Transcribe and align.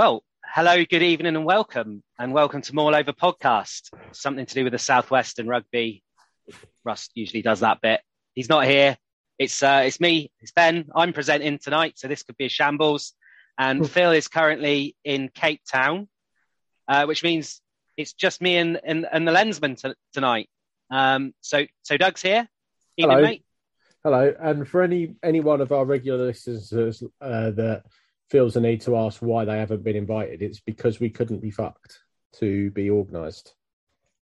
Well, 0.00 0.24
hello, 0.42 0.82
good 0.82 1.02
evening, 1.02 1.36
and 1.36 1.44
welcome, 1.44 2.02
and 2.18 2.32
welcome 2.32 2.62
to 2.62 2.74
More 2.74 2.96
Over 2.96 3.12
Podcast. 3.12 3.90
Something 4.12 4.46
to 4.46 4.54
do 4.54 4.64
with 4.64 4.72
the 4.72 4.78
Southwestern 4.78 5.46
rugby. 5.46 6.02
Russ 6.84 7.10
usually 7.14 7.42
does 7.42 7.60
that 7.60 7.82
bit. 7.82 8.00
He's 8.34 8.48
not 8.48 8.64
here. 8.64 8.96
It's 9.38 9.62
uh, 9.62 9.82
it's 9.84 10.00
me. 10.00 10.32
It's 10.40 10.52
Ben. 10.52 10.86
I'm 10.96 11.12
presenting 11.12 11.58
tonight, 11.58 11.98
so 11.98 12.08
this 12.08 12.22
could 12.22 12.38
be 12.38 12.46
a 12.46 12.48
shambles. 12.48 13.12
And 13.58 13.90
Phil 13.90 14.12
is 14.12 14.26
currently 14.26 14.96
in 15.04 15.28
Cape 15.34 15.60
Town, 15.70 16.08
uh, 16.88 17.04
which 17.04 17.22
means 17.22 17.60
it's 17.98 18.14
just 18.14 18.40
me 18.40 18.56
and 18.56 18.80
and, 18.82 19.06
and 19.12 19.28
the 19.28 19.32
lensman 19.32 19.78
t- 19.78 19.92
tonight. 20.14 20.48
Um, 20.90 21.34
so 21.42 21.66
so 21.82 21.98
Doug's 21.98 22.22
here. 22.22 22.48
Evening, 22.96 23.18
Hello. 23.18 23.28
mate. 23.28 23.44
Hello, 24.02 24.34
and 24.40 24.66
for 24.66 24.80
any 24.80 25.16
any 25.22 25.40
one 25.40 25.60
of 25.60 25.72
our 25.72 25.84
regular 25.84 26.24
listeners 26.24 27.02
uh, 27.20 27.50
that 27.50 27.82
feels 28.30 28.54
the 28.54 28.60
need 28.60 28.80
to 28.82 28.96
ask 28.96 29.20
why 29.20 29.44
they 29.44 29.58
haven't 29.58 29.82
been 29.82 29.96
invited, 29.96 30.40
it's 30.40 30.60
because 30.60 31.00
we 31.00 31.10
couldn't 31.10 31.40
be 31.40 31.50
fucked 31.50 31.98
to 32.34 32.70
be 32.70 32.90
organised. 32.90 33.54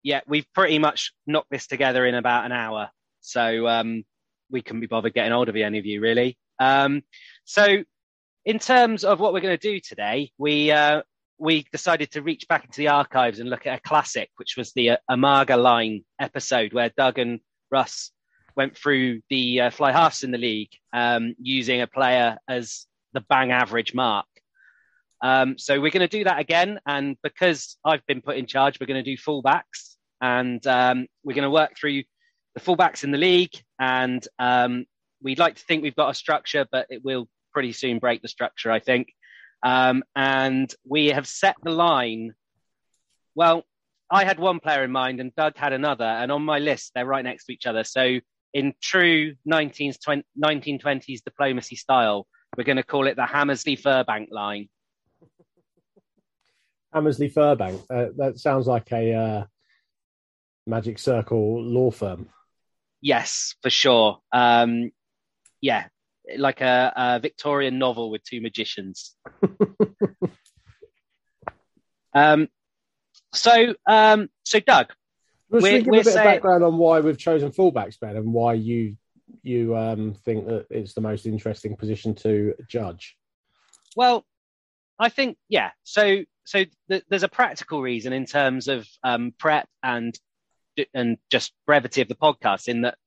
Yeah, 0.04 0.22
we've 0.28 0.52
pretty 0.54 0.80
much 0.80 1.14
knocked 1.26 1.50
this 1.50 1.68
together 1.68 2.06
in 2.06 2.16
about 2.16 2.45
an 2.45 2.52
hour, 2.52 2.90
so 3.22 3.68
um, 3.68 4.04
we 4.52 4.62
couldn't 4.62 4.82
be 4.82 4.88
bothered 4.88 5.14
getting 5.14 5.32
hold 5.32 5.48
of 5.48 5.56
any 5.56 5.80
of 5.80 5.86
you 5.86 6.02
really. 6.02 6.38
Um, 6.60 7.04
so, 7.45 7.84
in 8.45 8.60
terms 8.60 9.06
of 9.06 9.22
what 9.22 9.32
we're 9.32 9.40
going 9.40 9.58
to 9.58 9.72
do 9.72 9.80
today, 9.80 10.32
we 10.38 10.72
uh, 10.72 11.04
we 11.38 11.66
decided 11.72 12.12
to 12.12 12.22
reach 12.22 12.48
back 12.50 12.66
into 12.66 12.78
the 12.78 12.90
archives 12.90 13.40
and 13.40 13.50
look 13.50 13.66
at 13.66 13.80
a 13.80 13.82
classic, 13.82 14.30
which 14.36 14.56
was 14.58 14.73
the 14.73 14.92
uh, 14.92 14.98
Umaga 15.10 15.62
Line 15.62 16.04
episode, 16.20 16.73
where 16.73 16.92
Doug 16.95 17.20
and 17.20 17.40
Russ 17.72 18.12
went 18.56 18.78
through 18.78 19.22
the 19.30 19.62
uh, 19.62 19.70
fly 19.70 19.92
halves 19.92 20.23
in 20.23 20.32
the 20.32 20.38
league 20.38 20.70
um, 20.92 21.34
using 21.40 21.82
a 21.82 21.88
player 21.88 22.38
as 22.48 22.86
the 23.14 23.22
bang 23.22 23.52
average 23.52 23.94
mark. 23.94 24.25
Um, 25.22 25.58
so 25.58 25.80
we're 25.80 25.92
going 25.92 26.08
to 26.08 26.17
do 26.17 26.25
that 26.25 26.39
again, 26.39 26.80
and 26.86 27.16
because 27.23 27.78
I've 27.86 28.05
been 28.05 28.22
put 28.22 28.38
in 28.38 28.45
charge, 28.45 28.80
we're 28.80 28.88
going 28.88 29.03
to 29.03 29.09
do 29.09 29.17
fullbacks, 29.17 29.95
and 30.22 30.66
um, 30.67 31.08
we're 31.23 31.36
going 31.36 31.44
to 31.44 31.50
work 31.50 31.78
through 31.80 32.03
the 32.55 32.61
fullbacks 32.61 33.03
in 33.03 33.11
the 33.11 33.17
league. 33.17 33.53
And 33.80 34.25
um, 34.39 34.86
we'd 35.22 35.39
like 35.39 35.55
to 35.55 35.64
think 35.64 35.83
we've 35.83 35.95
got 35.95 36.09
a 36.09 36.14
structure, 36.14 36.66
but 36.72 36.88
it 36.89 37.03
will 37.03 37.28
pretty 37.53 37.72
soon 37.72 38.00
break 38.00 38.22
the 38.22 38.28
structure, 38.28 38.72
I 38.72 38.80
think. 38.80 39.14
Um, 39.64 40.03
and 40.16 40.73
we 40.88 41.08
have 41.08 41.27
set 41.27 41.55
the 41.64 41.72
line. 41.72 42.33
Well, 43.33 43.64
I 44.11 44.25
had 44.25 44.39
one 44.39 44.59
player 44.59 44.83
in 44.83 44.92
mind, 44.92 45.20
and 45.20 45.33
Doug 45.36 45.58
had 45.58 45.73
another, 45.73 46.05
and 46.05 46.31
on 46.31 46.44
my 46.44 46.59
list 46.59 46.92
they're 46.94 47.05
right 47.05 47.23
next 47.23 47.45
to 47.45 47.53
each 47.53 47.66
other. 47.66 47.83
So 47.83 48.20
in 48.53 48.73
true 48.81 49.36
19s, 49.50 50.00
20, 50.03 50.23
1920s 50.38 51.23
diplomacy 51.23 51.75
style, 51.75 52.27
we're 52.58 52.64
going 52.64 52.78
to 52.78 52.84
call 52.84 53.08
it 53.08 53.16
the 53.16 53.26
Hammersley 53.26 53.78
Furbank 53.78 54.28
line. 54.32 54.70
Hammersley 56.94 57.30
Furbank. 57.30 57.83
Uh, 57.89 58.08
that 58.17 58.39
sounds 58.39 58.67
like 58.67 58.92
a 58.92 59.14
uh, 59.14 59.44
Magic 60.67 61.00
Circle 61.00 61.64
law 61.64 61.92
firm. 61.92 62.30
Yes, 63.02 63.55
for 63.61 63.70
sure. 63.70 64.20
Um, 64.32 64.92
yeah, 65.61 65.88
like 66.38 66.61
a, 66.61 66.94
a 66.95 67.20
Victorian 67.20 67.80
novel 67.80 68.11
with 68.11 68.23
two 68.23 68.42
magicians. 68.42 69.16
um, 72.14 72.48
so, 73.33 73.73
um, 73.88 74.30
so 74.44 74.60
Doug, 74.60 74.94
Let's 75.50 75.64
We're- 75.64 75.80
give 75.80 75.88
we're 75.88 76.02
a 76.02 76.04
bit 76.04 76.14
saying- 76.14 76.27
of 76.27 76.33
background 76.33 76.64
on 76.64 76.77
why 76.77 77.00
we've 77.00 77.17
chosen 77.17 77.52
fullbacks, 77.52 78.00
Ben, 78.00 78.16
and 78.16 78.32
why 78.33 78.54
you 78.54 78.98
you 79.42 79.76
um, 79.76 80.16
think 80.26 80.48
that 80.48 80.67
it's 80.70 80.94
the 80.94 81.02
most 81.02 81.26
interesting 81.26 81.76
position 81.76 82.14
to 82.16 82.54
judge. 82.67 83.16
Well, 83.95 84.26
I 85.00 85.10
think 85.10 85.38
yeah. 85.50 85.72
So 85.84 86.23
so 86.45 86.66
th- 86.89 87.04
there's 87.10 87.23
a 87.23 87.30
practical 87.30 87.82
reason 87.82 88.14
in 88.14 88.26
terms 88.26 88.67
of 88.67 88.88
um, 89.04 89.33
prep 89.38 89.67
and 89.82 90.17
and 90.94 91.17
just 91.30 91.54
brevity 91.66 92.02
of 92.02 92.08
the 92.08 92.16
podcast 92.16 92.67
in 92.67 92.82
that 92.82 92.98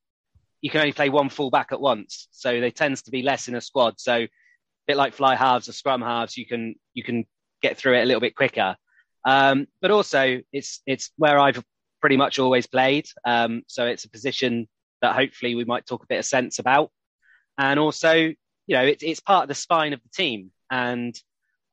you 0.62 0.70
can 0.70 0.80
only 0.80 0.92
play 0.92 1.08
one 1.08 1.28
fullback 1.28 1.72
at 1.72 1.80
once, 1.80 2.28
so 2.30 2.60
there 2.60 2.70
tends 2.70 3.02
to 3.02 3.10
be 3.10 3.22
less 3.22 3.48
in 3.48 3.54
a 3.54 3.60
squad. 3.60 4.00
So 4.00 4.14
a 4.14 4.28
bit 4.86 4.96
like 4.96 5.14
fly 5.14 5.36
halves 5.36 5.68
or 5.68 5.72
scrum 5.72 6.02
halves, 6.02 6.36
you 6.36 6.46
can 6.46 6.74
you 6.94 7.02
can 7.02 7.24
get 7.62 7.76
through 7.76 7.98
it 7.98 8.02
a 8.02 8.06
little 8.06 8.20
bit 8.20 8.36
quicker. 8.36 8.76
Um, 9.24 9.66
but 9.80 9.90
also 9.90 10.40
it's 10.52 10.82
it's 10.86 11.10
where 11.16 11.38
I've 11.38 11.62
pretty 12.00 12.16
much 12.16 12.38
always 12.38 12.66
played. 12.66 13.06
Um, 13.24 13.62
so 13.66 13.86
it's 13.86 14.04
a 14.04 14.10
position 14.10 14.68
that 15.02 15.14
hopefully 15.14 15.54
we 15.54 15.64
might 15.64 15.86
talk 15.86 16.02
a 16.02 16.08
bit 16.08 16.18
of 16.18 16.24
sense 16.24 16.58
about. 16.58 16.90
And 17.58 17.78
also, 17.78 18.14
you 18.14 18.76
know, 18.76 18.82
it's 18.82 19.02
it's 19.02 19.20
part 19.20 19.44
of 19.44 19.48
the 19.48 19.54
spine 19.54 19.92
of 19.92 20.02
the 20.02 20.08
team. 20.10 20.50
And 20.70 21.18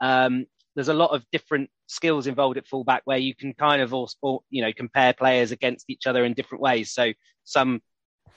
um, 0.01 0.45
there's 0.75 0.89
a 0.89 0.93
lot 0.93 1.11
of 1.11 1.25
different 1.31 1.69
skills 1.87 2.27
involved 2.27 2.57
at 2.57 2.67
fullback 2.67 3.01
where 3.05 3.17
you 3.17 3.35
can 3.35 3.53
kind 3.53 3.81
of 3.81 3.93
also, 3.93 4.43
you 4.49 4.61
know, 4.61 4.73
compare 4.73 5.13
players 5.13 5.51
against 5.51 5.89
each 5.89 6.07
other 6.07 6.23
in 6.25 6.33
different 6.33 6.61
ways. 6.61 6.91
So 6.91 7.13
some 7.43 7.81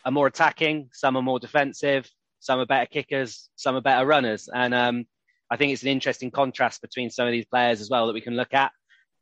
are 0.04 0.12
more 0.12 0.26
attacking, 0.26 0.90
some 0.92 1.16
are 1.16 1.22
more 1.22 1.38
defensive, 1.38 2.08
some 2.40 2.60
are 2.60 2.66
better 2.66 2.86
kickers, 2.86 3.48
some 3.56 3.76
are 3.76 3.80
better 3.80 4.06
runners. 4.06 4.48
And 4.52 4.74
um, 4.74 5.04
I 5.50 5.56
think 5.56 5.72
it's 5.72 5.82
an 5.82 5.88
interesting 5.88 6.30
contrast 6.30 6.82
between 6.82 7.10
some 7.10 7.26
of 7.26 7.32
these 7.32 7.46
players 7.46 7.80
as 7.80 7.90
well 7.90 8.06
that 8.06 8.14
we 8.14 8.20
can 8.20 8.36
look 8.36 8.54
at. 8.54 8.72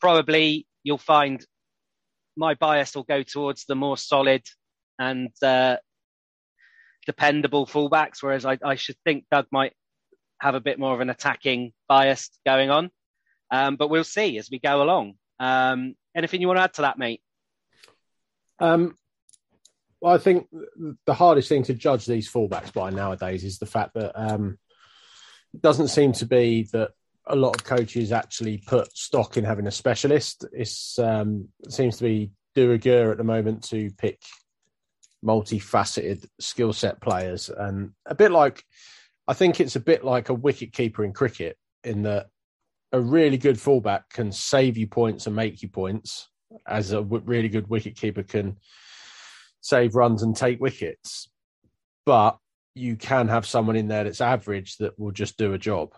Probably 0.00 0.66
you'll 0.82 0.98
find 0.98 1.44
my 2.36 2.54
bias 2.54 2.94
will 2.94 3.04
go 3.04 3.22
towards 3.22 3.64
the 3.64 3.76
more 3.76 3.96
solid 3.96 4.42
and 4.98 5.30
uh, 5.42 5.76
dependable 7.06 7.66
fullbacks, 7.66 8.22
whereas 8.22 8.44
I, 8.44 8.58
I, 8.64 8.74
should 8.76 8.96
think 9.04 9.24
Doug 9.30 9.46
might 9.50 9.72
have 10.40 10.54
a 10.54 10.60
bit 10.60 10.78
more 10.78 10.94
of 10.94 11.00
an 11.00 11.10
attacking 11.10 11.72
bias 11.88 12.30
going 12.44 12.70
on. 12.70 12.90
Um, 13.50 13.76
but 13.76 13.88
we'll 13.88 14.04
see 14.04 14.38
as 14.38 14.50
we 14.50 14.58
go 14.58 14.82
along. 14.82 15.14
Um, 15.38 15.94
anything 16.14 16.40
you 16.40 16.48
want 16.48 16.58
to 16.58 16.62
add 16.62 16.74
to 16.74 16.82
that, 16.82 16.98
mate? 16.98 17.20
Um, 18.58 18.96
well, 20.00 20.14
I 20.14 20.18
think 20.18 20.48
the 21.06 21.14
hardest 21.14 21.48
thing 21.48 21.62
to 21.64 21.74
judge 21.74 22.06
these 22.06 22.30
fullbacks 22.30 22.72
by 22.72 22.90
nowadays 22.90 23.44
is 23.44 23.58
the 23.58 23.66
fact 23.66 23.94
that 23.94 24.12
um, 24.14 24.58
it 25.52 25.62
doesn't 25.62 25.88
seem 25.88 26.12
to 26.14 26.26
be 26.26 26.68
that 26.72 26.90
a 27.26 27.36
lot 27.36 27.56
of 27.56 27.64
coaches 27.64 28.12
actually 28.12 28.58
put 28.58 28.94
stock 28.96 29.36
in 29.36 29.44
having 29.44 29.66
a 29.66 29.70
specialist. 29.70 30.44
Um, 30.98 31.48
it 31.62 31.72
seems 31.72 31.96
to 31.98 32.04
be 32.04 32.32
de 32.54 32.66
rigueur 32.66 33.10
at 33.10 33.18
the 33.18 33.24
moment 33.24 33.64
to 33.70 33.90
pick 33.96 34.20
multifaceted 35.24 36.26
skill 36.38 36.72
set 36.72 37.00
players, 37.00 37.48
and 37.48 37.92
a 38.06 38.14
bit 38.14 38.30
like 38.30 38.62
I 39.26 39.32
think 39.32 39.60
it's 39.60 39.76
a 39.76 39.80
bit 39.80 40.04
like 40.04 40.28
a 40.28 40.34
wicket 40.34 40.72
keeper 40.72 41.04
in 41.04 41.12
cricket 41.12 41.56
in 41.82 42.02
that 42.02 42.26
a 42.92 43.00
really 43.00 43.38
good 43.38 43.60
fullback 43.60 44.08
can 44.10 44.30
save 44.30 44.76
you 44.76 44.86
points 44.86 45.26
and 45.26 45.34
make 45.34 45.62
you 45.62 45.68
points, 45.68 46.28
as 46.66 46.92
a 46.92 47.02
really 47.02 47.48
good 47.48 47.68
wicket 47.68 47.96
keeper 47.96 48.22
can 48.22 48.56
save 49.60 49.94
runs 49.94 50.22
and 50.22 50.36
take 50.36 50.60
wickets. 50.60 51.28
But 52.06 52.36
you 52.74 52.96
can 52.96 53.28
have 53.28 53.46
someone 53.46 53.76
in 53.76 53.88
there 53.88 54.04
that's 54.04 54.20
average 54.20 54.76
that 54.76 54.98
will 54.98 55.12
just 55.12 55.38
do 55.38 55.54
a 55.54 55.58
job. 55.58 55.94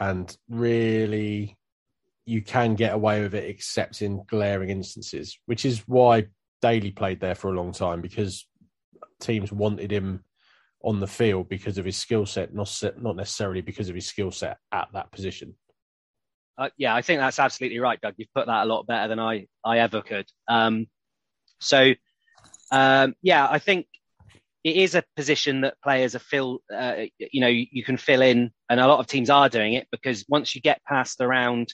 And 0.00 0.34
really, 0.48 1.56
you 2.24 2.42
can 2.42 2.74
get 2.74 2.94
away 2.94 3.22
with 3.22 3.34
it 3.34 3.44
except 3.44 4.02
in 4.02 4.24
glaring 4.26 4.70
instances, 4.70 5.38
which 5.46 5.64
is 5.64 5.80
why 5.86 6.26
Daly 6.60 6.92
played 6.92 7.20
there 7.20 7.34
for 7.34 7.52
a 7.52 7.56
long 7.56 7.72
time 7.72 8.00
because 8.00 8.46
teams 9.22 9.52
wanted 9.52 9.90
him 9.90 10.24
on 10.84 11.00
the 11.00 11.06
field 11.06 11.48
because 11.48 11.78
of 11.78 11.84
his 11.84 11.96
skill 11.96 12.26
set, 12.26 12.54
not 12.54 12.82
not 12.98 13.16
necessarily 13.16 13.60
because 13.60 13.88
of 13.88 13.94
his 13.94 14.06
skill 14.06 14.30
set 14.30 14.58
at 14.72 14.88
that 14.92 15.10
position. 15.12 15.54
Uh, 16.58 16.68
yeah, 16.76 16.94
I 16.94 17.02
think 17.02 17.20
that's 17.20 17.38
absolutely 17.38 17.78
right, 17.78 18.00
Doug. 18.00 18.14
You've 18.18 18.34
put 18.34 18.46
that 18.46 18.64
a 18.64 18.66
lot 18.66 18.86
better 18.86 19.08
than 19.08 19.18
I 19.18 19.46
I 19.64 19.78
ever 19.78 20.02
could. 20.02 20.26
Um, 20.48 20.86
so, 21.60 21.94
um, 22.70 23.14
yeah, 23.22 23.48
I 23.48 23.58
think 23.58 23.86
it 24.64 24.76
is 24.76 24.94
a 24.94 25.04
position 25.16 25.62
that 25.62 25.80
players 25.82 26.14
are 26.14 26.20
fill. 26.20 26.60
Uh, 26.72 27.04
you 27.18 27.40
know, 27.40 27.48
you 27.48 27.82
can 27.84 27.96
fill 27.96 28.22
in, 28.22 28.50
and 28.68 28.80
a 28.80 28.86
lot 28.86 29.00
of 29.00 29.06
teams 29.06 29.30
are 29.30 29.48
doing 29.48 29.74
it 29.74 29.88
because 29.90 30.24
once 30.28 30.54
you 30.54 30.60
get 30.60 30.84
past 30.84 31.20
around 31.20 31.72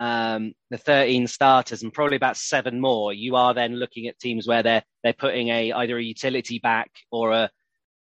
um, 0.00 0.52
the 0.70 0.78
13 0.78 1.26
starters 1.26 1.82
and 1.82 1.92
probably 1.92 2.16
about 2.16 2.36
seven 2.36 2.80
more, 2.80 3.12
you 3.12 3.36
are 3.36 3.54
then 3.54 3.76
looking 3.76 4.08
at 4.08 4.18
teams 4.18 4.46
where 4.46 4.62
they're 4.62 4.82
they're 5.02 5.12
putting 5.12 5.48
a 5.48 5.72
either 5.72 5.96
a 5.96 6.02
utility 6.02 6.58
back 6.58 6.90
or 7.10 7.32
a 7.32 7.50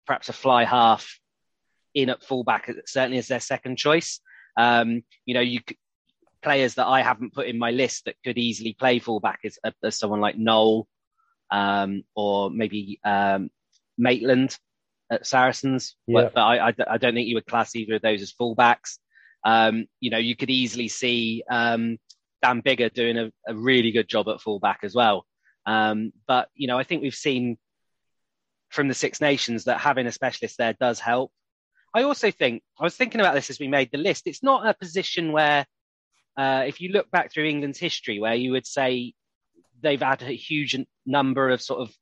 perhaps 0.06 0.30
a 0.30 0.34
fly 0.34 0.64
half 0.64 1.20
in 1.94 2.10
at 2.10 2.24
fullback, 2.24 2.72
certainly 2.86 3.18
as 3.18 3.28
their 3.28 3.40
second 3.40 3.78
choice. 3.78 4.20
Um, 4.58 5.04
you 5.26 5.34
know, 5.34 5.42
you 5.42 5.62
players 6.42 6.76
that 6.76 6.86
I 6.86 7.02
haven't 7.02 7.34
put 7.34 7.48
in 7.48 7.58
my 7.58 7.72
list 7.72 8.06
that 8.06 8.16
could 8.24 8.38
easily 8.38 8.74
play 8.74 9.00
fullback 9.00 9.40
as, 9.44 9.58
as 9.84 9.98
someone 9.98 10.22
like 10.22 10.38
Noel 10.38 10.88
um, 11.52 12.04
or 12.16 12.50
maybe 12.50 13.00
um, 13.04 13.50
Maitland 13.98 14.58
at 15.12 15.26
Saracens. 15.26 15.96
Yeah. 16.08 16.24
But, 16.24 16.34
but 16.36 16.42
I, 16.42 16.70
I, 16.70 16.74
I, 16.92 16.98
don't 16.98 17.14
think 17.14 17.28
you 17.28 17.36
would 17.36 17.48
class 17.48 17.76
either 17.76 17.96
of 17.96 18.02
those 18.02 18.22
as 18.22 18.34
fullbacks. 18.34 18.98
Um, 19.48 19.86
you 20.02 20.10
know, 20.10 20.18
you 20.18 20.36
could 20.36 20.50
easily 20.50 20.90
see 20.90 21.42
um, 21.50 21.98
Dan 22.44 22.62
Biggar 22.62 22.94
doing 22.94 23.18
a, 23.18 23.32
a, 23.48 23.56
really 23.56 23.92
good 23.92 24.10
job 24.10 24.28
at 24.28 24.42
fullback 24.42 24.80
as 24.84 24.94
well. 24.94 25.26
Um, 25.66 26.12
but 26.28 26.50
you 26.54 26.68
know, 26.68 26.78
I 26.78 26.84
think 26.84 27.02
we've 27.02 27.16
seen 27.16 27.58
from 28.68 28.90
the 28.90 28.94
Six 28.94 29.22
Nations 29.22 29.64
that 29.64 29.80
having 29.80 30.06
a 30.06 30.12
specialist 30.12 30.58
there 30.58 30.74
does 30.74 31.00
help. 31.00 31.32
I 31.96 32.04
also 32.04 32.30
think 32.30 32.62
I 32.78 32.84
was 32.84 32.98
thinking 32.98 33.22
about 33.22 33.36
this 33.36 33.50
as 33.50 33.58
we 33.58 33.70
made 33.70 33.90
the 33.90 33.98
list. 33.98 34.28
It's 34.28 34.44
not 34.44 34.68
a 34.68 34.74
position 34.74 35.32
where, 35.32 35.66
uh, 36.36 36.66
if 36.68 36.82
you 36.82 36.90
look 36.90 37.10
back 37.10 37.32
through 37.32 37.46
England's 37.46 37.80
history, 37.80 38.20
where 38.20 38.36
you 38.36 38.52
would 38.52 38.68
say 38.68 39.14
they've 39.82 40.02
had 40.02 40.24
a 40.24 40.36
huge 40.36 40.76
number 41.06 41.50
of 41.50 41.62
sort 41.62 41.80
of 41.80 41.96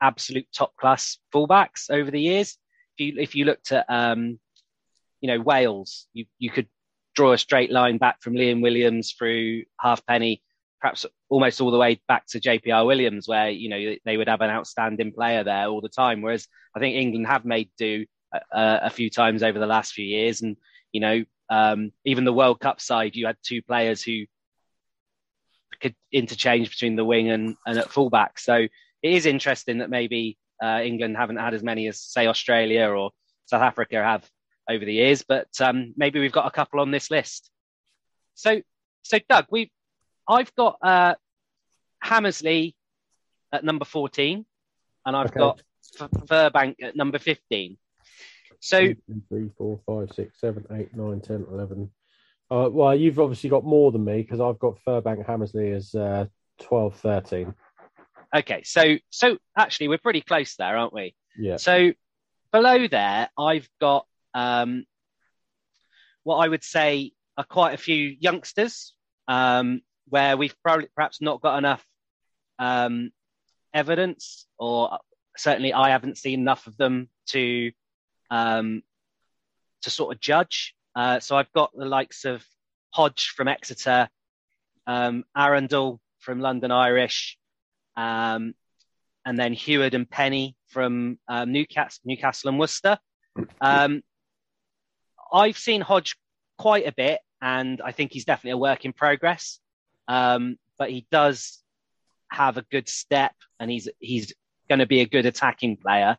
absolute 0.00 0.46
top 0.50 0.74
class 0.76 1.18
fullbacks 1.30 1.90
over 1.90 2.10
the 2.10 2.22
years. 2.22 2.56
If 2.96 3.04
you 3.04 3.20
if 3.20 3.34
you 3.34 3.44
looked 3.44 3.70
at 3.72 3.84
um, 3.90 4.40
you 5.20 5.28
know 5.28 5.40
Wales, 5.40 6.06
you 6.14 6.24
you 6.38 6.48
could 6.48 6.68
draw 7.16 7.32
a 7.32 7.38
straight 7.38 7.72
line 7.72 7.98
back 7.98 8.22
from 8.22 8.34
Liam 8.34 8.62
Williams 8.62 9.12
through 9.12 9.64
Halfpenny, 9.80 10.42
perhaps 10.80 11.06
almost 11.28 11.60
all 11.60 11.70
the 11.70 11.78
way 11.78 12.00
back 12.06 12.26
to 12.28 12.40
JPR 12.40 12.86
Williams, 12.86 13.26
where 13.26 13.50
you 13.50 13.68
know 13.68 13.96
they 14.04 14.16
would 14.16 14.28
have 14.28 14.42
an 14.42 14.50
outstanding 14.50 15.12
player 15.12 15.42
there 15.42 15.66
all 15.66 15.80
the 15.80 15.88
time. 15.88 16.22
Whereas 16.22 16.46
I 16.76 16.78
think 16.78 16.94
England 16.94 17.26
have 17.26 17.44
made 17.44 17.70
do 17.78 18.04
a, 18.32 18.40
a 18.84 18.90
few 18.90 19.10
times 19.10 19.42
over 19.42 19.58
the 19.58 19.66
last 19.66 19.94
few 19.94 20.04
years, 20.04 20.42
and 20.42 20.56
you 20.92 21.00
know 21.00 21.24
um, 21.48 21.92
even 22.04 22.24
the 22.24 22.32
World 22.32 22.60
Cup 22.60 22.80
side, 22.80 23.16
you 23.16 23.26
had 23.26 23.36
two 23.42 23.62
players 23.62 24.02
who 24.02 24.24
could 25.80 25.94
interchange 26.12 26.70
between 26.70 26.96
the 26.96 27.04
wing 27.04 27.30
and, 27.30 27.56
and 27.66 27.78
at 27.78 27.90
fullback. 27.90 28.38
So 28.38 28.54
it 28.54 28.70
is 29.02 29.26
interesting 29.26 29.78
that 29.78 29.90
maybe 29.90 30.38
uh, 30.62 30.80
England 30.82 31.16
haven't 31.16 31.36
had 31.36 31.54
as 31.54 31.62
many 31.62 31.86
as 31.86 32.00
say 32.00 32.26
Australia 32.26 32.88
or 32.88 33.10
South 33.44 33.62
Africa 33.62 34.02
have 34.02 34.28
over 34.68 34.84
the 34.84 34.92
years, 34.92 35.22
but 35.22 35.48
um, 35.60 35.94
maybe 35.96 36.20
we've 36.20 36.32
got 36.32 36.46
a 36.46 36.50
couple 36.50 36.80
on 36.80 36.90
this 36.90 37.10
list. 37.10 37.50
So, 38.34 38.60
so 39.02 39.18
Doug, 39.28 39.46
we, 39.50 39.70
I've 40.28 40.54
got 40.54 40.78
uh, 40.82 41.14
Hammersley 42.02 42.74
at 43.52 43.64
number 43.64 43.84
fourteen, 43.84 44.44
and 45.04 45.16
I've 45.16 45.28
okay. 45.28 45.38
got 45.38 45.62
F- 46.00 46.10
Furbank 46.26 46.76
at 46.82 46.96
number 46.96 47.18
fifteen. 47.18 47.78
So 48.60 48.80
Two, 48.80 48.96
three, 49.28 49.50
four, 49.56 49.80
five, 49.86 50.14
six, 50.14 50.40
seven, 50.40 50.64
eight, 50.72 50.94
nine, 50.96 51.20
ten, 51.20 51.46
eleven. 51.50 51.90
Uh, 52.50 52.68
well, 52.70 52.94
you've 52.94 53.18
obviously 53.18 53.50
got 53.50 53.64
more 53.64 53.90
than 53.90 54.04
me 54.04 54.22
because 54.22 54.40
I've 54.40 54.58
got 54.58 54.78
Furbank 54.86 55.26
Hammersley 55.26 55.72
as 55.72 55.94
uh, 55.94 56.26
12, 56.60 56.94
13. 56.96 57.54
Okay, 58.36 58.62
so 58.64 58.96
so 59.10 59.38
actually 59.56 59.88
we're 59.88 59.98
pretty 59.98 60.20
close 60.20 60.56
there, 60.56 60.76
aren't 60.76 60.92
we? 60.92 61.14
Yeah. 61.38 61.56
So 61.56 61.92
below 62.52 62.86
there, 62.88 63.28
I've 63.38 63.68
got 63.80 64.06
um, 64.36 64.84
what 66.24 66.36
I 66.36 66.48
would 66.48 66.62
say 66.62 67.12
are 67.38 67.44
quite 67.44 67.72
a 67.72 67.78
few 67.78 68.16
youngsters 68.20 68.92
um, 69.28 69.80
where 70.08 70.36
we've 70.36 70.54
probably 70.62 70.88
perhaps 70.94 71.22
not 71.22 71.40
got 71.40 71.56
enough 71.56 71.84
um, 72.58 73.10
evidence, 73.72 74.46
or 74.58 74.98
certainly 75.36 75.72
I 75.72 75.88
haven't 75.88 76.18
seen 76.18 76.40
enough 76.40 76.66
of 76.66 76.76
them 76.76 77.08
to 77.28 77.72
um, 78.30 78.82
to 79.82 79.90
sort 79.90 80.14
of 80.14 80.20
judge. 80.20 80.74
Uh, 80.94 81.18
so 81.20 81.36
I've 81.36 81.52
got 81.52 81.70
the 81.74 81.86
likes 81.86 82.24
of 82.24 82.44
Hodge 82.90 83.32
from 83.36 83.48
Exeter, 83.48 84.08
um, 84.86 85.24
Arundell 85.36 85.98
from 86.18 86.40
London 86.40 86.70
Irish, 86.70 87.38
um, 87.96 88.54
and 89.24 89.38
then 89.38 89.54
Heward 89.54 89.94
and 89.94 90.08
Penny 90.08 90.56
from 90.68 91.18
um, 91.26 91.52
Newcastle, 91.52 92.02
Newcastle 92.04 92.50
and 92.50 92.58
Worcester. 92.58 92.98
Um, 93.60 94.02
I've 95.32 95.58
seen 95.58 95.80
Hodge 95.80 96.16
quite 96.58 96.86
a 96.86 96.92
bit, 96.92 97.20
and 97.40 97.80
I 97.82 97.92
think 97.92 98.12
he's 98.12 98.24
definitely 98.24 98.52
a 98.52 98.58
work 98.58 98.84
in 98.84 98.92
progress. 98.92 99.58
Um, 100.08 100.56
but 100.78 100.90
he 100.90 101.06
does 101.10 101.62
have 102.30 102.56
a 102.56 102.62
good 102.70 102.88
step, 102.88 103.34
and 103.60 103.70
he's 103.70 103.88
he's 103.98 104.32
going 104.68 104.78
to 104.80 104.86
be 104.86 105.00
a 105.00 105.06
good 105.06 105.26
attacking 105.26 105.76
player. 105.76 106.16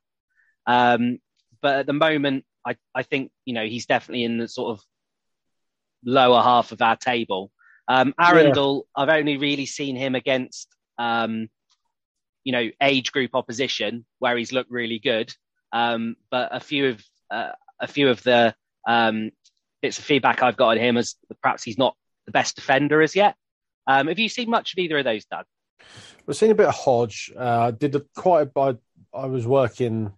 Um, 0.66 1.20
but 1.62 1.80
at 1.80 1.86
the 1.86 1.94
moment, 1.94 2.46
I, 2.66 2.76
I 2.94 3.04
think 3.04 3.32
you 3.46 3.54
know 3.54 3.66
he's 3.66 3.86
definitely 3.86 4.24
in 4.24 4.38
the 4.38 4.48
sort 4.48 4.78
of 4.78 4.84
lower 6.04 6.42
half 6.42 6.72
of 6.72 6.82
our 6.82 6.96
table. 6.96 7.52
Um, 7.88 8.14
Arundell, 8.20 8.84
yeah. 8.98 9.04
I've 9.04 9.10
only 9.10 9.38
really 9.38 9.66
seen 9.66 9.96
him 9.96 10.16
against 10.16 10.68
um, 10.98 11.50
you 12.44 12.52
know 12.52 12.70
age 12.82 13.12
group 13.12 13.32
opposition 13.34 14.06
where 14.20 14.38
he's 14.38 14.52
looked 14.52 14.72
really 14.72 15.00
good. 15.00 15.34
Um, 15.74 16.16
but 16.32 16.50
a 16.56 16.60
few 16.60 16.90
of 16.90 17.04
uh, 17.32 17.52
a 17.80 17.88
few 17.88 18.10
of 18.10 18.24
the 18.24 18.56
um, 18.88 19.32
bits 19.82 20.00
of 20.00 20.06
feedback 20.06 20.42
I've 20.42 20.58
got 20.58 20.70
on 20.70 20.78
him 20.78 20.98
is 20.98 21.16
perhaps 21.42 21.64
he's 21.64 21.78
not 21.78 21.96
the 22.26 22.32
best 22.32 22.56
defender 22.56 23.02
as 23.02 23.16
yet. 23.16 23.36
Um, 23.86 24.08
have 24.08 24.20
you 24.20 24.30
seen 24.30 24.50
much 24.50 24.74
of 24.74 24.80
either 24.80 24.98
of 24.98 25.06
those, 25.06 25.26
Doug? 25.26 25.46
We've 26.26 26.36
seen 26.36 26.52
a 26.52 26.56
bit 26.56 26.68
of 26.68 26.76
Hodge. 26.76 27.32
Uh, 27.38 27.60
I 27.68 27.72
did 27.72 27.96
a, 27.96 28.02
quite. 28.16 28.50
A, 28.56 28.60
I, 28.60 28.76
I 29.14 29.26
was 29.28 29.46
working 29.46 30.12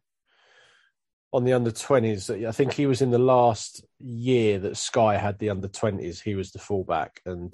on 1.32 1.44
the 1.44 1.54
under 1.54 1.72
20s. 1.72 2.48
I 2.48 2.52
think 2.52 2.74
he 2.74 2.88
was 2.88 3.02
in 3.02 3.12
the 3.12 3.20
last 3.20 3.84
year 4.00 4.58
that 4.60 4.78
Sky 4.78 5.18
had 5.18 5.38
the 5.38 5.52
under 5.52 5.68
20s. 5.68 6.22
He 6.22 6.36
was 6.36 6.52
the 6.52 6.60
fullback. 6.60 7.22
And 7.26 7.54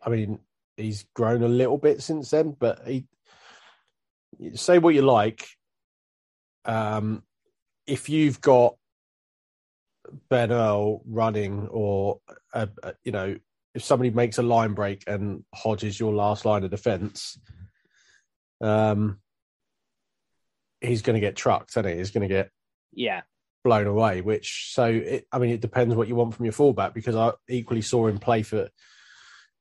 I 0.00 0.08
mean, 0.08 0.38
he's 0.76 1.04
grown 1.14 1.42
a 1.42 1.48
little 1.48 1.76
bit 1.76 2.02
since 2.02 2.30
then, 2.30 2.56
but 2.58 2.86
he, 2.86 3.04
say 4.54 4.78
what 4.78 4.94
you 4.94 5.02
like. 5.02 5.46
Um, 6.64 7.22
if 7.86 8.08
you've 8.08 8.40
got 8.40 8.76
Ben 10.28 10.52
Earl 10.52 11.02
running, 11.06 11.68
or, 11.68 12.20
uh, 12.52 12.66
you 13.04 13.12
know, 13.12 13.36
if 13.74 13.84
somebody 13.84 14.10
makes 14.10 14.38
a 14.38 14.42
line 14.42 14.72
break 14.72 15.04
and 15.06 15.44
Hodge 15.54 15.84
is 15.84 16.00
your 16.00 16.14
last 16.14 16.44
line 16.44 16.64
of 16.64 16.70
defense, 16.70 17.38
um, 18.60 19.18
he's 20.80 21.02
going 21.02 21.14
to 21.14 21.20
get 21.20 21.36
trucked, 21.36 21.72
isn't 21.72 21.86
he? 21.86 21.96
He's 21.96 22.10
going 22.10 22.26
to 22.26 22.34
get 22.34 22.50
yeah 22.92 23.22
blown 23.64 23.86
away. 23.86 24.20
Which 24.20 24.70
so 24.72 24.86
it, 24.86 25.26
I 25.30 25.38
mean, 25.38 25.50
it 25.50 25.60
depends 25.60 25.94
what 25.94 26.08
you 26.08 26.14
want 26.14 26.34
from 26.34 26.46
your 26.46 26.52
fullback 26.52 26.94
because 26.94 27.16
I 27.16 27.32
equally 27.48 27.82
saw 27.82 28.06
him 28.06 28.18
play 28.18 28.42
for 28.42 28.68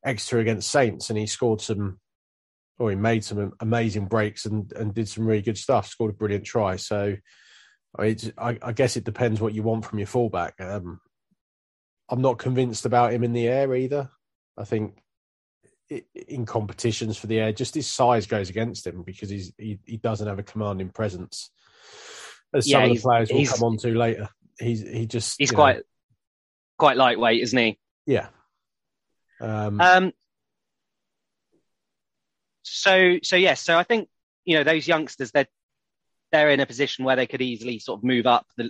Exeter 0.04 0.40
against 0.40 0.72
Saints, 0.72 1.10
and 1.10 1.20
he 1.20 1.28
scored 1.28 1.62
some, 1.62 2.00
or 2.78 2.90
he 2.90 2.96
made 2.96 3.24
some 3.24 3.54
amazing 3.60 4.06
breaks 4.06 4.46
and 4.46 4.72
and 4.74 4.94
did 4.94 5.10
some 5.10 5.26
really 5.26 5.42
good 5.42 5.58
stuff. 5.58 5.88
Scored 5.88 6.12
a 6.12 6.14
brilliant 6.14 6.46
try. 6.46 6.78
So 6.78 7.16
I, 7.98 8.16
I, 8.38 8.58
I 8.62 8.72
guess 8.72 8.98
it 8.98 9.04
depends 9.04 9.40
what 9.40 9.54
you 9.54 9.64
want 9.64 9.86
from 9.86 10.00
your 10.00 10.08
fullback. 10.08 10.60
Um, 10.60 11.00
I'm 12.10 12.22
not 12.22 12.38
convinced 12.38 12.86
about 12.86 13.14
him 13.14 13.24
in 13.24 13.34
the 13.34 13.48
air 13.48 13.76
either. 13.76 14.10
I 14.58 14.64
think 14.64 14.98
in 15.90 16.46
competitions 16.46 17.18
for 17.18 17.28
the 17.28 17.40
air, 17.40 17.52
just 17.52 17.76
his 17.76 17.88
size 17.88 18.28
goes 18.28 18.50
against 18.50 18.86
him 18.86 19.04
because 19.04 19.30
he's 19.30 19.54
he, 19.58 19.80
he 19.86 19.98
doesn't 19.98 20.28
have 20.28 20.40
a 20.40 20.44
commanding 20.44 20.90
presence 20.90 21.52
as 22.54 22.68
yeah, 22.68 22.78
some 22.82 22.92
of 22.92 22.98
the 22.98 23.02
players 23.02 23.32
will 23.32 23.46
come 23.46 23.64
on 23.64 23.78
to 23.78 23.98
later. 23.98 24.30
He's 24.60 24.82
he 24.82 25.06
just 25.06 25.36
he's 25.38 25.52
quite 25.52 25.78
know. 25.78 25.84
quite 26.78 26.98
lightweight, 26.98 27.42
isn't 27.42 27.58
he? 27.58 27.78
Yeah. 28.06 28.28
Um, 29.42 29.82
um. 29.82 30.12
So 32.64 33.18
so 33.22 33.36
yes, 33.36 33.62
so 33.62 33.78
I 33.78 33.84
think 33.84 34.10
you 34.46 34.58
know 34.58 34.64
those 34.64 34.88
youngsters 34.88 35.32
they're 35.32 35.48
they're 36.36 36.50
in 36.50 36.60
a 36.60 36.66
position 36.66 37.06
where 37.06 37.16
they 37.16 37.28
could 37.28 37.42
easily 37.42 37.80
sort 37.80 38.00
of 38.00 38.04
move 38.04 38.28
up 38.28 38.46
the 38.58 38.70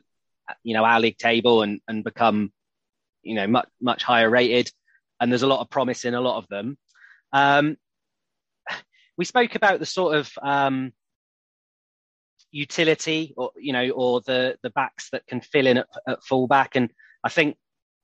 you 0.64 0.76
know 0.76 0.86
our 0.86 1.00
league 1.00 1.18
table 1.18 1.64
and 1.64 1.82
and 1.88 2.04
become 2.04 2.54
you 3.24 3.34
know 3.34 3.48
much 3.48 3.68
much 3.82 4.04
higher 4.04 4.30
rated, 4.30 4.72
and 5.20 5.32
there's 5.32 5.42
a 5.42 5.48
lot 5.48 5.62
of 5.62 5.70
promise 5.72 6.06
in 6.06 6.14
a 6.14 6.22
lot 6.22 6.38
of 6.38 6.48
them. 6.48 6.78
Um, 7.34 7.78
we 9.18 9.26
spoke 9.26 9.56
about 9.56 9.80
the 9.80 9.86
sort 9.88 10.16
of 10.16 10.32
um, 10.44 10.94
utility 12.52 13.34
or 13.36 13.50
you 13.58 13.74
know 13.74 13.90
or 13.90 14.22
the 14.22 14.58
the 14.62 14.70
backs 14.70 15.10
that 15.10 15.26
can 15.26 15.42
fill 15.42 15.66
in 15.66 15.78
at, 15.78 15.88
at 16.08 16.24
fullback 16.24 16.76
and 16.76 16.90
i 17.26 17.30
think 17.30 17.58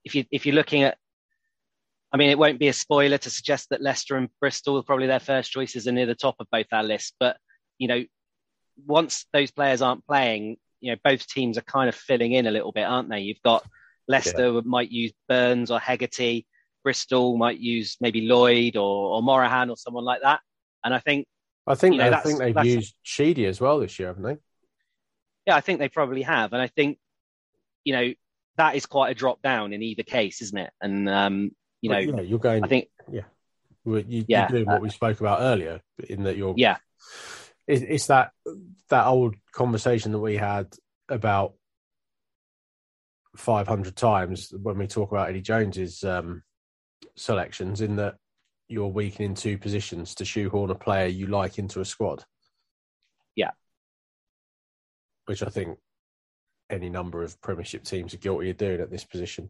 if 0.03 0.13
you 0.13 0.25
if 0.29 0.45
you're 0.45 0.55
looking 0.55 0.83
at 0.83 0.97
i 2.11 2.17
mean 2.17 2.29
it 2.29 2.37
won't 2.37 2.59
be 2.59 2.67
a 2.67 2.73
spoiler 2.73 3.17
to 3.17 3.29
suggest 3.29 3.69
that 3.69 3.81
leicester 3.81 4.17
and 4.17 4.27
bristol 4.41 4.77
are 4.77 4.83
probably 4.83 5.07
their 5.07 5.21
first 5.21 5.51
choices 5.51 5.87
are 5.87 5.93
near 5.93 6.05
the 6.05 6.15
top 6.15 6.35
of 6.39 6.47
both 6.51 6.65
our 6.73 6.83
lists 6.83 7.13
but 7.17 7.37
you 7.77 7.87
know 7.87 8.03
once 8.85 9.25
those 9.33 9.51
players 9.51 9.81
aren't 9.81 10.05
playing 10.05 10.57
you 10.79 10.91
know 10.91 10.97
both 11.03 11.27
teams 11.27 11.57
are 11.57 11.61
kind 11.63 11.89
of 11.89 11.95
filling 11.95 12.31
in 12.31 12.47
a 12.47 12.51
little 12.51 12.71
bit 12.71 12.83
aren't 12.83 13.09
they 13.09 13.19
you've 13.19 13.41
got 13.43 13.63
leicester 14.07 14.51
yeah. 14.51 14.61
might 14.65 14.91
use 14.91 15.13
burns 15.27 15.71
or 15.71 15.79
hegarty 15.79 16.45
Bristol 16.83 17.37
might 17.37 17.59
use 17.59 17.97
maybe 18.01 18.21
Lloyd 18.21 18.75
or, 18.75 19.15
or 19.15 19.21
Morahan 19.21 19.69
or 19.69 19.77
someone 19.77 20.03
like 20.03 20.21
that. 20.21 20.39
And 20.83 20.93
I 20.93 20.99
think 20.99 21.27
I 21.67 21.75
think 21.75 21.93
You 21.93 22.01
know, 22.01 22.11
I 22.11 22.21
think 22.21 22.39
they've 22.39 22.65
used 22.65 22.95
Sheedy 23.03 23.45
as 23.45 23.61
well 23.61 23.79
this 23.79 23.99
year, 23.99 24.07
haven't 24.09 24.23
they? 24.23 24.37
yeah, 25.45 25.55
I 25.55 25.61
think 25.61 25.79
they 25.79 25.89
probably 25.89 26.21
have. 26.23 26.53
And 26.53 26.61
I 26.61 26.67
think, 26.67 26.99
you 27.83 27.93
know, 27.93 28.13
that 28.57 28.75
is 28.75 28.85
quite 28.85 29.11
a 29.11 29.15
drop 29.15 29.41
down 29.41 29.73
in 29.73 29.81
either 29.81 30.03
case, 30.03 30.41
isn't 30.41 30.57
it? 30.57 30.71
And 30.81 31.09
um, 31.09 31.51
you 31.81 31.89
know, 31.89 31.97
yeah, 31.97 32.21
you're 32.21 32.39
going. 32.39 32.63
I 32.63 32.67
think 32.67 32.89
you, 33.11 33.23
you, 33.85 34.25
Yeah, 34.27 34.47
you're 34.49 34.59
doing 34.59 34.65
what 34.65 34.77
uh, 34.77 34.81
we 34.81 34.89
spoke 34.89 35.19
about 35.19 35.39
earlier, 35.41 35.81
in 36.09 36.23
that 36.23 36.37
you're. 36.37 36.53
yeah, 36.57 36.77
It's, 37.67 37.83
it's 37.87 38.07
that 38.07 38.31
that 38.89 39.05
old 39.05 39.35
conversation 39.53 40.11
that 40.11 40.19
we 40.19 40.37
had 40.37 40.67
about 41.09 41.53
500 43.35 43.95
times 43.95 44.51
when 44.61 44.77
we 44.77 44.87
talk 44.87 45.11
about 45.11 45.29
Eddie 45.29 45.41
Jones's 45.41 46.03
um, 46.03 46.43
selections, 47.15 47.81
in 47.81 47.95
that 47.97 48.15
you're 48.67 48.87
weakening 48.87 49.35
two 49.35 49.57
positions 49.57 50.15
to 50.15 50.25
shoehorn 50.25 50.69
a 50.69 50.75
player 50.75 51.07
you 51.07 51.27
like 51.27 51.57
into 51.57 51.81
a 51.81 51.85
squad. 51.85 52.23
Yeah. 53.35 53.51
Which 55.25 55.43
I 55.43 55.49
think 55.49 55.77
any 56.69 56.89
number 56.89 57.21
of 57.23 57.39
Premiership 57.41 57.83
teams 57.83 58.13
are 58.13 58.17
guilty 58.17 58.49
of 58.49 58.57
doing 58.57 58.79
at 58.81 58.89
this 58.89 59.03
position. 59.03 59.49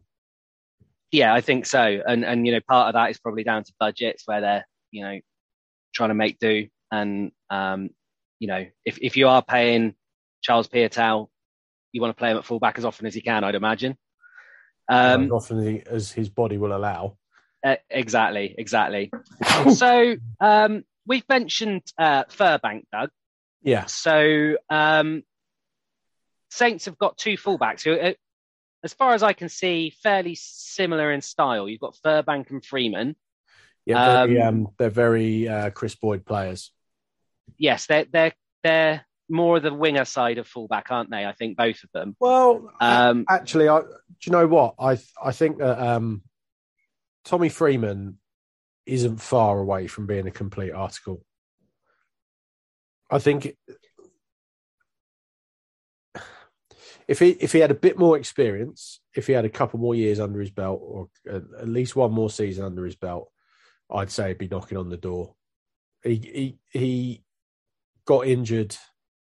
yeah, 1.12 1.32
I 1.32 1.40
think 1.40 1.66
so. 1.66 2.00
And 2.06 2.24
and 2.24 2.46
you 2.46 2.52
know, 2.52 2.60
part 2.68 2.88
of 2.88 2.94
that 2.94 3.10
is 3.10 3.18
probably 3.18 3.44
down 3.44 3.64
to 3.64 3.72
budgets 3.78 4.24
where 4.26 4.40
they're, 4.40 4.66
you 4.90 5.04
know, 5.04 5.20
trying 5.94 6.10
to 6.10 6.14
make 6.14 6.38
do. 6.38 6.68
And 6.90 7.32
um, 7.48 7.90
you 8.42 8.48
know, 8.48 8.66
if 8.84 8.98
if 9.00 9.16
you 9.16 9.28
are 9.28 9.40
paying 9.40 9.94
Charles 10.42 10.66
Piutau, 10.66 11.28
you 11.92 12.00
want 12.00 12.10
to 12.10 12.18
play 12.18 12.32
him 12.32 12.38
at 12.38 12.44
fullback 12.44 12.76
as 12.76 12.84
often 12.84 13.06
as 13.06 13.14
you 13.14 13.22
can, 13.22 13.44
I'd 13.44 13.54
imagine. 13.54 13.96
Um, 14.88 15.26
as 15.26 15.30
often 15.30 15.82
as 15.86 16.10
his 16.10 16.28
body 16.28 16.58
will 16.58 16.74
allow. 16.74 17.18
Uh, 17.64 17.76
exactly, 17.88 18.52
exactly. 18.58 19.12
so 19.74 20.16
um, 20.40 20.82
we've 21.06 21.22
mentioned 21.28 21.82
uh, 21.96 22.24
Furbank, 22.24 22.82
Doug. 22.90 23.10
Yeah. 23.62 23.86
So 23.86 24.56
um, 24.68 25.22
Saints 26.50 26.86
have 26.86 26.98
got 26.98 27.16
two 27.16 27.36
fullbacks 27.36 27.84
who, 27.84 27.92
uh, 27.92 28.14
as 28.82 28.92
far 28.92 29.14
as 29.14 29.22
I 29.22 29.34
can 29.34 29.50
see, 29.50 29.94
fairly 30.02 30.34
similar 30.34 31.12
in 31.12 31.20
style. 31.20 31.68
You've 31.68 31.80
got 31.80 31.96
Furbank 32.04 32.50
and 32.50 32.64
Freeman. 32.64 33.14
Yeah, 33.86 34.26
very, 34.26 34.40
Um, 34.40 34.48
um, 34.48 34.68
they're 34.78 34.90
very 34.90 35.46
uh, 35.46 35.70
Chris 35.70 35.94
Boyd 35.94 36.26
players. 36.26 36.72
Yes, 37.58 37.86
they're 37.86 38.06
they're 38.10 38.32
they're 38.62 39.06
more 39.28 39.56
of 39.56 39.62
the 39.62 39.72
winger 39.72 40.04
side 40.04 40.38
of 40.38 40.46
fullback, 40.46 40.90
aren't 40.90 41.10
they? 41.10 41.24
I 41.24 41.32
think 41.32 41.56
both 41.56 41.82
of 41.84 41.90
them. 41.92 42.16
Well, 42.20 42.70
Um, 42.80 43.24
actually, 43.28 43.68
I 43.68 43.80
do 43.80 43.86
you 44.24 44.32
know 44.32 44.46
what 44.46 44.74
I 44.78 44.98
I 45.22 45.32
think 45.32 45.58
that 45.58 45.78
um, 45.78 46.22
Tommy 47.24 47.48
Freeman 47.48 48.18
isn't 48.86 49.18
far 49.18 49.58
away 49.58 49.86
from 49.86 50.06
being 50.06 50.26
a 50.26 50.32
complete 50.32 50.72
article. 50.72 51.24
I 53.10 53.18
think 53.18 53.54
if 57.08 57.18
he 57.18 57.30
if 57.30 57.52
he 57.52 57.58
had 57.58 57.70
a 57.70 57.74
bit 57.74 57.98
more 57.98 58.16
experience, 58.16 59.00
if 59.14 59.26
he 59.26 59.32
had 59.32 59.44
a 59.44 59.50
couple 59.50 59.78
more 59.78 59.94
years 59.94 60.18
under 60.20 60.40
his 60.40 60.50
belt, 60.50 60.80
or 60.82 61.08
at 61.28 61.42
at 61.60 61.68
least 61.68 61.96
one 61.96 62.12
more 62.12 62.30
season 62.30 62.64
under 62.64 62.84
his 62.84 62.96
belt, 62.96 63.30
I'd 63.90 64.10
say 64.10 64.28
he'd 64.28 64.38
be 64.38 64.48
knocking 64.48 64.78
on 64.78 64.88
the 64.88 64.96
door. 64.96 65.34
He 66.02 66.14
he 66.14 66.58
he 66.78 67.24
got 68.06 68.26
injured 68.26 68.76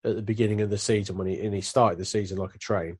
at 0.04 0.16
the 0.16 0.22
beginning 0.22 0.60
of 0.60 0.70
the 0.70 0.78
season 0.78 1.18
when 1.18 1.26
he 1.26 1.40
and 1.40 1.54
he 1.54 1.60
started 1.60 1.98
the 1.98 2.04
season 2.04 2.38
like 2.38 2.54
a 2.54 2.58
train. 2.58 2.98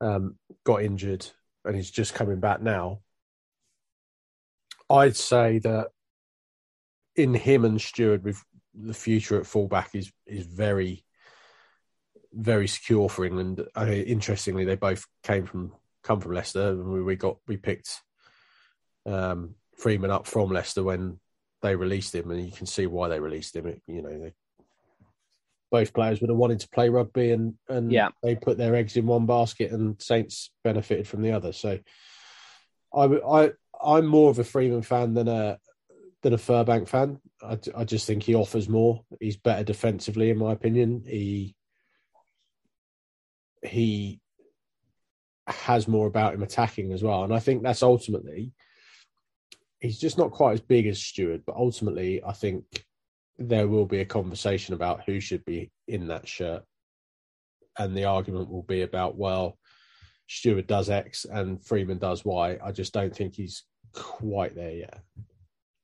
Um, 0.00 0.36
got 0.64 0.82
injured 0.82 1.26
and 1.64 1.74
he's 1.74 1.90
just 1.90 2.14
coming 2.14 2.40
back 2.40 2.62
now. 2.62 3.00
I'd 4.88 5.16
say 5.16 5.58
that 5.58 5.88
in 7.16 7.34
him 7.34 7.64
and 7.64 7.80
Steward, 7.80 8.24
with 8.24 8.42
the 8.74 8.94
future 8.94 9.38
at 9.38 9.46
fullback 9.46 9.94
is 9.94 10.12
is 10.26 10.46
very 10.46 11.04
very 12.32 12.68
secure 12.68 13.08
for 13.08 13.24
England. 13.24 13.66
Interestingly, 13.76 14.64
they 14.64 14.76
both 14.76 15.06
came 15.22 15.46
from 15.46 15.72
come 16.02 16.20
from 16.20 16.32
Leicester, 16.32 16.70
and 16.70 16.92
we, 16.92 17.02
we 17.02 17.16
got 17.16 17.38
we 17.46 17.56
picked 17.56 18.00
um, 19.06 19.54
Freeman 19.76 20.10
up 20.10 20.26
from 20.26 20.50
Leicester 20.50 20.82
when 20.82 21.18
they 21.62 21.74
released 21.74 22.14
him, 22.14 22.30
and 22.30 22.44
you 22.44 22.52
can 22.52 22.66
see 22.66 22.86
why 22.86 23.08
they 23.08 23.20
released 23.20 23.56
him. 23.56 23.66
It, 23.66 23.82
you 23.86 24.02
know, 24.02 24.18
they, 24.18 24.32
both 25.70 25.92
players 25.92 26.20
would 26.20 26.30
have 26.30 26.36
wanted 26.38 26.60
to 26.60 26.68
play 26.68 26.88
rugby, 26.88 27.32
and 27.32 27.54
and 27.68 27.92
Yeah. 27.92 28.08
they 28.22 28.34
put 28.34 28.58
their 28.58 28.74
eggs 28.74 28.96
in 28.96 29.06
one 29.06 29.26
basket, 29.26 29.72
and 29.72 30.00
Saints 30.00 30.50
benefited 30.64 31.06
from 31.06 31.22
the 31.22 31.32
other. 31.32 31.52
So, 31.52 31.78
I 32.94 33.04
I 33.04 33.50
I'm 33.82 34.06
more 34.06 34.30
of 34.30 34.38
a 34.38 34.44
Freeman 34.44 34.82
fan 34.82 35.14
than 35.14 35.28
a 35.28 35.58
than 36.22 36.32
a 36.32 36.38
Furbank 36.38 36.88
fan. 36.88 37.20
I, 37.42 37.58
I 37.76 37.84
just 37.84 38.06
think 38.06 38.24
he 38.24 38.34
offers 38.34 38.68
more. 38.68 39.04
He's 39.20 39.36
better 39.36 39.62
defensively, 39.62 40.30
in 40.30 40.38
my 40.38 40.52
opinion. 40.52 41.04
He 41.06 41.54
he 43.62 44.20
has 45.46 45.88
more 45.88 46.06
about 46.06 46.34
him 46.34 46.42
attacking 46.42 46.92
as 46.92 47.02
well, 47.02 47.24
and 47.24 47.34
I 47.34 47.38
think 47.38 47.62
that's 47.62 47.82
ultimately 47.82 48.52
he's 49.80 49.98
just 50.00 50.18
not 50.18 50.32
quite 50.32 50.54
as 50.54 50.60
big 50.60 50.86
as 50.86 51.00
Steward, 51.00 51.44
but 51.46 51.54
ultimately 51.56 52.22
I 52.24 52.32
think 52.32 52.64
there 53.38 53.68
will 53.68 53.86
be 53.86 54.00
a 54.00 54.04
conversation 54.04 54.74
about 54.74 55.02
who 55.06 55.20
should 55.20 55.44
be 55.44 55.70
in 55.86 56.08
that 56.08 56.26
shirt, 56.26 56.64
and 57.78 57.96
the 57.96 58.04
argument 58.04 58.50
will 58.50 58.64
be 58.64 58.82
about 58.82 59.16
well, 59.16 59.56
Steward 60.28 60.66
does 60.66 60.90
X 60.90 61.24
and 61.24 61.64
Freeman 61.64 61.98
does 61.98 62.24
Y. 62.24 62.58
I 62.62 62.72
just 62.72 62.92
don't 62.92 63.14
think 63.14 63.34
he's 63.34 63.64
quite 63.94 64.54
there 64.54 64.72
yet. 64.74 65.00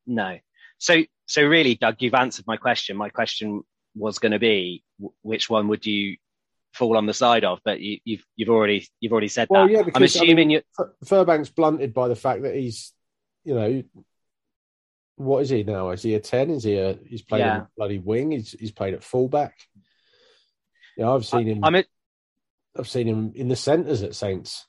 No. 0.06 0.38
So 0.78 1.02
so 1.26 1.42
really, 1.42 1.76
Doug, 1.76 1.96
you've 2.00 2.14
answered 2.14 2.46
my 2.46 2.56
question. 2.56 2.96
My 2.96 3.08
question 3.08 3.62
was 3.94 4.18
going 4.18 4.32
to 4.32 4.38
be 4.38 4.82
which 5.22 5.48
one 5.48 5.68
would 5.68 5.86
you 5.86 6.16
fall 6.74 6.96
on 6.96 7.06
the 7.06 7.14
side 7.14 7.44
of, 7.44 7.60
but 7.64 7.80
you, 7.80 7.98
you've 8.04 8.24
you've 8.36 8.48
already 8.50 8.86
you've 9.00 9.12
already 9.12 9.28
said 9.28 9.46
Well, 9.48 9.66
that. 9.66 9.72
yeah, 9.72 9.78
I'm 9.78 9.84
because, 9.86 10.02
I 10.02 10.04
assuming 10.04 10.48
mean, 10.48 10.50
you. 10.50 10.62
Fur- 10.76 10.94
Furbank's 11.04 11.50
blunted 11.50 11.94
by 11.94 12.08
the 12.08 12.16
fact 12.16 12.42
that 12.42 12.54
he's, 12.56 12.92
you 13.44 13.54
know, 13.54 13.82
what 15.16 15.42
is 15.42 15.50
he 15.50 15.62
now? 15.62 15.90
Is 15.90 16.02
he 16.02 16.14
a 16.14 16.20
ten? 16.20 16.50
Is 16.50 16.64
he 16.64 16.76
a? 16.78 16.98
He's 17.06 17.22
played 17.22 17.40
Yeah. 17.40 17.66
bloody 17.76 17.98
wing. 17.98 18.32
He's 18.32 18.52
he's 18.52 18.72
played 18.72 18.94
at 18.94 19.04
fullback. 19.04 19.56
Yeah, 20.96 21.10
I've 21.10 21.26
seen 21.26 21.46
him. 21.46 21.64
I'm 21.64 21.74
a, 21.76 21.84
I've 22.78 22.88
seen 22.88 23.06
him 23.08 23.32
in 23.34 23.48
the 23.48 23.56
centres 23.56 24.02
at 24.02 24.14
Saints. 24.14 24.66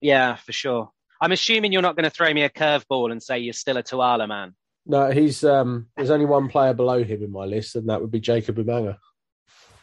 yeah, 0.00 0.36
for 0.36 0.52
sure. 0.52 0.90
I'm 1.20 1.32
assuming 1.32 1.72
you're 1.72 1.82
not 1.82 1.96
going 1.96 2.04
to 2.04 2.10
throw 2.10 2.32
me 2.32 2.42
a 2.44 2.48
curveball 2.50 3.10
and 3.10 3.20
say 3.20 3.40
you're 3.40 3.52
still 3.52 3.76
a 3.76 3.82
Tuala 3.82 4.28
man. 4.28 4.54
No, 4.86 5.10
he's 5.10 5.42
um. 5.44 5.88
There's 5.96 6.10
only 6.10 6.26
one 6.26 6.48
player 6.48 6.74
below 6.74 7.02
him 7.02 7.22
in 7.22 7.32
my 7.32 7.44
list, 7.44 7.74
and 7.76 7.88
that 7.88 8.00
would 8.00 8.10
be 8.10 8.20
Jacob 8.20 8.56
Umaga. 8.56 8.96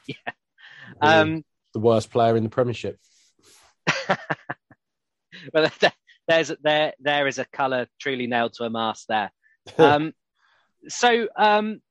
Yeah. 0.08 0.16
Um, 1.02 1.44
the 1.74 1.80
worst 1.80 2.12
player 2.12 2.38
in 2.38 2.44
the 2.44 2.50
Premiership. 2.50 3.00
well, 5.54 5.70
there's 6.28 6.52
there 6.64 6.94
there 7.00 7.28
is 7.28 7.40
a 7.40 7.46
colour 7.46 7.88
truly 8.00 8.28
nailed 8.28 8.54
to 8.54 8.64
a 8.66 8.70
mast 8.70 9.08
there. 9.08 9.32
Um, 9.78 10.14
so 10.88 11.28
um, 11.36 11.82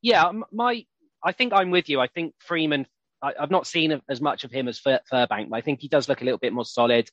yeah, 0.00 0.30
my 0.50 0.84
I 1.24 1.32
think 1.32 1.52
I'm 1.52 1.70
with 1.70 1.88
you. 1.88 2.00
I 2.00 2.08
think 2.08 2.34
Freeman. 2.38 2.86
I, 3.22 3.32
I've 3.38 3.50
not 3.50 3.66
seen 3.66 4.00
as 4.08 4.20
much 4.20 4.44
of 4.44 4.50
him 4.50 4.68
as 4.68 4.78
Fur, 4.78 5.00
Furbank, 5.10 5.50
but 5.50 5.56
I 5.56 5.60
think 5.60 5.80
he 5.80 5.88
does 5.88 6.08
look 6.08 6.20
a 6.20 6.24
little 6.24 6.38
bit 6.38 6.52
more 6.52 6.64
solid. 6.64 7.08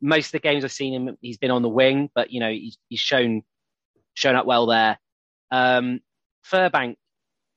Most 0.00 0.26
of 0.26 0.32
the 0.32 0.38
games 0.40 0.64
I've 0.64 0.72
seen 0.72 0.92
him, 0.92 1.16
he's 1.20 1.38
been 1.38 1.52
on 1.52 1.62
the 1.62 1.68
wing, 1.68 2.10
but 2.14 2.32
you 2.32 2.40
know 2.40 2.50
he's, 2.50 2.76
he's 2.88 3.00
shown 3.00 3.42
shown 4.14 4.34
up 4.34 4.46
well 4.46 4.66
there. 4.66 4.98
Um, 5.50 6.00
Furbank, 6.50 6.96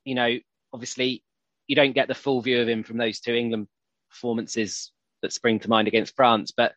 you 0.06 0.16
know, 0.16 0.38
obviously 0.72 1.24
you 1.66 1.76
don't 1.76 1.94
get 1.94 2.08
the 2.08 2.16
full 2.16 2.42
view 2.42 2.62
of 2.62 2.70
him 2.70 2.84
from 2.84 2.98
those 2.98 3.20
two 3.20 3.34
England 3.34 3.68
performances 4.10 4.92
that 5.22 5.34
spring 5.34 5.60
to 5.60 5.70
mind 5.70 5.88
against 5.88 6.16
France, 6.16 6.54
but 6.56 6.74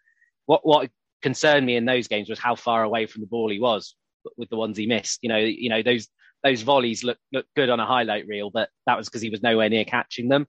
what 0.46 0.66
what 0.66 0.90
concerned 1.22 1.66
me 1.66 1.76
in 1.76 1.84
those 1.84 2.08
games 2.08 2.30
was 2.30 2.38
how 2.38 2.54
far 2.54 2.82
away 2.82 3.04
from 3.04 3.20
the 3.20 3.26
ball 3.26 3.50
he 3.50 3.60
was 3.60 3.94
with 4.36 4.50
the 4.50 4.56
ones 4.56 4.76
he 4.76 4.86
missed. 4.86 5.20
You 5.22 5.28
know, 5.28 5.38
you 5.38 5.70
know 5.70 5.82
those 5.82 6.08
those 6.42 6.62
volleys 6.62 7.04
look 7.04 7.18
look 7.32 7.46
good 7.56 7.70
on 7.70 7.80
a 7.80 7.86
highlight 7.86 8.26
reel, 8.26 8.50
but 8.50 8.70
that 8.86 8.96
was 8.96 9.08
because 9.08 9.22
he 9.22 9.30
was 9.30 9.42
nowhere 9.42 9.68
near 9.68 9.84
catching 9.84 10.28
them. 10.28 10.46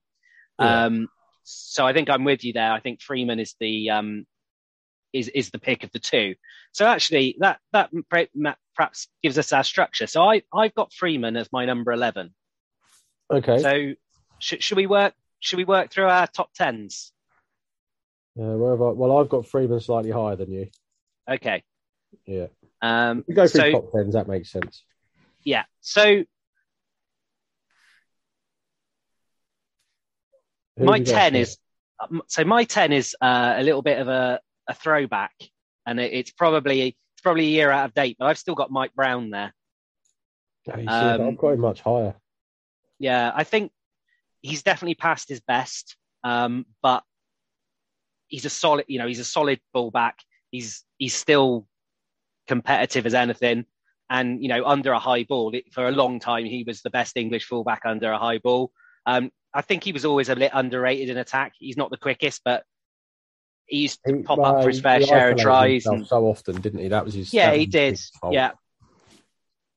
Yeah. 0.59 0.85
Um, 0.85 1.07
so 1.43 1.85
I 1.85 1.93
think 1.93 2.09
I'm 2.09 2.23
with 2.23 2.43
you 2.43 2.53
there. 2.53 2.71
I 2.71 2.79
think 2.79 3.01
Freeman 3.01 3.39
is 3.39 3.55
the 3.59 3.89
um, 3.89 4.25
is 5.13 5.27
is 5.29 5.49
the 5.49 5.59
pick 5.59 5.83
of 5.83 5.91
the 5.91 5.99
two. 5.99 6.35
So 6.71 6.85
actually, 6.85 7.35
that 7.39 7.59
that 7.73 7.89
perhaps 8.09 9.07
gives 9.21 9.37
us 9.37 9.51
our 9.53 9.63
structure. 9.63 10.07
So 10.07 10.23
I 10.23 10.43
I've 10.53 10.75
got 10.75 10.93
Freeman 10.93 11.35
as 11.35 11.49
my 11.51 11.65
number 11.65 11.91
eleven. 11.91 12.33
Okay. 13.31 13.59
So 13.59 13.93
should 14.39 14.63
should 14.63 14.77
we 14.77 14.87
work 14.87 15.13
should 15.39 15.57
we 15.57 15.65
work 15.65 15.91
through 15.91 16.05
our 16.05 16.27
top 16.27 16.53
tens? 16.53 17.11
Where 18.33 18.71
have 18.71 18.81
I, 18.81 18.89
well, 18.91 19.17
I've 19.17 19.29
got 19.29 19.45
Freeman 19.45 19.81
slightly 19.81 20.11
higher 20.11 20.35
than 20.35 20.51
you. 20.51 20.67
Okay. 21.29 21.63
Yeah. 22.25 22.47
Um, 22.81 23.23
We 23.27 23.33
go 23.35 23.47
through 23.47 23.61
so 23.61 23.71
top 23.71 23.91
tens. 23.91 24.13
That 24.13 24.27
makes 24.27 24.51
sense. 24.51 24.83
yeah. 25.43 25.63
So 25.81 26.23
Who 30.77 30.85
my 30.85 30.97
have 30.97 31.07
you 31.07 31.13
got 31.13 31.19
10 31.21 31.33
here? 31.33 31.41
is 31.43 31.57
um, 31.99 32.21
so 32.27 32.43
my 32.43 32.63
10 32.63 32.91
is 32.91 33.15
uh, 33.21 33.53
a 33.57 33.63
little 33.63 33.81
bit 33.81 33.99
of 33.99 34.07
a, 34.07 34.39
a 34.67 34.73
throwback 34.73 35.33
and 35.85 35.99
it, 35.99 36.13
it's 36.13 36.31
probably 36.31 36.81
it's 36.81 37.21
probably 37.21 37.45
a 37.45 37.49
year 37.49 37.69
out 37.69 37.85
of 37.85 37.93
date, 37.93 38.15
but 38.17 38.25
I've 38.25 38.37
still 38.39 38.55
got 38.55 38.71
Mike 38.71 38.93
Brown 38.95 39.29
there. 39.29 39.53
Yeah, 40.67 40.77
you 40.77 40.83
see, 40.83 40.91
Um, 40.93 41.21
I've 41.21 41.37
got 41.37 41.49
him 41.49 41.59
much 41.59 41.81
higher. 41.81 42.15
Yeah, 42.99 43.31
I 43.33 43.43
think 43.43 43.71
he's 44.41 44.63
definitely 44.63 44.95
past 44.95 45.27
his 45.29 45.39
best, 45.39 45.95
um, 46.23 46.65
but 46.81 47.03
he's 48.27 48.45
a 48.45 48.49
solid. 48.49 48.85
You 48.87 48.99
know, 48.99 49.07
he's 49.07 49.19
a 49.19 49.23
solid 49.23 49.59
fullback. 49.73 50.19
He's 50.51 50.83
he's 50.97 51.13
still 51.15 51.67
competitive 52.51 53.05
as 53.05 53.13
anything, 53.13 53.65
and 54.09 54.43
you 54.43 54.49
know, 54.49 54.65
under 54.65 54.91
a 54.91 54.99
high 54.99 55.23
ball 55.23 55.55
it, 55.55 55.73
for 55.73 55.87
a 55.87 55.91
long 55.91 56.19
time, 56.19 56.43
he 56.45 56.63
was 56.67 56.81
the 56.81 56.89
best 56.89 57.15
English 57.15 57.45
fullback 57.45 57.83
under 57.85 58.11
a 58.11 58.17
high 58.17 58.39
ball. 58.39 58.73
Um, 59.05 59.31
I 59.53 59.61
think 59.61 59.85
he 59.85 59.93
was 59.93 60.03
always 60.03 60.27
a 60.27 60.35
bit 60.35 60.51
underrated 60.53 61.09
in 61.09 61.17
attack. 61.17 61.53
He's 61.59 61.77
not 61.77 61.91
the 61.91 61.97
quickest, 61.97 62.41
but 62.43 62.65
he 63.67 63.77
used 63.79 63.99
to 64.05 64.17
He- 64.17 64.23
pop 64.23 64.39
up 64.39 64.63
for 64.63 64.69
his 64.69 64.81
fair 64.81 65.01
share 65.01 65.31
of 65.31 65.37
tries. 65.37 65.85
And, 65.85 66.05
so 66.05 66.25
often, 66.25 66.59
didn't 66.59 66.81
he? 66.81 66.89
That 66.89 67.05
was 67.05 67.13
his. 67.13 67.33
yeah, 67.33 67.53
he 67.53 67.65
did. 67.65 67.97
fault. 68.19 68.33
Yeah, 68.33 68.51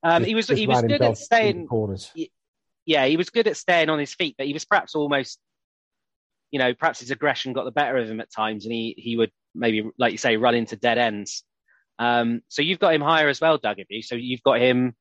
um, 0.03 0.23
Just- 0.23 0.29
he 0.29 0.35
was 0.35 0.49
he 0.49 0.67
was 0.67 0.83
good 0.83 1.01
at 1.01 1.17
staying 1.17 1.69
corners. 1.69 2.11
yeah, 2.85 3.07
he 3.07 3.17
was 3.17 3.31
good 3.31 3.47
at 3.47 3.57
staying 3.57 3.89
on 3.89 4.01
his 4.01 4.13
feet, 4.15 4.35
but 4.37 4.49
he 4.49 4.53
was 4.53 4.65
perhaps 4.65 4.97
almost, 4.97 5.39
you 6.51 6.59
know, 6.59 6.75
perhaps 6.75 6.99
his 6.99 7.13
aggression 7.13 7.53
got 7.53 7.65
the 7.67 7.71
better 7.81 7.97
of 7.99 8.11
him 8.11 8.21
at 8.21 8.33
times, 8.33 8.65
and 8.65 8.75
he 8.75 8.95
he 8.99 9.17
would 9.17 9.31
maybe, 9.55 9.89
like 9.97 10.11
you 10.11 10.19
say, 10.19 10.37
run 10.37 10.57
into 10.57 10.75
dead 10.75 10.99
ends. 10.99 11.45
Um, 11.99 12.43
so 12.49 12.63
you've 12.63 12.79
got 12.79 12.95
him 12.95 13.01
higher 13.03 13.29
as 13.29 13.41
well, 13.41 13.59
Doug, 13.59 13.79
have 13.79 13.87
you? 13.89 14.03
So 14.03 14.15
you've 14.17 14.43
got 14.43 14.61
him. 14.61 14.95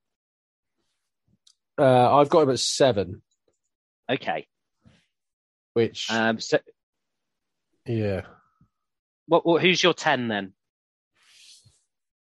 Uh, 1.77 2.17
I've 2.17 2.29
got 2.29 2.41
him 2.43 2.51
at 2.51 2.59
seven, 2.59 3.23
Okay. 4.09 4.47
which 5.73 6.07
Um, 6.11 6.39
so 6.39 6.59
yeah. 7.87 8.21
what, 9.25 9.43
what? 9.45 9.61
Who's 9.61 9.81
your 9.81 9.93
ten 9.95 10.27
then? 10.27 10.53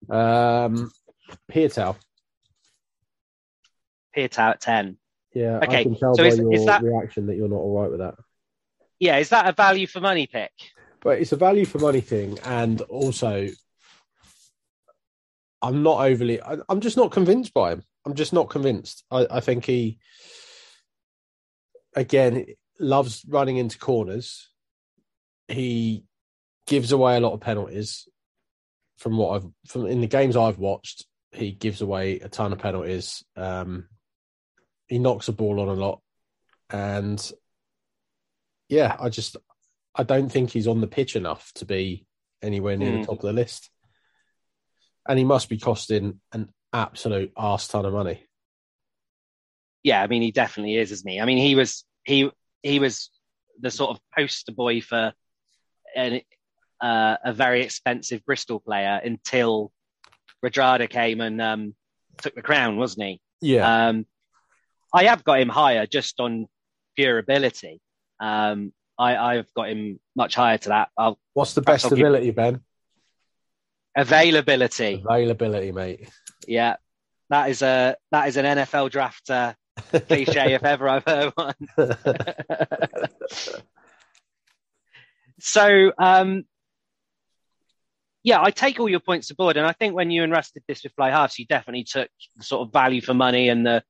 Um, 0.09 0.89
Piutau. 1.51 1.97
Piutau 4.15 4.51
at 4.51 4.61
ten. 4.61 4.97
Yeah, 5.33 5.57
Okay, 5.63 5.79
I 5.79 5.83
can 5.83 5.95
tell 5.97 6.15
so 6.15 6.23
by 6.23 6.27
is- 6.27 6.37
your 6.39 6.53
is 6.53 6.65
that- 6.65 6.83
reaction 6.83 7.27
that 7.27 7.35
you're 7.35 7.49
not 7.49 7.55
all 7.57 7.81
right 7.81 7.89
with 7.91 7.99
that. 7.99 8.15
Yeah, 8.99 9.17
is 9.17 9.29
that 9.29 9.47
a 9.47 9.51
value 9.53 9.87
for 9.87 9.99
money 9.99 10.27
pick? 10.27 10.51
But 11.01 11.19
it's 11.19 11.31
a 11.31 11.35
value 11.37 11.65
for 11.65 11.79
money 11.79 12.01
thing, 12.01 12.37
and 12.45 12.79
also, 12.81 13.47
I'm 15.62 15.84
not 15.84 16.00
overly. 16.06 16.41
I, 16.41 16.58
I'm 16.70 16.82
just 16.82 16.98
not 16.98 17.12
convinced 17.12 17.53
by 17.53 17.72
him. 17.74 17.84
I'm 18.06 18.15
just 18.15 18.34
not 18.34 18.50
convinced. 18.50 19.03
I, 19.12 19.27
I 19.30 19.39
think 19.41 19.65
he, 19.65 20.00
again, 21.96 22.46
loves 22.80 23.24
running 23.27 23.58
into 23.58 23.77
corners. 23.77 24.50
He 25.48 26.03
gives 26.68 26.91
away 26.91 27.18
a 27.18 27.20
lot 27.20 27.34
of 27.34 27.41
penalties. 27.41 28.08
From 28.98 29.18
what 29.18 29.36
I've 29.36 29.48
from 29.68 29.88
in 29.88 30.01
the 30.01 30.08
games 30.08 30.38
I've 30.38 30.60
watched, 30.60 31.06
he 31.32 31.51
gives 31.51 31.82
away 31.82 32.20
a 32.20 32.30
ton 32.30 32.53
of 32.53 32.60
penalties. 32.60 33.24
Um, 33.36 33.88
he 34.88 35.00
knocks 35.00 35.25
the 35.25 35.32
ball 35.32 35.60
on 35.60 35.70
a 35.70 35.74
lot, 35.74 36.01
and 36.70 37.32
yeah, 38.70 38.96
I 39.00 39.10
just 39.10 39.38
I 39.96 40.03
don't 40.03 40.30
think 40.30 40.51
he's 40.51 40.68
on 40.68 40.82
the 40.82 40.88
pitch 40.88 41.15
enough 41.15 41.51
to 41.56 41.65
be 41.65 42.06
anywhere 42.44 42.77
near 42.77 42.91
Hmm. 42.91 43.01
the 43.01 43.06
top 43.08 43.15
of 43.18 43.22
the 43.25 43.34
list. 43.34 43.72
And 45.08 45.17
he 45.17 45.25
must 45.25 45.50
be 45.50 45.58
costing 45.58 46.20
an 46.31 46.50
absolute 46.74 47.31
arse 47.36 47.67
ton 47.67 47.86
of 47.86 47.93
money. 47.93 48.24
Yeah, 49.84 50.01
I 50.01 50.08
mean, 50.08 50.22
he 50.22 50.31
definitely 50.31 50.75
is, 50.75 50.91
isn't 50.91 51.10
he? 51.10 51.20
I 51.20 51.25
mean, 51.25 51.39
he 51.39 51.55
was 51.55 51.86
he 52.03 52.29
he 52.62 52.79
was 52.79 53.10
the 53.60 53.72
sort 53.72 53.91
of 53.91 54.00
poster 54.15 54.51
boy 54.51 54.81
for 54.81 55.13
an, 55.96 56.22
uh, 56.79 57.17
a 57.24 57.34
very 57.34 57.62
expensive 57.63 58.24
Bristol 58.25 58.60
player 58.60 59.01
until 59.03 59.72
Radradra 60.46 60.89
came 60.89 61.20
and 61.22 61.41
um, 61.41 61.75
took 62.22 62.36
the 62.36 62.41
crown, 62.41 62.77
wasn't 62.77 63.08
he? 63.08 63.22
Yeah. 63.41 63.88
Um, 63.88 64.05
I 64.93 65.05
have 65.05 65.24
got 65.24 65.39
him 65.39 65.50
higher 65.50 65.86
just 65.88 66.20
on 66.20 66.48
pure 66.96 67.17
ability. 67.17 67.81
Um, 68.20 68.74
I, 68.98 69.15
I've 69.15 69.53
got 69.53 69.70
him 69.70 70.00
much 70.15 70.36
higher 70.36 70.58
to 70.60 70.70
that. 70.70 70.89
I'll, 70.98 71.17
What's 71.34 71.53
the 71.53 71.62
best 71.62 71.89
give- 71.89 71.93
ability, 71.93 72.32
Ben? 72.32 72.62
Availability, 73.95 75.01
Availability, 75.06 75.71
mate. 75.71 76.10
yeah, 76.47 76.75
that 77.30 77.49
is 77.49 77.62
a 77.62 77.95
that 78.12 78.27
is 78.27 78.38
an 78.38 78.45
NFL 78.45 78.91
draft 78.91 79.30
uh, 79.30 79.54
cliche 80.08 80.54
if 80.54 80.63
ever 80.63 80.88
I've 80.89 81.06
heard 81.06 81.34
one. 81.36 81.56
so, 85.39 85.91
um, 85.97 86.43
yeah, 88.23 88.41
I 88.41 88.51
take 88.51 88.80
all 88.80 88.89
your 88.89 88.99
points 88.99 89.30
aboard, 89.32 89.58
and 89.58 89.65
I 89.65 89.71
think 89.73 89.95
when 89.95 90.12
you 90.12 90.23
and 90.23 90.32
Russ 90.32 90.51
did 90.51 90.63
this 90.67 90.84
with 90.84 90.93
Fly 90.93 91.10
Halves, 91.10 91.39
you 91.39 91.45
definitely 91.45 91.86
took 91.86 92.10
the 92.36 92.43
sort 92.43 92.67
of 92.67 92.73
value 92.73 93.01
for 93.01 93.13
money 93.13 93.49
and 93.49 93.65
the 93.65 93.84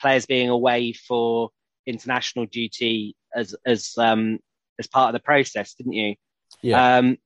players 0.00 0.24
being 0.26 0.48
away 0.48 0.92
for 0.92 1.50
international 1.86 2.46
duty 2.46 3.14
as 3.34 3.54
as 3.66 3.92
um, 3.98 4.38
as 4.78 4.86
part 4.86 5.08
of 5.08 5.12
the 5.12 5.24
process, 5.24 5.74
didn't 5.74 5.92
you? 5.92 6.14
Yeah. 6.64 6.96
Um, 6.96 7.18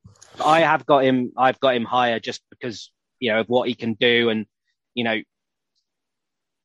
I 0.44 0.60
have 0.60 0.84
got 0.84 1.04
him. 1.04 1.32
I've 1.36 1.60
got 1.60 1.76
him 1.76 1.84
higher 1.84 2.18
just 2.18 2.42
because 2.50 2.90
you 3.20 3.30
know 3.30 3.40
of 3.40 3.48
what 3.48 3.68
he 3.68 3.74
can 3.74 3.94
do, 3.94 4.30
and 4.30 4.46
you 4.94 5.04
know, 5.04 5.20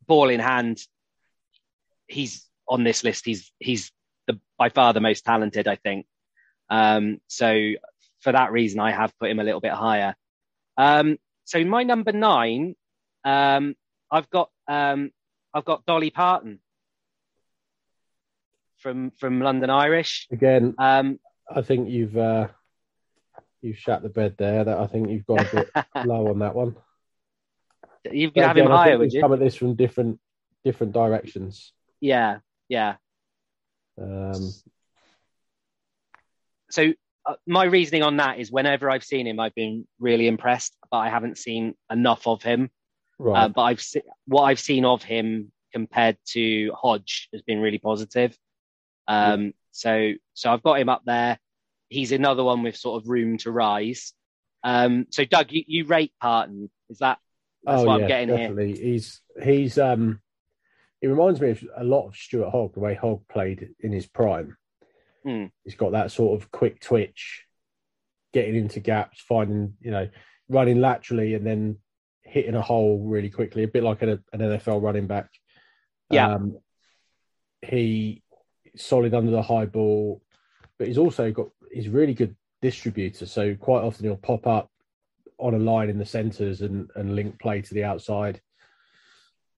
ball 0.07 0.29
in 0.29 0.39
hand, 0.39 0.79
he's 2.07 2.45
on 2.67 2.83
this 2.83 3.03
list. 3.03 3.25
He's 3.25 3.51
he's 3.59 3.91
the 4.27 4.39
by 4.57 4.69
far 4.69 4.91
the 4.91 5.01
most 5.01 5.23
talented, 5.23 5.67
I 5.67 5.75
think. 5.75 6.07
Um, 6.69 7.21
so 7.27 7.73
for 8.21 8.31
that 8.31 8.51
reason, 8.51 8.79
I 8.79 8.91
have 8.91 9.13
put 9.19 9.29
him 9.29 9.39
a 9.39 9.43
little 9.43 9.61
bit 9.61 9.73
higher. 9.73 10.15
Um, 10.75 11.19
so 11.43 11.63
my 11.63 11.83
number 11.83 12.11
nine, 12.11 12.75
um, 13.23 13.75
I've 14.09 14.29
got 14.31 14.49
um, 14.67 15.11
I've 15.53 15.65
got 15.65 15.85
Dolly 15.85 16.09
Parton 16.09 16.59
from 18.77 19.11
from 19.11 19.41
London 19.41 19.69
Irish. 19.69 20.27
Again, 20.31 20.73
Um, 20.79 21.19
I 21.53 21.61
think 21.61 21.89
you've 21.89 22.17
uh, 22.17 22.47
you've 23.63 23.77
shut 23.77 24.03
the 24.03 24.09
bed 24.09 24.35
there. 24.37 24.63
That 24.63 24.77
I 24.77 24.87
think 24.87 25.09
you've 25.09 25.25
got 25.25 25.51
a 25.53 25.55
bit 25.55 25.85
low 26.05 26.27
on 26.27 26.39
that 26.39 26.53
one. 26.53 26.75
you 28.11 28.29
could 28.31 28.43
have 28.43 28.57
him 28.57 28.65
again, 28.65 28.77
higher, 28.77 28.97
would 28.97 29.13
you? 29.13 29.21
Come 29.21 29.33
at 29.33 29.39
this 29.39 29.55
from 29.55 29.75
different 29.75 30.19
different 30.63 30.93
directions. 30.93 31.73
Yeah, 31.99 32.39
yeah. 32.69 32.95
Um, 33.99 34.51
so 36.69 36.93
uh, 37.25 37.35
my 37.47 37.65
reasoning 37.65 38.03
on 38.03 38.17
that 38.17 38.39
is 38.39 38.51
whenever 38.51 38.89
I've 38.89 39.03
seen 39.03 39.27
him, 39.27 39.39
I've 39.39 39.55
been 39.55 39.87
really 39.99 40.27
impressed, 40.27 40.75
but 40.91 40.97
I 40.97 41.09
haven't 41.09 41.37
seen 41.37 41.75
enough 41.91 42.27
of 42.27 42.41
him. 42.43 42.69
right. 43.19 43.43
Uh, 43.43 43.47
but 43.49 43.61
I've 43.61 43.81
se- 43.81 44.01
what 44.27 44.43
I've 44.43 44.59
seen 44.59 44.83
of 44.83 45.03
him 45.03 45.51
compared 45.71 46.17
to 46.27 46.71
Hodge 46.75 47.29
has 47.31 47.41
been 47.41 47.59
really 47.59 47.79
positive. 47.79 48.37
Um, 49.07 49.53
So 49.71 50.13
so 50.33 50.51
I've 50.51 50.63
got 50.63 50.79
him 50.79 50.89
up 50.89 51.01
there. 51.05 51.39
He's 51.93 52.11
another 52.11 52.43
one 52.43 52.63
with 52.63 52.75
sort 52.75 53.01
of 53.01 53.09
room 53.09 53.37
to 53.39 53.51
rise. 53.51 54.13
Um, 54.63 55.07
so 55.09 55.25
Doug, 55.25 55.51
you, 55.51 55.63
you 55.67 55.85
rate 55.85 56.13
Parton? 56.21 56.69
Is 56.89 56.99
that 56.99 57.19
that's 57.63 57.81
oh 57.81 57.85
what 57.85 57.97
yeah, 57.97 58.03
I'm 58.03 58.07
getting 58.07 58.29
here? 58.29 58.37
definitely. 58.49 58.77
He's 58.79 59.21
he's 59.41 59.77
um 59.77 60.19
he 61.01 61.07
reminds 61.07 61.41
me 61.41 61.49
of 61.49 61.63
a 61.77 61.83
lot 61.83 62.07
of 62.07 62.15
Stuart 62.15 62.49
Hogg, 62.49 62.73
the 62.73 62.79
way 62.79 62.95
Hogg 62.95 63.27
played 63.27 63.69
in 63.79 63.91
his 63.91 64.07
prime. 64.07 64.57
Hmm. 65.23 65.45
He's 65.63 65.75
got 65.75 65.91
that 65.91 66.11
sort 66.11 66.41
of 66.41 66.51
quick 66.51 66.79
twitch, 66.79 67.43
getting 68.33 68.55
into 68.55 68.79
gaps, 68.79 69.21
finding 69.21 69.73
you 69.81 69.91
know, 69.91 70.09
running 70.49 70.79
laterally 70.79 71.33
and 71.35 71.45
then 71.45 71.77
hitting 72.23 72.55
a 72.55 72.61
hole 72.61 73.03
really 73.05 73.29
quickly, 73.29 73.63
a 73.63 73.67
bit 73.67 73.83
like 73.83 74.01
an, 74.01 74.23
an 74.31 74.39
NFL 74.39 74.81
running 74.81 75.07
back. 75.07 75.29
Yeah. 76.09 76.35
Um, 76.35 76.57
he 77.61 78.23
solid 78.75 79.13
under 79.13 79.31
the 79.31 79.41
high 79.41 79.65
ball, 79.65 80.21
but 80.77 80.87
he's 80.87 80.97
also 80.97 81.31
got 81.31 81.49
he's 81.73 81.89
really 81.89 82.13
good 82.13 82.35
distributor. 82.61 83.25
So 83.25 83.55
quite 83.55 83.83
often 83.83 84.05
he'll 84.05 84.15
pop 84.15 84.47
up 84.47 84.69
on 85.37 85.53
a 85.53 85.59
line 85.59 85.89
in 85.89 85.97
the 85.97 86.05
centres 86.05 86.61
and, 86.61 86.89
and 86.95 87.15
link 87.15 87.39
play 87.39 87.61
to 87.61 87.73
the 87.73 87.83
outside. 87.83 88.39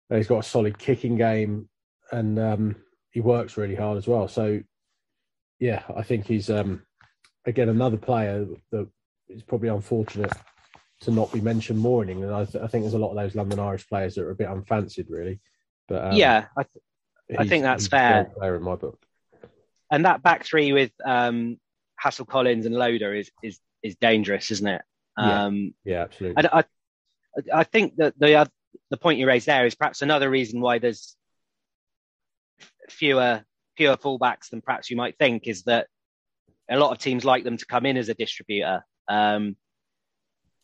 And 0.10 0.17
he's 0.17 0.28
got 0.28 0.39
a 0.39 0.43
solid 0.43 0.78
kicking 0.78 1.17
game 1.17 1.69
and 2.12 2.39
um, 2.39 2.75
he 3.12 3.21
works 3.21 3.58
really 3.58 3.75
hard 3.75 3.97
as 3.97 4.08
well. 4.08 4.28
So 4.28 4.62
yeah, 5.60 5.84
I 5.95 6.04
think 6.04 6.25
he's 6.25 6.49
um, 6.49 6.84
again 7.45 7.69
another 7.69 7.97
player 7.97 8.45
that 8.71 8.88
is 9.30 9.43
probably 9.43 9.69
unfortunate 9.69 10.34
to 11.01 11.12
not 11.12 11.32
be 11.32 11.41
mentioned 11.41 11.80
more 11.80 12.04
in 12.04 12.10
England. 12.10 12.34
I, 12.34 12.45
th- 12.45 12.63
I 12.63 12.67
think 12.67 12.84
there's 12.84 12.93
a 12.93 12.99
lot 12.99 13.10
of 13.10 13.15
those 13.15 13.36
London 13.36 13.60
Irish 13.60 13.88
players 13.88 14.15
that 14.15 14.23
are 14.23 14.32
a 14.32 14.36
bit 14.36 14.49
unfancied, 14.49 15.08
really. 15.10 15.39
But 15.88 16.06
um, 16.06 16.13
yeah, 16.13 16.45
I 16.58 16.63
th- 16.63 17.39
I 17.39 17.47
think 17.47 17.63
that's 17.63 17.88
fair. 17.88 18.25
Player 18.38 18.56
in 18.56 18.63
my 18.63 18.75
book. 18.75 18.99
and 19.91 20.06
that 20.06 20.23
back 20.23 20.43
three 20.45 20.73
with 20.73 20.91
um, 21.04 21.58
Hassell-Collins 22.04 22.66
and 22.66 22.76
Loader 22.76 23.14
is 23.14 23.32
is 23.44 23.60
is 23.84 23.96
dangerous, 23.96 24.52
isn't 24.52 24.68
it? 24.68 24.82
Yeah. 25.18 25.46
Um, 25.46 25.74
Yeah, 25.84 26.02
absolutely. 26.04 26.38
And 26.38 26.48
I, 26.52 26.64
I 27.54 27.64
think 27.64 27.98
that 27.98 28.18
the 28.18 28.50
the 28.90 28.98
point 28.98 29.20
you 29.20 29.28
raised 29.28 29.48
there 29.48 29.66
is 29.66 29.76
perhaps 29.76 30.02
another 30.02 30.30
reason 30.30 30.62
why 30.62 30.80
there's 30.80 31.16
fewer 32.90 33.44
fewer 33.78 33.98
fullbacks 33.98 34.50
than 34.50 34.62
perhaps 34.62 34.90
you 34.90 34.96
might 34.96 35.18
think 35.18 35.48
is 35.48 35.64
that 35.64 35.88
a 36.70 36.78
lot 36.78 36.92
of 36.92 36.98
teams 36.98 37.26
like 37.26 37.44
them 37.44 37.58
to 37.58 37.66
come 37.66 37.86
in 37.86 37.98
as 37.98 38.10
a 38.10 38.14
distributor. 38.14 38.84
Um, 39.08 39.56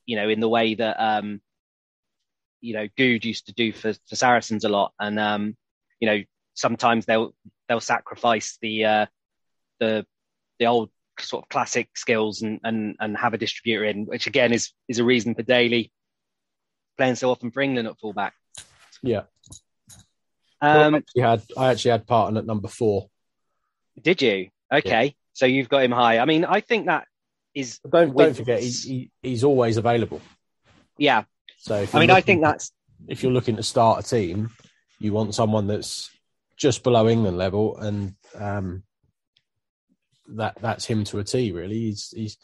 you 0.06 0.16
know, 0.16 0.30
in 0.30 0.40
the 0.40 0.50
way 0.50 0.76
that 0.76 0.98
um, 1.00 1.42
you 2.60 2.74
know 2.74 2.88
Goode 2.98 3.26
used 3.26 3.48
to 3.48 3.54
do 3.54 3.72
for, 3.72 3.94
for 4.08 4.16
Saracens 4.16 4.64
a 4.64 4.70
lot, 4.70 4.94
and 5.00 5.20
um, 5.20 5.56
you 6.00 6.08
know 6.08 6.24
sometimes 6.54 7.06
they'll 7.06 7.34
they'll 7.68 7.80
sacrifice 7.80 8.58
the 8.62 8.86
uh, 8.86 9.06
the 9.80 10.06
the 10.60 10.66
old 10.66 10.90
sort 11.24 11.44
of 11.44 11.50
classic 11.50 11.90
skills 11.96 12.42
and 12.42 12.60
and 12.64 12.96
and 13.00 13.18
have 13.18 13.34
a 13.34 13.38
distributor 13.38 13.86
in, 13.86 14.06
which 14.06 14.28
again 14.28 14.54
is 14.54 14.72
is 14.88 15.00
a 15.00 15.04
reason 15.04 15.36
for 15.36 15.44
Daly 15.44 15.92
playing 16.98 17.16
so 17.16 17.32
often 17.32 17.52
for 17.52 17.62
England 17.62 17.88
at 17.88 17.98
fullback. 18.00 18.34
Yeah. 19.02 19.24
Um, 20.62 20.94
I 20.96 20.98
actually 20.98 21.22
had 21.22 21.42
I 21.58 21.72
actually 21.72 21.92
had 21.92 22.08
Parton 22.08 22.38
at 22.38 22.46
number 22.46 22.68
four. 22.68 23.10
did 24.02 24.22
you? 24.22 24.50
Okay, 24.72 25.16
so 25.34 25.46
you've 25.46 25.68
got 25.70 25.84
him 25.84 25.92
high. 25.92 26.20
I 26.20 26.26
mean, 26.26 26.46
I 26.46 26.62
think 26.62 26.86
that 26.86 27.06
is 27.54 27.80
But 27.84 27.92
don't 27.92 28.14
With- 28.14 28.26
don't 28.28 28.34
forget 28.36 28.62
he, 28.62 28.70
he, 28.70 29.12
he's 29.22 29.44
always 29.44 29.78
available. 29.78 30.22
yeah. 30.98 31.24
So 31.58 31.86
I 31.94 32.00
mean, 32.00 32.10
I 32.10 32.22
think 32.22 32.42
that's 32.42 32.72
if 33.08 33.22
you're 33.22 33.32
looking 33.32 33.58
to 33.58 33.64
start 33.64 34.06
a 34.06 34.08
team, 34.08 34.50
you 35.00 35.14
want 35.14 35.36
someone 35.36 35.68
that's 35.68 36.10
just 36.58 36.84
below 36.84 37.08
England 37.08 37.38
level, 37.38 37.78
and 37.78 38.16
um, 38.36 38.84
that 40.28 40.58
that's 40.62 40.86
him 40.86 41.04
to 41.06 41.20
a 41.20 41.24
T. 41.24 41.52
Really, 41.52 41.76
he's 41.80 42.14
he's 42.16 42.38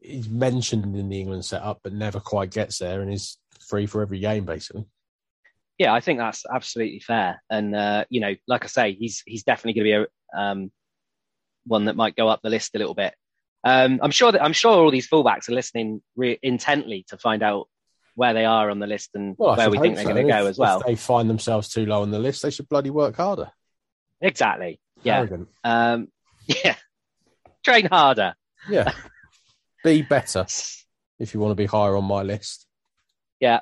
he's 0.00 0.28
mentioned 0.28 0.96
in 0.96 1.08
the 1.08 1.20
England 1.20 1.44
setup, 1.44 1.80
but 1.82 1.92
never 1.92 2.20
quite 2.20 2.50
gets 2.50 2.78
there, 2.78 3.00
and 3.00 3.12
is 3.12 3.38
free 3.68 3.86
for 3.86 4.02
every 4.02 4.18
game 4.20 4.44
basically. 4.44 4.84
yeah, 5.78 5.92
I 5.92 6.00
think 6.00 6.18
that's 6.18 6.44
absolutely 6.52 7.00
fair. 7.00 7.42
And 7.50 7.74
uh, 7.74 8.04
you 8.08 8.20
know, 8.20 8.34
like 8.48 8.64
I 8.64 8.68
say, 8.68 8.92
he's 8.94 9.22
he's 9.26 9.42
definitely 9.44 9.80
going 9.80 9.90
to 10.00 10.06
be 10.06 10.08
a 10.34 10.40
um, 10.40 10.72
one 11.66 11.86
that 11.86 11.96
might 11.96 12.16
go 12.16 12.28
up 12.28 12.40
the 12.42 12.50
list 12.50 12.74
a 12.74 12.78
little 12.78 12.94
bit. 12.94 13.14
Um, 13.64 13.98
I'm 14.02 14.12
sure 14.12 14.30
that 14.32 14.42
I'm 14.42 14.52
sure 14.52 14.72
all 14.84 14.90
these 14.90 15.08
fullbacks 15.08 15.48
are 15.48 15.54
listening 15.54 16.00
re- 16.14 16.38
intently 16.42 17.04
to 17.08 17.18
find 17.18 17.42
out 17.42 17.66
where 18.14 18.32
they 18.32 18.44
are 18.44 18.70
on 18.70 18.78
the 18.78 18.86
list 18.86 19.10
and 19.14 19.34
Well, 19.36 19.56
where 19.56 19.68
we 19.68 19.78
think 19.78 19.96
they're 19.96 20.04
so. 20.04 20.12
going 20.12 20.26
to 20.26 20.32
go 20.32 20.46
as 20.46 20.56
well. 20.56 20.80
If 20.80 20.86
they 20.86 20.94
find 20.94 21.28
themselves 21.28 21.68
too 21.68 21.84
low 21.84 22.02
on 22.02 22.10
the 22.10 22.18
list, 22.18 22.42
they 22.42 22.50
should 22.50 22.68
bloody 22.68 22.90
work 22.90 23.16
harder. 23.16 23.50
Exactly. 24.20 24.80
Yeah. 25.02 25.26
Um, 25.64 26.08
yeah. 26.46 26.76
Train 27.66 27.86
harder. 27.86 28.36
Yeah. 28.70 28.92
Be 29.84 30.02
better 30.02 30.46
if 31.18 31.34
you 31.34 31.40
want 31.40 31.50
to 31.50 31.56
be 31.56 31.66
higher 31.66 31.96
on 31.96 32.04
my 32.04 32.22
list. 32.22 32.64
Yeah. 33.40 33.58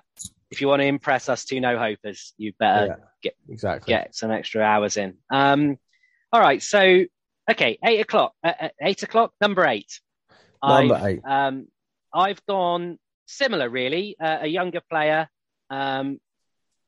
If 0.50 0.60
you 0.60 0.68
want 0.68 0.82
to 0.82 0.86
impress 0.86 1.30
us 1.30 1.46
two 1.46 1.58
no 1.58 1.78
hopers, 1.78 2.34
you 2.36 2.52
better 2.58 2.86
yeah, 2.86 3.04
get- 3.22 3.36
exactly. 3.48 3.92
get 3.94 4.14
some 4.14 4.30
extra 4.30 4.60
hours 4.60 4.98
in. 4.98 5.14
Um, 5.30 5.78
all 6.30 6.40
right. 6.40 6.62
So, 6.62 7.04
okay, 7.50 7.78
eight 7.82 8.00
o'clock. 8.00 8.34
Uh, 8.44 8.52
uh, 8.60 8.68
eight 8.82 9.02
o'clock. 9.02 9.32
Number 9.40 9.64
eight. 9.64 10.00
Number 10.62 10.96
I've, 10.96 11.04
eight. 11.06 11.20
Um, 11.24 11.68
I've 12.12 12.44
gone 12.44 12.98
similar, 13.24 13.70
really. 13.70 14.16
Uh, 14.20 14.40
a 14.42 14.46
younger 14.46 14.82
player 14.90 15.30
um, 15.70 16.20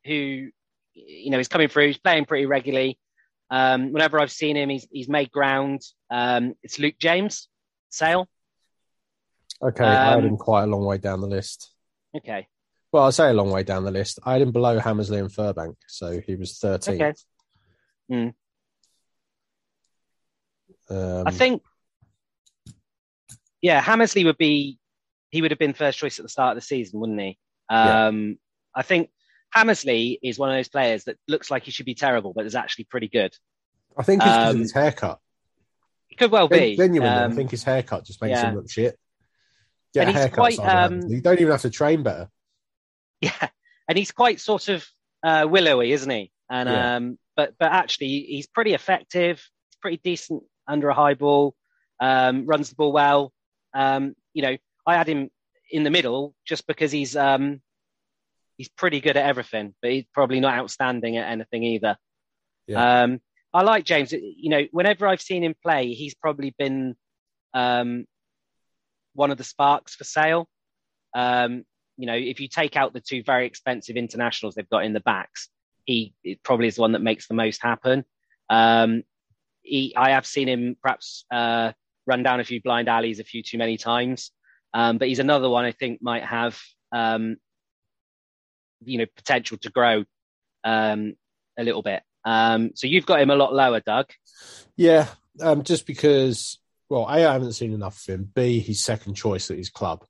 who, 0.04 0.50
you 0.92 1.30
know, 1.30 1.38
is 1.38 1.48
coming 1.48 1.68
through. 1.68 1.86
He's 1.86 1.98
playing 1.98 2.26
pretty 2.26 2.44
regularly. 2.44 2.98
Um, 3.50 3.92
whenever 3.92 4.18
I've 4.18 4.32
seen 4.32 4.56
him, 4.56 4.68
he's 4.68 4.86
he's 4.90 5.08
made 5.08 5.30
ground. 5.30 5.82
Um, 6.10 6.54
it's 6.62 6.78
Luke 6.78 6.96
James, 6.98 7.48
Sale. 7.90 8.28
Okay, 9.62 9.84
I 9.84 10.10
had 10.10 10.18
um, 10.18 10.24
him 10.26 10.36
quite 10.36 10.64
a 10.64 10.66
long 10.66 10.84
way 10.84 10.98
down 10.98 11.20
the 11.20 11.26
list. 11.26 11.70
Okay. 12.16 12.48
Well, 12.92 13.04
I 13.04 13.10
say 13.10 13.30
a 13.30 13.34
long 13.34 13.50
way 13.50 13.62
down 13.62 13.84
the 13.84 13.90
list. 13.90 14.18
I 14.24 14.34
had 14.34 14.42
him 14.42 14.52
below 14.52 14.78
Hammersley 14.78 15.18
and 15.18 15.30
Furbank, 15.30 15.76
so 15.86 16.20
he 16.20 16.34
was 16.34 16.58
13th. 16.62 17.24
Okay. 18.10 18.32
Um, 20.88 21.24
I 21.26 21.30
think, 21.30 21.62
yeah, 23.60 23.80
Hammersley 23.80 24.24
would 24.24 24.38
be, 24.38 24.78
he 25.30 25.42
would 25.42 25.50
have 25.50 25.58
been 25.58 25.74
first 25.74 25.98
choice 25.98 26.18
at 26.18 26.22
the 26.22 26.28
start 26.28 26.56
of 26.56 26.62
the 26.62 26.66
season, 26.66 27.00
wouldn't 27.00 27.20
he? 27.20 27.38
Yeah. 27.70 28.06
Um, 28.06 28.38
I 28.74 28.82
think 28.82 29.10
Hammersley 29.56 30.18
is 30.22 30.38
one 30.38 30.50
of 30.50 30.56
those 30.56 30.68
players 30.68 31.04
that 31.04 31.16
looks 31.26 31.50
like 31.50 31.64
he 31.64 31.70
should 31.70 31.86
be 31.86 31.94
terrible, 31.94 32.32
but 32.34 32.44
is 32.46 32.54
actually 32.54 32.84
pretty 32.84 33.08
good. 33.08 33.34
I 33.96 34.02
think 34.02 34.22
it's 34.22 34.30
because 34.30 34.54
um, 34.54 34.60
his 34.60 34.72
haircut. 34.72 35.18
He 36.08 36.16
could 36.16 36.30
well 36.30 36.46
be. 36.48 36.76
Genuinely, 36.76 37.08
I 37.16 37.24
Um, 37.24 37.32
think 37.34 37.50
his 37.50 37.64
haircut 37.64 38.04
just 38.04 38.20
makes 38.20 38.32
yeah. 38.38 38.50
him 38.50 38.56
look 38.56 38.70
shit. 38.70 38.98
Get 39.94 40.08
And 40.08 40.16
he's 40.16 40.26
quite, 40.26 40.58
um, 40.58 41.00
You 41.08 41.20
don't 41.22 41.40
even 41.40 41.50
have 41.52 41.62
to 41.62 41.70
train 41.70 42.02
better. 42.02 42.28
Yeah, 43.22 43.48
and 43.88 43.96
he's 43.96 44.12
quite 44.12 44.40
sort 44.40 44.68
of 44.68 44.86
uh, 45.22 45.46
willowy, 45.48 45.92
isn't 45.92 46.10
he? 46.10 46.30
And 46.50 46.68
Yeah. 46.68 46.96
um, 46.96 47.18
but 47.34 47.54
but 47.58 47.72
actually, 47.72 48.26
he's 48.28 48.46
pretty 48.46 48.74
effective. 48.74 49.38
He's 49.38 49.78
pretty 49.80 49.96
decent 50.04 50.42
under 50.68 50.90
a 50.90 50.94
high 50.94 51.14
ball. 51.14 51.54
Um, 51.98 52.44
runs 52.44 52.68
the 52.68 52.74
ball 52.76 52.92
well. 52.92 53.32
Um, 53.72 54.14
you 54.34 54.42
know, 54.42 54.54
I 54.86 54.96
had 54.96 55.06
him 55.08 55.30
in 55.70 55.82
the 55.82 55.90
middle 55.90 56.34
just 56.44 56.66
because 56.66 56.92
he's 56.92 57.16
um, 57.16 57.62
he's 58.56 58.68
pretty 58.68 59.00
good 59.00 59.16
at 59.16 59.26
everything, 59.26 59.74
but 59.82 59.90
he's 59.90 60.06
probably 60.12 60.40
not 60.40 60.54
outstanding 60.54 61.16
at 61.16 61.30
anything 61.30 61.62
either. 61.62 61.96
Yeah. 62.66 63.02
Um, 63.02 63.20
I 63.52 63.62
like 63.62 63.84
James. 63.84 64.12
You 64.12 64.50
know, 64.50 64.62
whenever 64.70 65.06
I've 65.06 65.20
seen 65.20 65.42
him 65.42 65.54
play, 65.62 65.92
he's 65.92 66.14
probably 66.14 66.54
been 66.58 66.94
um, 67.54 68.06
one 69.14 69.30
of 69.30 69.38
the 69.38 69.44
sparks 69.44 69.94
for 69.94 70.04
sale. 70.04 70.48
Um, 71.14 71.64
you 71.96 72.06
know, 72.06 72.14
if 72.14 72.40
you 72.40 72.48
take 72.48 72.76
out 72.76 72.92
the 72.92 73.00
two 73.00 73.22
very 73.22 73.46
expensive 73.46 73.96
internationals 73.96 74.54
they've 74.54 74.68
got 74.68 74.84
in 74.84 74.92
the 74.92 75.00
backs, 75.00 75.48
he 75.84 76.14
probably 76.42 76.66
is 76.66 76.74
the 76.74 76.82
one 76.82 76.92
that 76.92 77.02
makes 77.02 77.26
the 77.28 77.34
most 77.34 77.62
happen. 77.62 78.04
Um, 78.50 79.02
he, 79.62 79.94
I 79.96 80.10
have 80.10 80.26
seen 80.26 80.48
him 80.48 80.76
perhaps 80.82 81.24
uh, 81.30 81.72
run 82.06 82.22
down 82.22 82.40
a 82.40 82.44
few 82.44 82.60
blind 82.60 82.88
alleys 82.88 83.20
a 83.20 83.24
few 83.24 83.42
too 83.42 83.58
many 83.58 83.76
times, 83.76 84.30
um, 84.74 84.98
but 84.98 85.08
he's 85.08 85.18
another 85.18 85.48
one 85.48 85.64
I 85.64 85.72
think 85.72 86.02
might 86.02 86.24
have 86.24 86.60
um, 86.92 87.36
you 88.86 88.98
know 88.98 89.06
potential 89.16 89.58
to 89.58 89.70
grow 89.70 90.04
um, 90.64 91.14
a 91.58 91.64
little 91.64 91.82
bit. 91.82 92.02
Um, 92.24 92.72
so 92.74 92.86
you've 92.86 93.06
got 93.06 93.20
him 93.20 93.30
a 93.30 93.36
lot 93.36 93.54
lower, 93.54 93.80
Doug. 93.80 94.06
Yeah, 94.76 95.08
um, 95.40 95.62
just 95.62 95.86
because, 95.86 96.58
well, 96.88 97.06
A, 97.08 97.24
I 97.24 97.32
haven't 97.32 97.52
seen 97.52 97.72
enough 97.72 98.00
of 98.00 98.14
him. 98.14 98.30
B, 98.34 98.58
he's 98.58 98.82
second 98.82 99.14
choice 99.14 99.50
at 99.50 99.58
his 99.58 99.70
club. 99.70 100.04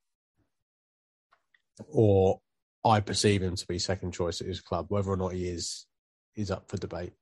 Or 1.88 2.40
I 2.84 3.00
perceive 3.00 3.42
him 3.42 3.56
to 3.56 3.66
be 3.66 3.78
second 3.78 4.12
choice 4.12 4.40
at 4.40 4.46
his 4.46 4.60
club. 4.60 4.86
Whether 4.88 5.10
or 5.10 5.16
not 5.16 5.34
he 5.34 5.46
is, 5.46 5.86
is 6.34 6.50
up 6.50 6.70
for 6.70 6.78
debate. 6.78 7.12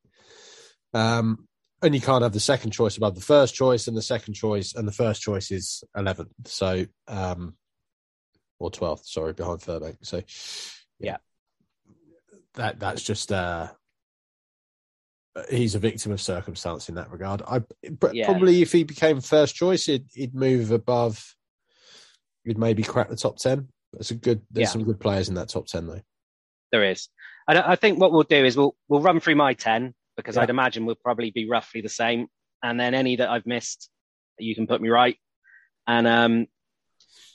Um, 0.93 1.49
and 1.83 1.95
you 1.95 2.01
can't 2.01 2.23
have 2.23 2.33
the 2.33 2.41
second 2.41 2.71
choice 2.71 2.97
above 2.97 3.17
the 3.17 3.21
first 3.21 3.55
choice, 3.55 3.89
and 3.89 3.97
the 3.97 4.03
second 4.03 4.35
choice 4.35 4.75
and 4.75 4.87
the 4.87 4.93
first 4.93 5.21
choice 5.21 5.51
is 5.51 5.83
11th. 5.97 6.29
So, 6.47 6.87
um, 7.09 7.57
or 8.61 8.71
12th, 8.71 9.07
sorry, 9.07 9.33
behind 9.33 9.61
Furbank. 9.61 9.97
So, 10.03 10.23
Yeah. 11.01 11.17
That 12.55 12.79
that's 12.79 13.03
just 13.03 13.33
uh 13.33 13.69
he's 15.51 15.75
a 15.75 15.81
victim 15.81 16.13
of 16.13 16.21
circumstance 16.21 16.89
in 16.89 16.95
that 16.95 17.11
regard. 17.11 17.43
I 17.43 17.63
Yeah. 18.13 18.27
probably 18.27 18.63
if 18.63 18.71
he 18.73 18.85
became 18.85 19.21
first 19.21 19.55
choice, 19.57 19.87
he'd, 19.87 20.07
he'd 20.13 20.35
move 20.35 20.71
above. 20.71 21.35
He'd 22.45 22.59
maybe 22.59 22.83
crack 22.83 23.09
the 23.09 23.17
top 23.17 23.39
ten. 23.39 23.69
That's 23.93 24.11
a 24.13 24.15
good. 24.15 24.43
There's 24.51 24.69
Yeah. 24.69 24.73
some 24.73 24.85
good 24.85 25.01
players 25.01 25.29
in 25.29 25.35
that 25.35 25.49
top 25.49 25.67
ten 25.67 25.87
though. 25.87 26.03
There 26.71 26.85
is. 26.89 27.09
And 27.49 27.59
I 27.59 27.77
think 27.77 27.99
what 27.99 28.13
we'll 28.13 28.23
do 28.23 28.45
is 28.45 28.57
we'll 28.57 28.77
we'll 28.89 29.01
run 29.03 29.19
through 29.21 29.37
my 29.37 29.55
ten 29.55 29.95
because 30.17 30.37
Yeah. 30.37 30.43
I'd 30.43 30.51
imagine 30.51 30.87
we'll 30.87 30.95
probably 30.95 31.31
be 31.31 31.49
roughly 31.49 31.81
the 31.81 31.89
same, 31.89 32.29
and 32.63 32.79
then 32.79 32.95
any 32.95 33.17
that 33.17 33.29
I've 33.31 33.47
missed, 33.47 33.91
you 34.39 34.55
can 34.55 34.67
put 34.69 34.81
me 34.81 34.89
right. 34.89 35.17
And 35.87 36.07
um, 36.07 36.47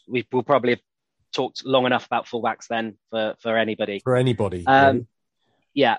we 0.08 0.26
will 0.32 0.44
probably 0.44 0.72
have 0.72 0.80
talked 1.34 1.66
long 1.66 1.86
enough 1.86 2.06
about 2.06 2.26
fullbacks 2.28 2.68
then 2.68 2.98
for 3.10 3.36
for 3.40 3.58
anybody. 3.58 4.00
For 4.04 4.16
anybody, 4.16 4.66
Um, 4.68 4.86
really. 4.96 5.08
Yeah. 5.74 5.98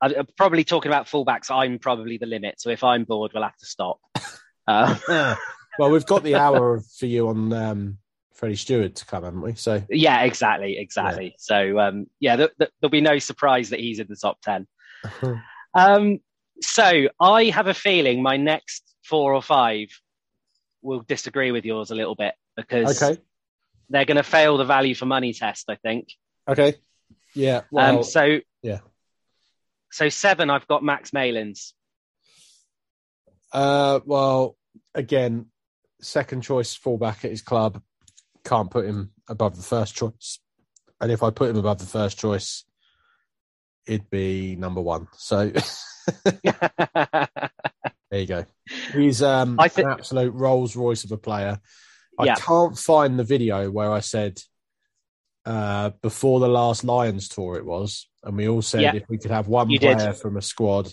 I- 0.00 0.14
I'm 0.18 0.26
probably 0.36 0.64
talking 0.64 0.90
about 0.90 1.06
fullbacks. 1.06 1.50
I'm 1.50 1.78
probably 1.78 2.18
the 2.18 2.26
limit. 2.26 2.60
So 2.60 2.70
if 2.70 2.82
I'm 2.82 3.04
bored, 3.04 3.32
we'll 3.34 3.42
have 3.44 3.56
to 3.58 3.66
stop. 3.66 4.00
Uh, 4.68 4.94
well, 5.80 5.90
we've 5.90 6.06
got 6.06 6.22
the 6.22 6.36
hour 6.36 6.80
for 6.96 7.06
you 7.06 7.26
on 7.26 7.52
um, 7.52 7.98
Freddie 8.32 8.54
Steward 8.54 8.94
to 8.94 9.04
come, 9.04 9.24
haven't 9.24 9.40
we? 9.40 9.54
So 9.56 9.82
yeah, 9.90 10.22
exactly, 10.22 10.78
exactly. 10.78 11.34
So 11.36 11.80
um, 11.80 12.06
yeah, 12.20 12.36
th- 12.36 12.50
th- 12.60 12.70
there'll 12.80 12.92
be 12.92 13.00
no 13.00 13.18
surprise 13.18 13.70
that 13.70 13.80
he's 13.80 13.98
in 13.98 14.06
the 14.08 14.14
top 14.16 14.40
ten. 14.40 14.68
Um, 15.74 16.20
so 16.60 17.08
I 17.18 17.44
have 17.46 17.66
a 17.66 17.74
feeling 17.74 18.22
my 18.22 18.36
next 18.36 18.84
four 19.02 19.34
or 19.34 19.42
five 19.42 19.88
will 20.82 21.00
disagree 21.00 21.50
with 21.50 21.64
yours 21.64 21.90
a 21.90 21.94
little 21.94 22.14
bit 22.14 22.34
because 22.56 23.02
okay, 23.02 23.20
they're 23.92 24.06
going 24.06 24.16
to 24.16 24.22
fail 24.22 24.56
the 24.56 24.64
value 24.64 24.94
for 24.94 25.06
money 25.06 25.32
test. 25.32 25.68
I 25.68 25.76
think. 25.76 26.08
okay, 26.48 26.74
yeah. 27.34 27.62
Well, 27.70 27.98
um, 27.98 28.04
so 28.04 28.38
yeah. 28.62 28.80
So 29.90 30.08
seven, 30.08 30.50
I've 30.50 30.66
got 30.66 30.82
Max 30.82 31.12
Malins. 31.12 31.74
Uh, 33.52 34.00
well, 34.06 34.56
again, 34.94 35.46
second 36.00 36.42
choice 36.42 36.74
fullback 36.74 37.24
at 37.24 37.30
his 37.30 37.42
club. 37.42 37.82
Can't 38.44 38.70
put 38.70 38.86
him 38.86 39.12
above 39.28 39.56
the 39.56 39.62
first 39.62 39.94
choice. 39.94 40.40
And 41.00 41.12
if 41.12 41.22
I 41.22 41.30
put 41.30 41.50
him 41.50 41.58
above 41.58 41.78
the 41.78 41.86
first 41.86 42.18
choice, 42.18 42.64
it'd 43.86 44.08
be 44.08 44.56
number 44.56 44.80
one. 44.80 45.08
So 45.16 45.52
there 46.24 47.28
you 48.12 48.26
go. 48.26 48.46
He's 48.94 49.22
um, 49.22 49.56
I 49.58 49.68
thi- 49.68 49.82
an 49.82 49.88
absolute 49.88 50.34
Rolls 50.34 50.74
Royce 50.74 51.04
of 51.04 51.12
a 51.12 51.18
player. 51.18 51.60
I 52.18 52.26
Yeah. 52.26 52.34
can't 52.36 52.78
find 52.78 53.18
the 53.18 53.24
video 53.24 53.70
where 53.70 53.90
I 53.92 54.00
said 54.00 54.40
uh, 55.44 55.90
before 56.02 56.38
the 56.38 56.48
last 56.48 56.84
Lions 56.84 57.28
tour. 57.28 57.56
It 57.56 57.64
was, 57.64 58.08
and 58.22 58.36
we 58.36 58.48
all 58.48 58.62
said 58.62 58.82
Yeah. 58.82 58.94
if 58.94 59.08
we 59.08 59.18
could 59.18 59.32
have 59.32 59.48
one 59.48 59.70
You 59.70 59.80
player 59.80 60.12
did. 60.12 60.16
from 60.20 60.36
a 60.36 60.42
squad 60.42 60.92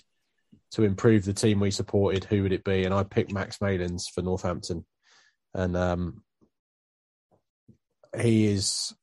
to 0.72 0.84
improve 0.84 1.26
the 1.26 1.34
team 1.34 1.60
we 1.60 1.70
supported, 1.72 2.24
who 2.24 2.42
would 2.44 2.52
it 2.54 2.64
be? 2.64 2.84
And 2.84 2.94
I 2.94 3.04
picked 3.04 3.32
Max 3.32 3.60
Malins 3.62 4.08
for 4.10 4.22
Northampton, 4.24 4.86
and 5.54 5.76
um, 5.78 6.24
he 8.20 8.48
is, 8.48 8.94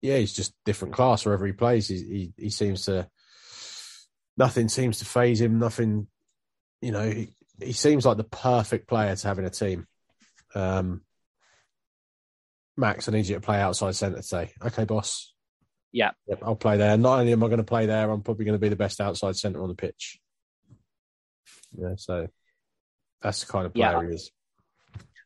yeah, 0.00 0.18
he's 0.18 0.32
just 0.32 0.54
different 0.64 0.94
class 0.94 1.24
wherever 1.24 1.44
he 1.46 1.52
plays. 1.52 1.88
He 1.88 1.96
he, 1.96 2.32
he 2.44 2.50
seems 2.50 2.84
to 2.84 3.08
nothing 4.36 4.68
seems 4.68 5.00
to 5.00 5.04
phase 5.04 5.40
him. 5.40 5.58
Nothing, 5.58 6.06
you 6.80 6.92
know. 6.92 7.10
He, 7.10 7.34
he 7.60 7.72
seems 7.72 8.06
like 8.06 8.16
the 8.16 8.22
perfect 8.24 8.86
player 8.86 9.16
to 9.16 9.26
have 9.26 9.40
in 9.40 9.44
a 9.44 9.50
team. 9.50 9.88
Um, 10.58 11.02
Max, 12.76 13.08
I 13.08 13.12
need 13.12 13.26
you 13.26 13.34
to 13.34 13.40
play 13.40 13.60
outside 13.60 13.94
centre 13.96 14.22
today. 14.22 14.52
Okay, 14.64 14.84
boss. 14.84 15.32
Yeah. 15.90 16.10
Yep, 16.28 16.40
I'll 16.42 16.56
play 16.56 16.76
there. 16.76 16.96
Not 16.96 17.20
only 17.20 17.32
am 17.32 17.42
I 17.42 17.46
going 17.46 17.58
to 17.58 17.64
play 17.64 17.86
there, 17.86 18.10
I'm 18.10 18.22
probably 18.22 18.44
going 18.44 18.56
to 18.58 18.60
be 18.60 18.68
the 18.68 18.76
best 18.76 19.00
outside 19.00 19.36
centre 19.36 19.62
on 19.62 19.68
the 19.68 19.74
pitch. 19.74 20.20
Yeah, 21.76 21.94
so 21.96 22.28
that's 23.20 23.44
the 23.44 23.52
kind 23.52 23.66
of 23.66 23.74
player 23.74 24.00
Yeah. 24.02 24.08
he 24.08 24.14
is. 24.14 24.30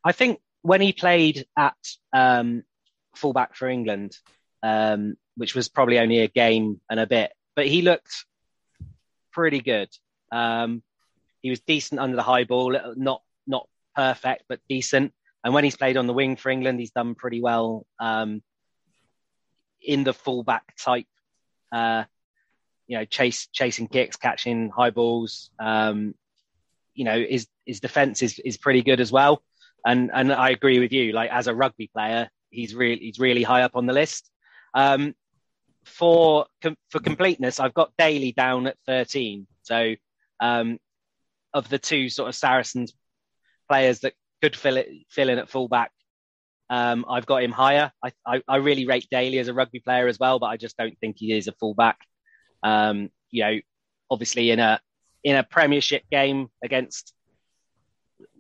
I 0.05 0.13
think 0.13 0.41
when 0.63 0.81
he 0.81 0.93
played 0.93 1.47
at 1.57 1.77
um, 2.13 2.63
fullback 3.15 3.55
for 3.55 3.69
England, 3.69 4.17
um, 4.63 5.17
which 5.37 5.55
was 5.55 5.69
probably 5.69 5.99
only 5.99 6.21
a 6.21 6.29
game 6.29 6.81
and 6.89 7.01
a 7.01 7.07
bit, 7.07 7.33
but 7.55 7.67
he 7.67 7.83
looked 7.83 8.25
pretty 9.33 9.61
good. 9.61 9.89
Um, 10.31 10.83
he 11.43 11.51
was 11.51 11.61
decent 11.61 12.01
under 12.01 12.17
the 12.17 12.23
high 12.23 12.45
ball, 12.45 12.77
not 12.97 13.23
not 13.47 13.69
perfect, 13.95 14.45
but 14.49 14.61
decent. 14.69 15.13
And 15.45 15.53
when 15.53 15.65
he's 15.65 15.77
played 15.77 15.97
on 15.97 16.07
the 16.07 16.13
wing 16.13 16.37
for 16.37 16.51
England, 16.51 16.79
he's 16.79 16.91
done 16.91 17.15
pretty 17.15 17.41
well 17.41 17.87
um, 17.99 18.43
in 19.83 20.05
the 20.05 20.13
fullback 20.13 20.77
type. 20.77 21.07
Uh, 21.71 22.05
you 22.87 22.99
know, 22.99 23.05
chase 23.05 23.49
chasing 23.53 23.89
kicks, 23.89 24.17
catching 24.17 24.71
high 24.71 24.91
balls. 24.91 25.51
Um, 25.59 26.15
you 26.95 27.05
know, 27.05 27.25
his 27.29 27.49
his 27.65 27.81
defense 27.81 28.23
is 28.23 28.39
is 28.39 28.57
pretty 28.57 28.83
good 28.83 29.01
as 29.01 29.11
well. 29.11 29.43
And 29.85 30.11
and 30.13 30.33
I 30.33 30.51
agree 30.51 30.79
with 30.79 30.93
you. 30.93 31.13
Like 31.13 31.31
as 31.31 31.47
a 31.47 31.55
rugby 31.55 31.89
player, 31.93 32.29
he's 32.51 32.75
really 32.75 33.01
he's 33.01 33.19
really 33.19 33.43
high 33.43 33.63
up 33.63 33.73
on 33.75 33.87
the 33.87 33.93
list. 33.93 34.31
Um, 34.75 35.15
for 35.85 36.47
com- 36.63 36.77
for 36.91 37.01
completeness, 37.01 37.59
I've 37.59 37.75
got 37.75 37.93
Daly 37.99 38.33
down 38.33 38.67
at 38.67 38.77
13. 38.87 39.47
So 39.63 39.95
um, 40.41 40.79
of 41.55 41.69
the 41.69 41.79
two 41.79 42.09
sort 42.09 42.29
of 42.29 42.35
Saracens 42.35 42.93
players 43.69 44.01
that 44.01 44.15
could 44.43 44.57
fill 44.57 44.77
it 44.77 44.89
fill 45.09 45.29
in 45.29 45.39
at 45.39 45.49
fullback, 45.49 45.93
um, 46.69 47.05
I've 47.09 47.27
got 47.27 47.43
him 47.43 47.53
higher. 47.53 47.93
I, 48.03 48.13
I 48.27 48.43
I 48.49 48.57
really 48.57 48.87
rate 48.87 49.07
Daly 49.11 49.39
as 49.39 49.49
a 49.49 49.55
rugby 49.55 49.81
player 49.81 50.09
as 50.09 50.19
well, 50.19 50.39
but 50.39 50.47
I 50.47 50.57
just 50.57 50.77
don't 50.77 50.99
think 51.01 51.17
he 51.19 51.33
is 51.33 51.49
a 51.49 51.53
fullback. 51.53 51.99
Um, 52.63 53.11
you 53.31 53.45
know, 53.45 53.59
obviously 54.11 54.51
in 54.51 54.59
a 54.59 54.81
in 55.25 55.37
a 55.37 55.43
Premiership 55.43 56.03
game 56.11 56.49
against 56.65 57.15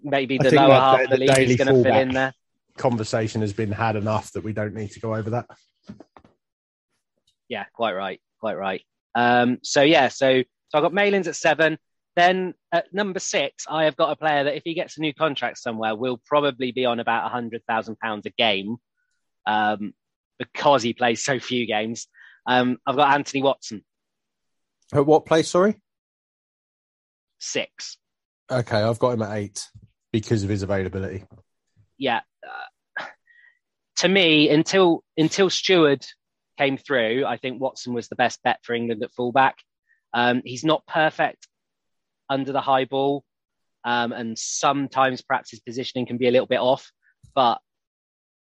maybe 0.02 0.38
the 0.38 0.54
lower 0.54 0.74
half 0.74 1.00
of 1.02 1.10
the 1.10 1.16
league, 1.18 1.36
he's 1.36 1.56
going 1.56 1.74
to 1.74 1.82
fill 1.82 1.98
in 1.98 2.12
there. 2.12 2.34
Conversation 2.76 3.40
has 3.40 3.52
been 3.52 3.70
had 3.70 3.96
enough 3.96 4.32
that 4.32 4.42
we 4.42 4.52
don't 4.52 4.74
need 4.74 4.90
to 4.92 5.00
go 5.00 5.14
over 5.14 5.30
that. 5.30 5.46
Yeah, 7.48 7.64
quite 7.74 7.92
right, 7.92 8.20
quite 8.40 8.56
right. 8.56 8.82
Um, 9.14 9.58
so 9.62 9.82
yeah, 9.82 10.08
so 10.08 10.42
so 10.68 10.78
I've 10.78 10.82
got 10.82 10.94
Malins 10.94 11.28
at 11.28 11.36
seven. 11.36 11.78
Then 12.14 12.55
at 12.70 12.92
number 12.92 13.18
six, 13.20 13.64
I 13.68 13.85
have 13.85 13.96
got 13.96 14.11
a 14.11 14.16
player 14.16 14.44
that 14.44 14.57
if 14.57 14.62
he 14.64 14.75
gets 14.75 14.98
a 14.98 15.01
new 15.01 15.14
contract 15.14 15.59
somewhere, 15.59 15.94
will 15.96 16.20
probably 16.27 16.70
be 16.72 16.85
on 16.85 17.01
about 17.01 17.27
a 17.27 17.31
hundred 17.31 17.62
thousand 17.66 17.98
pounds 17.98 18.27
a 18.27 18.31
game, 18.31 18.77
um, 19.46 19.94
because 20.38 20.83
he 20.83 20.92
plays 20.92 21.25
so 21.25 21.38
few 21.38 21.66
games. 21.66 22.07
Um, 22.46 22.79
I've 22.87 22.96
got 22.96 23.14
Anthony 23.14 23.42
Watson, 23.42 23.85
At 24.92 25.07
what 25.07 25.25
place? 25.27 25.48
Sorry. 25.48 25.77
six. 27.38 27.96
Okay, 28.51 28.77
I've 28.83 28.98
got 28.98 29.12
him 29.12 29.22
at 29.22 29.37
eight 29.37 29.68
because 30.12 30.42
of 30.44 30.51
his 30.51 30.62
availability. 30.62 31.25
yeah, 31.96 32.20
uh, 32.98 33.05
to 33.96 34.09
me, 34.09 34.51
until 34.51 35.03
until 35.16 35.48
Steward 35.48 36.05
came 36.59 36.77
through, 36.77 37.25
I 37.25 37.38
think 37.38 37.61
Watson 37.61 37.94
was 37.94 38.09
the 38.09 38.16
best 38.16 38.42
bet 38.42 38.59
for 38.64 38.75
England 38.75 39.03
at 39.03 39.12
fullback. 39.12 39.57
Um, 40.12 40.42
he's 40.44 40.64
not 40.64 40.87
perfect 40.87 41.46
under 42.28 42.52
the 42.52 42.61
high 42.61 42.85
ball, 42.85 43.24
um, 43.85 44.12
and 44.12 44.38
sometimes 44.38 45.22
perhaps 45.22 45.50
his 45.50 45.61
positioning 45.61 46.06
can 46.06 46.18
be 46.18 46.28
a 46.28 46.30
little 46.30 46.46
bit 46.46 46.61
off. 46.61 46.90
But 47.35 47.61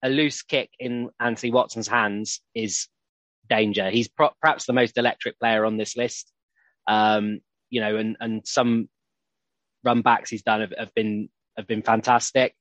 a 0.03 0.09
loose 0.09 0.43
kick 0.43 0.71
in 0.79 1.11
Anthony 1.21 1.51
Watson's 1.53 1.89
hands 1.89 2.41
is 2.55 2.89
danger. 3.49 3.91
He's 3.91 4.09
pro- 4.09 4.35
perhaps 4.41 4.67
the 4.67 4.73
most 4.73 4.99
electric 4.99 5.39
player 5.39 5.65
on 5.65 5.77
this 5.77 5.97
list. 5.97 6.31
Um, 6.87 7.41
you 7.71 7.81
know, 7.81 7.97
and 7.97 8.17
and 8.21 8.47
some 8.47 8.89
run 9.83 10.03
backs 10.03 10.31
he's 10.31 10.43
done 10.43 10.61
have, 10.61 10.75
have 10.79 10.95
been 10.95 11.29
have 11.57 11.67
been 11.67 11.83
fantastic. 11.83 12.55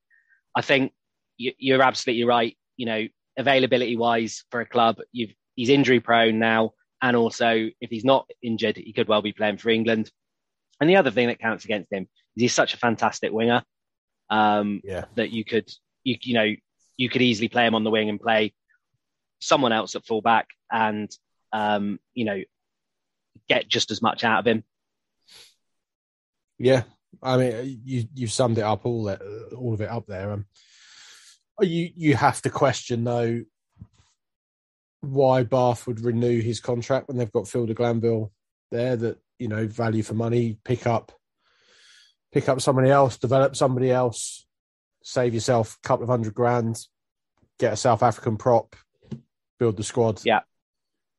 I 0.55 0.61
think 0.61 0.93
you, 1.37 1.51
you're 1.57 1.81
absolutely 1.81 2.23
right. 2.23 2.57
You 2.77 2.85
know, 2.85 3.07
availability 3.37 3.97
wise 3.97 4.43
for 4.49 4.61
a 4.61 4.65
club, 4.65 4.97
he's 5.11 5.69
injury 5.69 5.99
prone 5.99 6.39
now, 6.39 6.71
and 7.01 7.15
also 7.15 7.69
if 7.81 7.89
he's 7.89 8.05
not 8.05 8.29
injured, 8.41 8.77
he 8.77 8.93
could 8.93 9.07
well 9.07 9.21
be 9.21 9.33
playing 9.33 9.57
for 9.57 9.69
England. 9.69 10.11
And 10.79 10.89
the 10.89 10.97
other 10.97 11.11
thing 11.11 11.27
that 11.27 11.39
counts 11.39 11.65
against 11.65 11.91
him 11.91 12.03
is 12.35 12.41
he's 12.41 12.53
such 12.53 12.73
a 12.73 12.77
fantastic 12.77 13.31
winger 13.31 13.63
um, 14.29 14.81
Yeah. 14.83 15.05
that 15.15 15.31
you 15.31 15.45
could, 15.45 15.69
you 16.03 16.17
you 16.21 16.33
know, 16.33 16.53
you 16.97 17.09
could 17.09 17.21
easily 17.21 17.47
play 17.47 17.65
him 17.65 17.75
on 17.75 17.83
the 17.83 17.89
wing 17.89 18.09
and 18.09 18.19
play 18.19 18.53
someone 19.39 19.71
else 19.71 19.95
at 19.95 20.05
fullback, 20.05 20.47
and 20.71 21.09
um, 21.51 21.99
you 22.13 22.25
know, 22.25 22.41
get 23.47 23.67
just 23.67 23.91
as 23.91 24.01
much 24.01 24.23
out 24.23 24.39
of 24.39 24.47
him. 24.47 24.63
Yeah, 26.59 26.83
I 27.21 27.37
mean, 27.37 27.81
you 27.83 28.05
you've 28.13 28.31
summed 28.31 28.57
it 28.57 28.63
up 28.63 28.85
all 28.85 29.03
that, 29.05 29.21
all 29.55 29.73
of 29.73 29.81
it 29.81 29.89
up 29.89 30.05
there. 30.07 30.31
Um, 30.31 30.45
you 31.61 31.89
you 31.95 32.15
have 32.15 32.41
to 32.43 32.49
question 32.49 33.03
though 33.03 33.41
why 35.01 35.43
Bath 35.43 35.85
would 35.85 35.99
renew 35.99 36.41
his 36.41 36.59
contract 36.59 37.07
when 37.07 37.17
they've 37.17 37.31
got 37.31 37.47
Phil 37.47 37.65
de 37.65 37.73
Glanville 37.73 38.31
there. 38.71 38.95
That 38.95 39.17
you 39.43 39.49
know, 39.49 39.67
value 39.67 40.03
for 40.03 40.13
money, 40.13 40.57
pick 40.63 40.87
up, 40.87 41.11
pick 42.31 42.47
up 42.47 42.61
somebody 42.61 42.89
else, 42.89 43.17
develop 43.17 43.57
somebody 43.57 43.91
else, 43.91 44.45
save 45.03 45.33
yourself 45.33 45.77
a 45.83 45.87
couple 45.87 46.03
of 46.03 46.09
hundred 46.09 46.33
grand, 46.33 46.79
get 47.59 47.73
a 47.73 47.75
South 47.75 48.01
African 48.01 48.37
prop, 48.37 48.77
build 49.59 49.75
the 49.75 49.83
squad. 49.83 50.21
Yeah. 50.23 50.39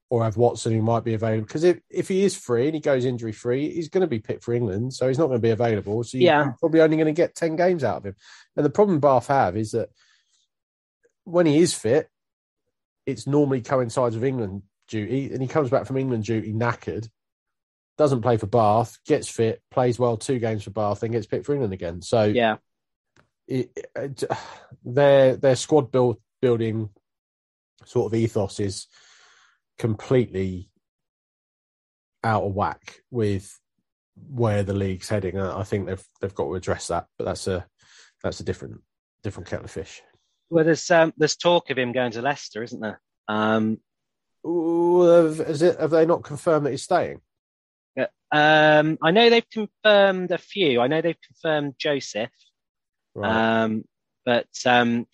Or 0.09 0.25
have 0.25 0.39
Watson 0.39 0.73
who 0.73 0.81
might 0.81 1.05
be 1.05 1.13
available 1.15 1.45
because 1.47 1.65
if, 1.65 1.81
if 1.91 2.09
he 2.09 2.25
is 2.25 2.35
free 2.37 2.67
and 2.67 2.75
he 2.75 2.81
goes 2.81 3.05
injury 3.05 3.33
free, 3.33 3.75
he's 3.75 3.91
going 3.91 4.01
to 4.01 4.07
be 4.07 4.21
picked 4.21 4.43
for 4.45 4.55
England, 4.55 4.95
so 4.95 5.07
he's 5.07 5.19
not 5.19 5.27
going 5.27 5.39
to 5.39 5.43
be 5.43 5.51
available. 5.51 6.03
So 6.05 6.17
you're 6.17 6.33
Yeah. 6.33 6.53
probably 6.61 6.81
only 6.81 6.97
going 6.97 7.07
to 7.07 7.13
get 7.13 7.35
ten 7.35 7.57
games 7.57 7.85
out 7.85 7.99
of 7.99 8.07
him. 8.07 8.17
And 8.57 8.65
the 8.65 8.71
problem 8.71 9.01
Bath 9.01 9.27
have 9.27 9.57
is 9.57 9.73
that 9.73 9.91
when 11.25 11.45
he 11.45 11.59
is 11.59 11.75
fit, 11.75 12.09
it's 13.07 13.27
normally 13.27 13.61
coincides 13.61 14.15
with 14.15 14.25
England 14.25 14.63
duty, 14.89 15.31
and 15.33 15.43
he 15.43 15.49
comes 15.49 15.69
back 15.69 15.85
from 15.85 15.97
England 15.97 16.25
duty 16.25 16.53
knackered, 16.53 17.09
doesn't 17.97 18.23
play 18.23 18.37
for 18.37 18.47
Bath, 18.47 18.99
gets 19.07 19.29
fit, 19.29 19.63
plays 19.71 19.99
well 19.99 20.17
two 20.17 20.39
games 20.39 20.65
for 20.65 20.71
Bath, 20.71 21.01
then 21.01 21.13
gets 21.13 21.27
picked 21.27 21.47
for 21.47 21.53
England 21.53 21.73
again. 21.73 22.03
So 22.03 22.25
Yeah, 22.25 22.57
it, 23.47 23.71
it, 23.95 24.25
their 24.85 25.37
their 25.37 25.57
squad 25.57 25.93
build 25.93 26.19
building 26.41 26.91
sort 27.85 28.13
of 28.13 28.19
ethos 28.19 28.61
is 28.61 28.87
completely 29.79 30.71
out 32.23 32.45
of 32.45 32.55
whack 32.55 33.01
with 33.11 33.59
where 34.31 34.63
the 34.63 34.75
league's 34.75 35.09
heading. 35.09 35.39
I 35.39 35.63
think 35.65 35.87
they've 35.87 36.05
they've 36.21 36.35
got 36.35 36.45
to 36.45 36.55
address 36.55 36.89
that, 36.89 37.07
but 37.19 37.25
that's 37.25 37.47
a 37.47 37.67
that's 38.23 38.41
a 38.41 38.45
different 38.45 38.81
different 39.23 39.49
kettle 39.49 39.65
of 39.65 39.71
fish. 39.71 40.03
well, 40.51 40.65
there's 40.65 40.91
um, 40.91 41.13
there's 41.17 41.37
talk 41.37 41.71
of 41.71 41.79
him 41.79 41.93
going 41.93 42.13
to 42.13 42.23
Leicester, 42.23 42.63
isn't 42.63 42.81
there? 42.81 43.01
Um, 43.29 43.79
Ooh, 44.47 45.03
have, 45.03 45.41
is 45.41 45.63
it, 45.63 45.81
have 45.81 45.91
they 45.91 46.05
not 46.05 46.23
confirmed 46.23 46.67
that 46.67 46.71
he's 46.71 46.83
staying? 46.83 47.21
Um, 48.33 48.99
I 49.01 49.13
know 49.13 49.31
they've 49.31 49.49
confirmed 49.51 50.33
a 50.33 50.39
few. 50.39 50.81
I 50.81 50.89
know 50.89 51.01
they've 51.01 51.21
confirmed 51.25 51.75
Joseph, 51.79 52.33
Right. 53.15 53.63
um, 53.63 53.85
but 54.25 54.49
um, 54.67 55.07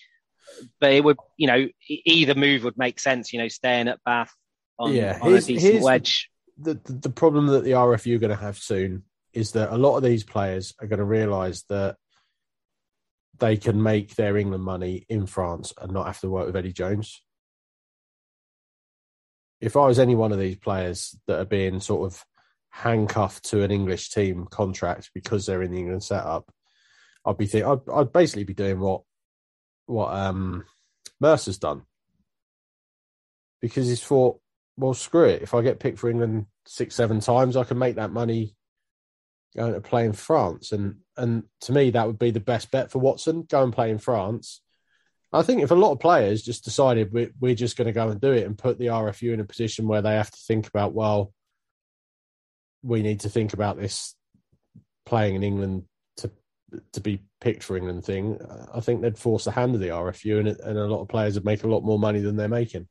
but 0.80 0.92
it 0.92 1.04
would, 1.04 1.18
you 1.36 1.46
know, 1.46 1.68
either 1.88 2.34
move 2.34 2.64
would 2.64 2.78
make 2.78 2.98
sense. 2.98 3.32
You 3.32 3.40
know, 3.40 3.48
staying 3.48 3.88
at 3.88 4.02
Bath 4.04 4.32
on, 4.78 4.94
Yeah, 4.94 5.18
on 5.20 5.34
a 5.34 5.40
decent 5.40 5.82
wedge. 5.82 6.30
the, 6.56 6.74
the 6.84 6.92
the 6.94 7.10
problem 7.10 7.48
that 7.48 7.62
the 7.64 7.72
RFU 7.72 8.16
are 8.16 8.20
going 8.20 8.30
to 8.36 8.42
have 8.42 8.56
soon 8.56 9.04
is 9.34 9.52
that 9.52 9.72
a 9.72 9.76
lot 9.76 9.96
of 9.98 10.02
these 10.02 10.24
players 10.24 10.74
are 10.80 10.86
going 10.86 10.98
to 10.98 11.04
realise 11.04 11.62
that 11.64 11.96
they 13.38 13.56
can 13.58 13.82
make 13.82 14.14
their 14.16 14.36
England 14.38 14.64
money 14.64 15.04
in 15.08 15.26
France 15.26 15.72
and 15.80 15.92
not 15.92 16.06
have 16.06 16.20
to 16.20 16.30
work 16.30 16.46
with 16.46 16.56
Eddie 16.56 16.72
Jones. 16.72 17.22
If 19.60 19.76
I 19.76 19.86
was 19.86 19.98
any 19.98 20.14
one 20.14 20.32
of 20.32 20.38
these 20.38 20.56
players 20.56 21.14
that 21.26 21.38
are 21.38 21.44
being 21.44 21.80
sort 21.80 22.10
of 22.10 22.24
handcuffed 22.70 23.44
to 23.50 23.62
an 23.62 23.70
English 23.70 24.10
team 24.10 24.46
contract 24.50 25.10
because 25.14 25.46
they're 25.46 25.62
in 25.62 25.72
the 25.72 25.78
England 25.78 26.02
setup, 26.02 26.50
I'd 27.26 27.36
be 27.36 27.46
think 27.46 27.66
I'd, 27.66 27.80
I'd 27.92 28.12
basically 28.12 28.44
be 28.44 28.54
doing 28.54 28.80
what 28.80 29.02
what 29.86 30.12
um, 30.14 30.64
Mercer's 31.20 31.58
done. 31.58 31.82
because 33.60 33.88
he's 33.88 34.02
thought, 34.02 34.40
well, 34.76 34.94
screw 34.94 35.24
it. 35.24 35.42
If 35.42 35.52
I 35.52 35.62
get 35.62 35.80
picked 35.80 35.98
for 35.98 36.08
England 36.08 36.46
six, 36.66 36.94
seven 36.94 37.20
times, 37.20 37.56
I 37.56 37.64
can 37.64 37.78
make 37.78 37.96
that 37.96 38.12
money 38.12 38.54
going 39.56 39.74
to 39.74 39.80
play 39.80 40.04
in 40.04 40.12
France. 40.12 40.72
And 40.72 40.96
and 41.16 41.44
to 41.62 41.72
me, 41.72 41.90
that 41.90 42.06
would 42.06 42.18
be 42.18 42.30
the 42.30 42.40
best 42.40 42.70
bet 42.70 42.90
for 42.90 42.98
Watson. 42.98 43.42
Go 43.42 43.62
and 43.62 43.72
play 43.72 43.90
in 43.90 43.98
France. 43.98 44.62
I 45.32 45.42
think 45.42 45.62
if 45.62 45.70
a 45.70 45.76
lot 45.76 45.92
of 45.92 46.00
players 46.00 46.42
just 46.42 46.64
decided 46.64 47.12
we're, 47.12 47.30
we're 47.38 47.54
just 47.54 47.76
going 47.76 47.86
to 47.86 47.92
go 47.92 48.08
and 48.08 48.20
do 48.20 48.32
it 48.32 48.46
and 48.46 48.58
put 48.58 48.78
the 48.78 48.86
RFU 48.86 49.32
in 49.32 49.38
a 49.40 49.44
position 49.44 49.86
where 49.86 50.02
they 50.02 50.14
have 50.14 50.30
to 50.30 50.38
think 50.46 50.66
about, 50.66 50.92
well, 50.92 51.32
we 52.82 53.02
need 53.02 53.20
to 53.20 53.28
think 53.28 53.52
about 53.52 53.78
this 53.78 54.14
playing 55.06 55.34
in 55.34 55.42
England 55.42 55.84
to 56.18 56.30
to 56.92 57.00
be 57.00 57.22
picked 57.40 57.62
for 57.62 57.76
England 57.76 58.04
thing, 58.04 58.38
I 58.72 58.80
think 58.80 59.00
they'd 59.00 59.18
force 59.18 59.44
the 59.44 59.50
hand 59.50 59.74
of 59.74 59.80
the 59.80 59.88
RFU, 59.88 60.38
and, 60.38 60.48
and 60.48 60.78
a 60.78 60.86
lot 60.86 61.02
of 61.02 61.08
players 61.08 61.34
would 61.34 61.44
make 61.44 61.64
a 61.64 61.68
lot 61.68 61.82
more 61.82 61.98
money 61.98 62.20
than 62.20 62.36
they're 62.36 62.48
making. 62.48 62.86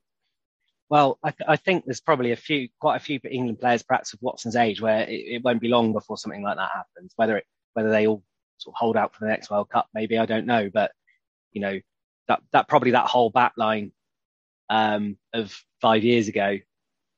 Well, 0.89 1.19
I, 1.23 1.31
th- 1.31 1.47
I, 1.47 1.55
think 1.55 1.85
there's 1.85 2.01
probably 2.01 2.31
a 2.31 2.35
few, 2.35 2.67
quite 2.81 2.95
a 2.95 2.99
few 2.99 3.19
England 3.29 3.59
players, 3.59 3.83
perhaps 3.83 4.13
of 4.13 4.19
Watson's 4.23 4.55
age, 4.55 4.81
where 4.81 5.01
it, 5.01 5.11
it, 5.35 5.43
won't 5.43 5.61
be 5.61 5.67
long 5.67 5.93
before 5.93 6.17
something 6.17 6.41
like 6.41 6.57
that 6.57 6.71
happens. 6.73 7.13
Whether 7.15 7.37
it, 7.37 7.45
whether 7.73 7.91
they 7.91 8.07
all 8.07 8.23
sort 8.57 8.73
of 8.73 8.79
hold 8.79 8.97
out 8.97 9.13
for 9.13 9.23
the 9.23 9.29
next 9.29 9.51
World 9.51 9.69
Cup, 9.69 9.87
maybe 9.93 10.17
I 10.17 10.25
don't 10.25 10.47
know, 10.47 10.69
but 10.73 10.91
you 11.51 11.61
know 11.61 11.79
that 12.27 12.41
that 12.53 12.67
probably 12.67 12.91
that 12.91 13.05
whole 13.05 13.29
back 13.29 13.53
line 13.55 13.91
um, 14.69 15.17
of 15.31 15.55
five 15.79 16.03
years 16.03 16.27
ago 16.27 16.57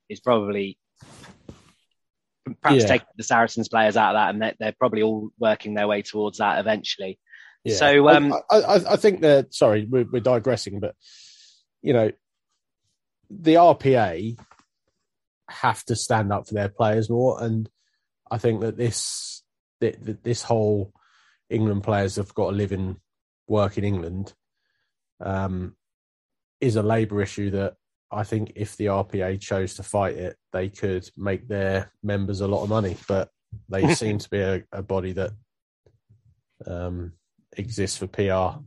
is 0.09 0.19
probably 0.19 0.77
perhaps 2.61 2.83
yeah. 2.83 2.87
take 2.87 3.01
the 3.17 3.23
Saracens 3.23 3.69
players 3.69 3.97
out 3.97 4.15
of 4.15 4.19
that, 4.19 4.29
and 4.29 4.41
they're, 4.41 4.55
they're, 4.59 4.75
probably 4.77 5.01
all 5.01 5.29
working 5.39 5.73
their 5.73 5.87
way 5.87 6.01
towards 6.01 6.37
that 6.37 6.59
eventually. 6.59 7.19
Yeah. 7.63 7.75
So 7.75 8.09
um, 8.09 8.33
I, 8.49 8.55
I, 8.55 8.93
I, 8.93 8.95
think 8.95 9.21
that 9.21 9.53
sorry, 9.53 9.85
we're, 9.89 10.05
we're, 10.11 10.19
digressing, 10.19 10.79
but 10.79 10.95
you 11.81 11.93
know, 11.93 12.11
the 13.29 13.55
RPA 13.55 14.37
have 15.49 15.83
to 15.85 15.95
stand 15.95 16.31
up 16.31 16.47
for 16.47 16.53
their 16.53 16.69
players 16.69 17.09
more, 17.09 17.43
and 17.43 17.69
I 18.29 18.37
think 18.37 18.61
that 18.61 18.77
this 18.77 19.43
that 19.79 20.23
this 20.23 20.43
whole 20.43 20.93
England 21.49 21.83
players 21.83 22.15
have 22.15 22.33
got 22.33 22.51
to 22.51 22.55
live 22.55 22.71
in 22.71 22.97
work 23.47 23.77
in 23.77 23.83
England 23.83 24.33
um, 25.19 25.75
is 26.59 26.75
a 26.75 26.83
labour 26.83 27.21
issue 27.21 27.51
that 27.51 27.75
I 28.11 28.23
think 28.23 28.53
if 28.55 28.75
the 28.75 28.87
RPA 28.87 29.39
chose 29.39 29.75
to 29.75 29.83
fight 29.83 30.15
it, 30.15 30.35
they 30.51 30.69
could 30.69 31.09
make 31.15 31.47
their 31.47 31.91
members 32.03 32.41
a 32.41 32.47
lot 32.47 32.63
of 32.63 32.69
money. 32.69 32.97
But 33.07 33.29
they 33.69 33.93
seem 33.95 34.17
to 34.17 34.29
be 34.29 34.39
a, 34.39 34.63
a 34.71 34.81
body 34.81 35.13
that 35.13 35.31
um, 36.65 37.13
exists 37.57 37.97
for 37.97 38.07
PR 38.07 38.59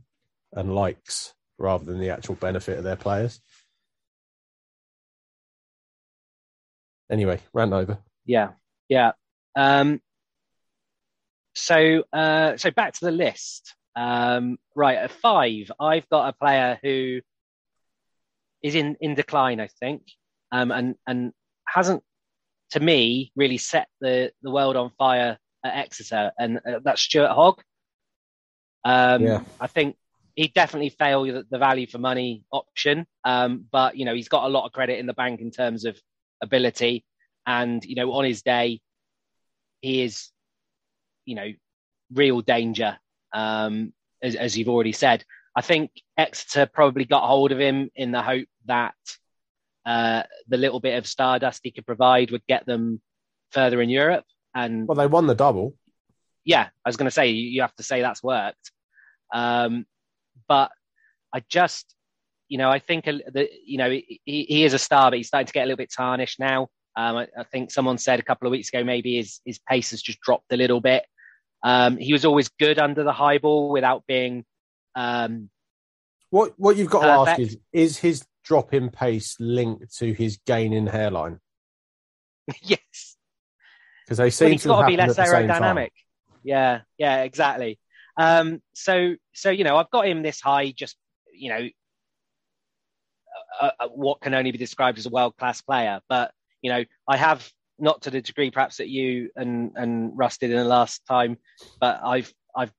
and 0.53 0.73
likes 0.73 1.33
rather 1.57 1.85
than 1.85 1.99
the 1.99 2.09
actual 2.09 2.35
benefit 2.35 2.77
of 2.77 2.83
their 2.83 2.95
players. 2.95 3.39
Anyway, 7.11 7.39
ran 7.53 7.71
over. 7.71 7.99
Yeah, 8.25 8.49
yeah. 8.89 9.11
Um, 9.55 10.01
so, 11.53 12.03
uh, 12.11 12.57
so 12.57 12.71
back 12.71 12.93
to 12.93 13.05
the 13.05 13.11
list. 13.11 13.75
Um, 13.95 14.57
right 14.75 14.97
at 14.97 15.11
five, 15.11 15.71
I've 15.79 16.09
got 16.09 16.29
a 16.29 16.33
player 16.33 16.79
who 16.81 17.21
is 18.65 18.73
in 18.73 18.97
in 18.99 19.13
decline, 19.13 19.59
I 19.59 19.67
think, 19.79 20.01
um, 20.51 20.71
and 20.71 20.95
and 21.05 21.31
hasn't, 21.67 22.01
to 22.71 22.79
me, 22.79 23.31
really 23.35 23.59
set 23.59 23.87
the 24.01 24.31
the 24.41 24.49
world 24.49 24.75
on 24.75 24.89
fire 24.97 25.37
at 25.63 25.75
Exeter, 25.75 26.31
and 26.39 26.57
uh, 26.57 26.79
that's 26.83 27.03
Stuart 27.03 27.31
Hogg. 27.31 27.61
Um, 28.83 29.21
yeah. 29.21 29.41
I 29.61 29.67
think 29.67 29.97
he 30.35 30.47
definitely 30.47 30.89
failed 30.89 31.29
the, 31.29 31.45
the 31.51 31.59
value 31.59 31.85
for 31.85 31.99
money 31.99 32.43
option, 32.51 33.05
um, 33.23 33.65
but 33.71 33.97
you 33.97 34.05
know 34.05 34.15
he's 34.15 34.29
got 34.29 34.45
a 34.45 34.49
lot 34.49 34.65
of 34.65 34.71
credit 34.71 34.97
in 34.97 35.05
the 35.05 35.13
bank 35.13 35.41
in 35.41 35.51
terms 35.51 35.85
of 35.85 35.95
ability, 36.41 37.05
and 37.45 37.85
you 37.85 37.93
know 37.93 38.13
on 38.13 38.25
his 38.25 38.41
day, 38.41 38.81
he 39.81 40.01
is, 40.01 40.31
you 41.25 41.35
know, 41.35 41.51
real 42.11 42.41
danger. 42.41 42.97
Um, 43.31 43.93
as, 44.23 44.33
as 44.33 44.57
you've 44.57 44.69
already 44.69 44.93
said, 44.93 45.23
I 45.55 45.61
think 45.61 45.91
Exeter 46.17 46.65
probably 46.65 47.05
got 47.05 47.23
hold 47.23 47.51
of 47.51 47.59
him 47.59 47.89
in 47.95 48.11
the 48.11 48.21
hope 48.21 48.47
that 48.65 48.95
uh, 49.85 50.23
the 50.47 50.57
little 50.57 50.79
bit 50.79 50.97
of 50.97 51.07
stardust 51.07 51.61
he 51.63 51.71
could 51.71 51.85
provide 51.85 52.31
would 52.31 52.45
get 52.47 52.65
them 52.65 53.01
further 53.51 53.81
in 53.81 53.89
Europe. 53.89 54.25
And 54.53 54.87
well, 54.87 54.95
they 54.95 55.07
won 55.07 55.27
the 55.27 55.35
double. 55.35 55.75
Yeah, 56.43 56.67
I 56.83 56.89
was 56.89 56.97
going 56.97 57.07
to 57.07 57.11
say 57.11 57.29
you 57.29 57.61
have 57.61 57.75
to 57.75 57.83
say 57.83 58.01
that's 58.01 58.23
worked. 58.23 58.71
Um, 59.33 59.85
but 60.47 60.71
I 61.33 61.43
just, 61.49 61.93
you 62.47 62.57
know, 62.57 62.69
I 62.69 62.79
think 62.79 63.05
that 63.05 63.49
you 63.65 63.77
know 63.77 63.89
he, 63.89 64.21
he 64.25 64.63
is 64.63 64.73
a 64.73 64.79
star, 64.79 65.11
but 65.11 65.17
he's 65.17 65.27
starting 65.27 65.47
to 65.47 65.53
get 65.53 65.63
a 65.63 65.67
little 65.67 65.77
bit 65.77 65.91
tarnished 65.95 66.39
now. 66.39 66.69
Um, 66.97 67.17
I, 67.17 67.27
I, 67.37 67.43
think 67.43 67.71
someone 67.71 67.97
said 67.97 68.19
a 68.19 68.23
couple 68.23 68.47
of 68.47 68.51
weeks 68.51 68.69
ago 68.69 68.83
maybe 68.83 69.17
his 69.17 69.41
his 69.43 69.59
pace 69.59 69.91
has 69.91 70.01
just 70.01 70.21
dropped 70.21 70.51
a 70.53 70.57
little 70.57 70.79
bit. 70.79 71.05
Um, 71.63 71.97
he 71.97 72.13
was 72.13 72.23
always 72.23 72.47
good 72.47 72.79
under 72.79 73.03
the 73.03 73.11
high 73.11 73.37
ball 73.37 73.69
without 73.69 74.05
being. 74.07 74.45
Um, 74.95 75.49
what 76.29 76.53
what 76.57 76.77
you've 76.77 76.89
got 76.89 77.01
to 77.01 77.31
ask 77.31 77.39
is 77.39 77.57
is 77.71 77.97
his 77.97 78.25
drop 78.43 78.73
in 78.73 78.89
pace 78.89 79.35
linked 79.39 79.97
to 79.97 80.13
his 80.13 80.39
gain 80.45 80.73
in 80.73 80.87
hairline? 80.87 81.39
yes. 82.61 83.17
Because 84.05 84.17
they 84.17 84.29
seem 84.29 84.49
well, 84.49 84.57
to, 84.57 84.67
got 84.67 84.81
to 84.81 84.87
be 84.87 84.97
less 84.97 85.15
aerodynamic. 85.17 85.89
Yeah, 86.43 86.81
yeah, 86.97 87.23
exactly. 87.23 87.79
Um, 88.17 88.61
so, 88.73 89.15
so 89.33 89.49
you 89.49 89.63
know, 89.63 89.77
I've 89.77 89.89
got 89.89 90.07
him 90.07 90.21
this 90.21 90.39
high, 90.39 90.71
just 90.71 90.95
you 91.33 91.49
know, 91.49 91.67
uh, 93.59 93.71
uh, 93.79 93.87
what 93.87 94.21
can 94.21 94.33
only 94.33 94.51
be 94.51 94.57
described 94.57 94.97
as 94.97 95.05
a 95.05 95.09
world 95.09 95.35
class 95.37 95.61
player. 95.61 96.01
But 96.07 96.31
you 96.61 96.71
know, 96.71 96.83
I 97.07 97.17
have 97.17 97.49
not 97.79 98.03
to 98.03 98.11
the 98.11 98.21
degree 98.21 98.51
perhaps 98.51 98.77
that 98.77 98.89
you 98.89 99.31
and 99.35 99.71
and 99.75 100.17
Russ 100.17 100.37
did 100.37 100.51
in 100.51 100.57
the 100.57 100.63
last 100.63 101.01
time, 101.07 101.37
but 101.79 101.99
I've 102.03 102.31
I've 102.55 102.71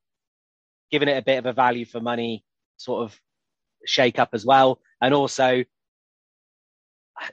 given 0.90 1.08
it 1.08 1.18
a 1.18 1.22
bit 1.22 1.38
of 1.38 1.46
a 1.46 1.52
value 1.52 1.84
for 1.84 2.00
money 2.00 2.44
sort 2.76 3.04
of 3.04 3.18
shake 3.84 4.18
up 4.18 4.30
as 4.32 4.44
well. 4.44 4.80
And 5.00 5.14
also, 5.14 5.64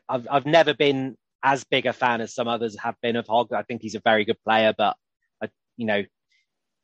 I've 0.08 0.28
I've 0.30 0.46
never 0.46 0.74
been 0.74 1.18
as 1.44 1.64
big 1.64 1.86
a 1.86 1.94
fan 1.94 2.22
as 2.22 2.34
some 2.34 2.48
others 2.48 2.78
have 2.80 2.96
been 3.02 3.16
of 3.16 3.28
Hogg. 3.28 3.54
I 3.54 3.64
think 3.64 3.82
he's 3.82 3.96
a 3.96 4.02
very 4.04 4.26
good 4.26 4.42
player, 4.46 4.74
but 4.78 4.96
I, 5.42 5.50
you 5.78 5.86
know, 5.86 6.04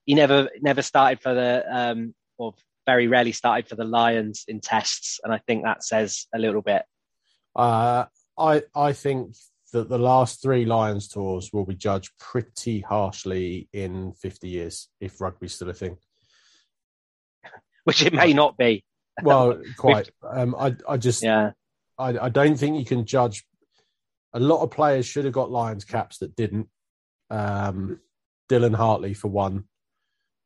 he 0.05 0.15
never 0.15 0.49
never 0.62 0.82
started 0.82 1.21
for 1.21 1.34
the 1.34 1.63
um, 1.69 2.13
or 2.38 2.53
very 2.86 3.08
rarely 3.08 3.32
started 3.32 3.67
for 3.67 3.75
the 3.75 3.84
Lions 3.84 4.45
in 4.47 4.60
tests, 4.60 5.19
and 5.23 5.34
I 5.34 5.39
think 5.47 5.63
that 5.63 5.84
says 5.84 6.27
a 6.34 6.39
little 6.39 6.62
bit. 6.62 6.84
Uh, 7.55 8.05
I 8.38 8.63
I 8.75 8.93
think 8.93 9.36
that 9.71 9.89
the 9.89 9.99
last 9.99 10.41
three 10.41 10.65
Lions 10.65 11.08
tours 11.08 11.51
will 11.53 11.65
be 11.65 11.75
judged 11.75 12.12
pretty 12.19 12.82
harshly 12.82 13.69
in 13.71 14.13
50 14.13 14.47
years 14.47 14.89
if 14.99 15.21
rugby's 15.21 15.53
still 15.53 15.69
a 15.69 15.73
thing. 15.73 15.97
Which 17.89 18.04
it 18.04 18.13
may 18.13 18.34
not 18.34 18.56
be. 18.56 18.84
Well, 19.23 19.62
quite. 19.78 20.10
Um, 20.23 20.56
I 20.56 20.75
I 20.88 20.97
just 20.97 21.23
yeah. 21.23 21.52
I, 21.97 22.17
I 22.17 22.30
don't 22.30 22.56
think 22.56 22.78
you 22.78 22.86
can 22.86 23.06
judge. 23.06 23.43
A 24.34 24.39
lot 24.39 24.62
of 24.62 24.69
players 24.69 25.08
should 25.08 25.25
have 25.25 25.34
got 25.34 25.49
Lions 25.49 25.86
caps 25.86 26.19
that 26.19 26.36
didn't. 26.36 26.69
Um, 27.32 27.99
Dylan 28.47 28.75
Hartley 28.75 29.15
for 29.15 29.28
one, 29.28 29.65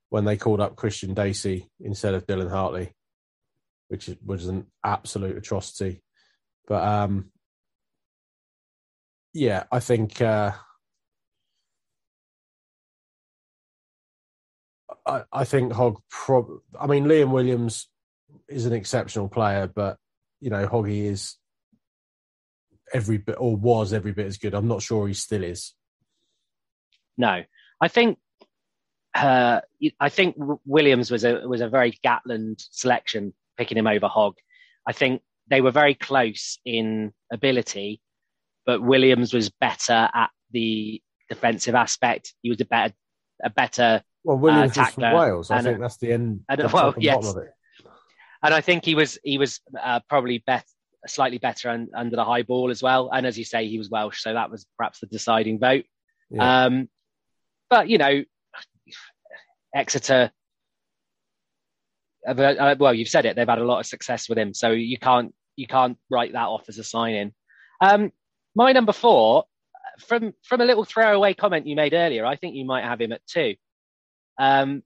when 0.10 0.24
they 0.24 0.38
called 0.38 0.62
up 0.62 0.78
Christian 0.78 1.14
Dacey 1.14 1.70
instead 1.80 2.14
of 2.14 2.26
Dylan 2.26 2.50
Hartley, 2.50 2.94
which 3.90 4.10
was 4.26 4.48
an 4.48 4.68
absolute 4.86 5.36
atrocity. 5.36 6.02
But 6.66 6.82
um, 6.82 7.32
yeah, 9.34 9.64
I 9.70 9.80
think 9.80 10.22
uh, 10.22 10.54
I, 15.06 15.24
I 15.32 15.44
think 15.44 15.74
Hogg. 15.74 16.02
Prob- 16.10 16.62
I 16.80 16.88
mean, 16.88 17.06
Liam 17.06 17.32
Williams 17.32 17.88
is 18.48 18.66
an 18.66 18.74
exceptional 18.74 19.28
player, 19.28 19.68
but 19.68 19.98
you 20.40 20.50
know, 20.50 20.68
Hoggy 20.68 21.06
is 21.06 21.38
every 22.94 23.18
bit 23.18 23.36
or 23.40 23.56
was 23.56 23.94
every 23.94 24.12
bit 24.12 24.28
as 24.28 24.38
good. 24.38 24.54
I'm 24.54 24.68
not 24.68 24.82
sure 24.82 25.08
he 25.08 25.14
still 25.14 25.44
is. 25.44 25.74
No, 27.18 27.44
I 27.82 27.88
think 27.88 28.18
uh, 29.14 29.62
I 30.00 30.10
think 30.10 30.36
Williams 30.66 31.12
was 31.12 31.24
a 31.24 31.48
was 31.48 31.62
a 31.62 31.70
very 31.70 32.00
Gatland 32.04 32.66
selection, 32.72 33.34
picking 33.58 33.78
him 33.78 33.88
over 33.88 34.08
Hogg. 34.08 34.36
I 34.88 34.94
think 34.94 35.22
they 35.50 35.62
were 35.62 35.72
very 35.72 35.94
close 35.94 36.58
in 36.66 37.14
ability, 37.32 38.02
but 38.66 38.82
Williams 38.82 39.34
was 39.34 39.50
better 39.50 40.10
at 40.14 40.30
the 40.52 41.02
defensive 41.30 41.76
aspect. 41.76 42.34
He 42.42 42.50
was 42.50 42.62
a 42.62 42.66
better 42.66 42.94
a 43.44 43.50
better 43.50 44.02
well 44.24 44.38
Williams 44.38 44.78
uh, 44.78 44.82
is 44.82 44.90
from 44.90 45.14
Wales. 45.14 45.52
I 45.52 45.62
think 45.62 45.80
that's 45.80 45.98
the 45.98 46.14
end. 46.14 46.42
And, 46.50 46.60
the 46.60 46.68
well, 46.68 46.94
yes, 46.98 47.36
and 48.44 48.54
I 48.54 48.62
think 48.62 48.84
he 48.86 48.96
was 48.96 49.18
he 49.24 49.38
was 49.38 49.62
uh, 49.82 50.02
probably 50.10 50.44
bet, 50.46 50.66
slightly 51.08 51.38
better 51.38 51.70
un, 51.70 51.88
under 51.96 52.16
the 52.16 52.26
high 52.26 52.44
ball 52.44 52.70
as 52.72 52.84
well. 52.84 53.10
And 53.12 53.26
as 53.26 53.38
you 53.38 53.46
say, 53.46 53.68
he 53.68 53.78
was 53.78 53.90
Welsh, 53.90 54.22
so 54.22 54.34
that 54.34 54.52
was 54.52 54.66
perhaps 54.78 55.00
the 55.00 55.08
deciding 55.08 55.60
vote. 55.60 55.86
Yeah. 56.30 56.66
Um, 56.66 56.90
but 57.70 57.88
you 57.88 57.98
know, 57.98 58.24
Exeter. 59.74 60.32
Uh, 62.26 62.76
well, 62.80 62.94
you've 62.94 63.10
said 63.10 63.26
it. 63.26 63.36
They've 63.36 63.48
had 63.48 63.60
a 63.60 63.66
lot 63.66 63.80
of 63.80 63.86
success 63.86 64.30
with 64.30 64.38
him, 64.38 64.54
so 64.54 64.72
you 64.72 64.98
can't 64.98 65.34
you 65.56 65.68
can't 65.68 65.98
write 66.10 66.34
that 66.34 66.48
off 66.48 66.66
as 66.68 66.78
a 66.78 66.84
sign 66.84 67.16
in. 67.16 67.34
Um, 67.82 68.12
my 68.56 68.72
number 68.72 68.94
four, 68.94 69.46
from 70.00 70.34
from 70.44 70.62
a 70.62 70.66
little 70.66 70.86
throwaway 70.86 71.34
comment 71.34 71.68
you 71.68 71.76
made 71.76 71.94
earlier, 71.94 72.26
I 72.26 72.36
think 72.36 72.56
you 72.56 72.66
might 72.66 72.84
have 72.84 73.02
him 73.02 73.12
at 73.12 73.26
two. 73.26 73.56
Um, 74.38 74.84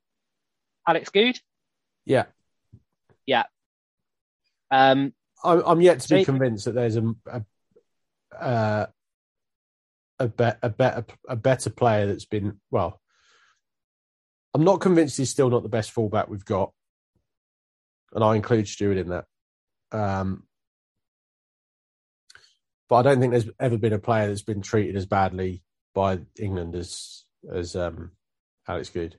Alex 0.87 1.09
Goode. 1.09 1.39
Yeah, 2.05 2.25
yeah. 3.25 3.43
Um, 4.71 5.13
I'm, 5.43 5.63
I'm 5.65 5.81
yet 5.81 5.99
to 6.01 6.15
be 6.15 6.25
convinced 6.25 6.65
that 6.65 6.75
there's 6.75 6.97
a 6.97 7.13
a 7.27 7.41
uh, 8.39 8.85
a, 10.19 10.27
be, 10.27 10.49
a 10.61 10.69
better 10.69 11.05
a 11.27 11.35
better 11.35 11.69
player 11.69 12.07
that's 12.07 12.25
been 12.25 12.59
well. 12.71 13.01
I'm 14.53 14.63
not 14.63 14.81
convinced 14.81 15.17
he's 15.17 15.29
still 15.29 15.49
not 15.49 15.63
the 15.63 15.69
best 15.69 15.91
fullback 15.91 16.29
we've 16.29 16.45
got, 16.45 16.71
and 18.13 18.23
I 18.23 18.35
include 18.35 18.67
Steward 18.67 18.97
in 18.97 19.09
that. 19.09 19.25
Um, 19.91 20.43
but 22.89 22.95
I 22.95 23.01
don't 23.03 23.19
think 23.19 23.31
there's 23.31 23.49
ever 23.59 23.77
been 23.77 23.93
a 23.93 23.99
player 23.99 24.27
that's 24.27 24.41
been 24.41 24.61
treated 24.61 24.95
as 24.95 25.05
badly 25.05 25.63
by 25.93 26.19
England 26.39 26.75
as 26.75 27.25
as 27.51 27.75
um, 27.75 28.11
Alex 28.67 28.89
Goode. 28.89 29.17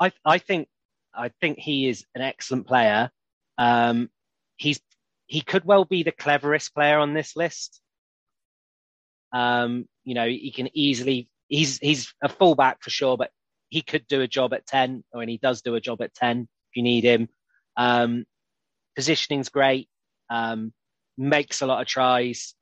I 0.00 0.12
I 0.24 0.38
think 0.38 0.68
I 1.14 1.30
think 1.40 1.58
he 1.58 1.88
is 1.88 2.04
an 2.14 2.22
excellent 2.22 2.66
player. 2.66 3.10
Um, 3.56 4.10
he's 4.56 4.80
he 5.26 5.40
could 5.40 5.64
well 5.64 5.84
be 5.84 6.02
the 6.02 6.12
cleverest 6.12 6.74
player 6.74 6.98
on 6.98 7.14
this 7.14 7.36
list. 7.36 7.80
Um, 9.32 9.86
you 10.04 10.14
know, 10.14 10.26
he 10.26 10.52
can 10.52 10.68
easily 10.74 11.28
he's 11.48 11.78
he's 11.78 12.14
a 12.22 12.28
fullback 12.28 12.82
for 12.82 12.90
sure, 12.90 13.16
but 13.16 13.30
he 13.68 13.82
could 13.82 14.06
do 14.08 14.22
a 14.22 14.28
job 14.28 14.54
at 14.54 14.66
ten, 14.66 15.04
or 15.12 15.20
and 15.20 15.30
he 15.30 15.38
does 15.38 15.62
do 15.62 15.74
a 15.74 15.80
job 15.80 16.00
at 16.00 16.14
ten 16.14 16.42
if 16.42 16.76
you 16.76 16.82
need 16.82 17.04
him. 17.04 17.28
Um, 17.76 18.24
positioning's 18.96 19.48
great. 19.48 19.88
Um, 20.30 20.72
makes 21.16 21.62
a 21.62 21.66
lot 21.66 21.80
of 21.80 21.86
tries. 21.86 22.54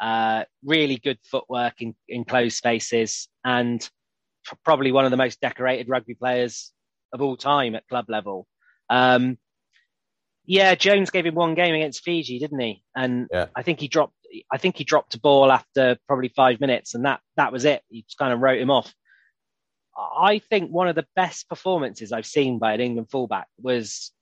Uh, 0.00 0.44
really 0.64 0.96
good 0.96 1.18
footwork 1.24 1.82
in, 1.82 1.92
in 2.08 2.24
closed 2.24 2.56
spaces, 2.56 3.28
and 3.44 3.88
probably 4.64 4.92
one 4.92 5.04
of 5.04 5.10
the 5.10 5.16
most 5.16 5.40
decorated 5.40 5.88
rugby 5.88 6.14
players 6.14 6.72
of 7.12 7.20
all 7.22 7.36
time 7.36 7.74
at 7.74 7.88
club 7.88 8.06
level. 8.08 8.46
Um, 8.90 9.38
yeah, 10.44 10.74
Jones 10.74 11.10
gave 11.10 11.26
him 11.26 11.34
one 11.34 11.54
game 11.54 11.74
against 11.74 12.02
Fiji, 12.02 12.38
didn't 12.38 12.60
he? 12.60 12.82
And 12.96 13.28
yeah. 13.30 13.46
I 13.54 13.62
think 13.62 13.80
he 13.80 13.88
dropped. 13.88 14.14
I 14.50 14.58
think 14.58 14.76
he 14.76 14.84
dropped 14.84 15.14
a 15.14 15.20
ball 15.20 15.50
after 15.50 15.98
probably 16.06 16.28
five 16.28 16.60
minutes, 16.60 16.94
and 16.94 17.04
that 17.04 17.20
that 17.36 17.52
was 17.52 17.64
it. 17.64 17.82
He 17.88 18.02
just 18.02 18.18
kind 18.18 18.32
of 18.32 18.40
wrote 18.40 18.60
him 18.60 18.70
off. 18.70 18.92
I 19.96 20.38
think 20.38 20.70
one 20.70 20.88
of 20.88 20.94
the 20.94 21.06
best 21.16 21.48
performances 21.48 22.12
I've 22.12 22.26
seen 22.26 22.58
by 22.58 22.72
an 22.72 22.80
England 22.80 23.10
fullback 23.10 23.48
was 23.60 24.12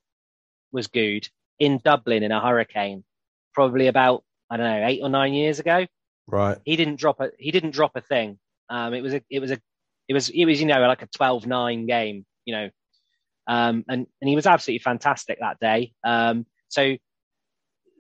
was 0.73 0.87
Goode 0.89 1.29
in 1.59 1.81
Dublin 1.85 2.23
in 2.23 2.33
a 2.33 2.41
hurricane, 2.41 3.05
probably 3.55 3.87
about 3.87 4.25
I 4.51 4.57
don't 4.57 4.67
know 4.67 4.87
eight 4.87 5.01
or 5.03 5.09
nine 5.09 5.33
years 5.33 5.61
ago. 5.61 5.87
Right. 6.27 6.59
He 6.65 6.77
didn't 6.77 6.97
drop 6.97 7.21
a 7.21 7.31
he 7.39 7.51
didn't 7.51 7.71
drop 7.71 7.93
a 7.95 8.01
thing. 8.01 8.39
Um, 8.69 8.95
it 8.95 9.01
was 9.01 9.15
a 9.15 9.23
it 9.31 9.41
was 9.41 9.51
a 9.51 9.61
it 10.09 10.15
was 10.15 10.29
it 10.29 10.45
was 10.45 10.61
you 10.61 10.67
know 10.67 10.81
like 10.81 11.03
a 11.03 11.09
12-9 11.09 11.87
game. 11.87 12.25
You 12.47 12.55
know, 12.55 12.71
um, 13.47 13.85
and 13.89 14.07
and 14.21 14.29
he 14.29 14.35
was 14.35 14.47
absolutely 14.47 14.83
fantastic 14.83 15.39
that 15.41 15.61
day. 15.61 15.93
Um, 16.05 16.47
so 16.69 16.97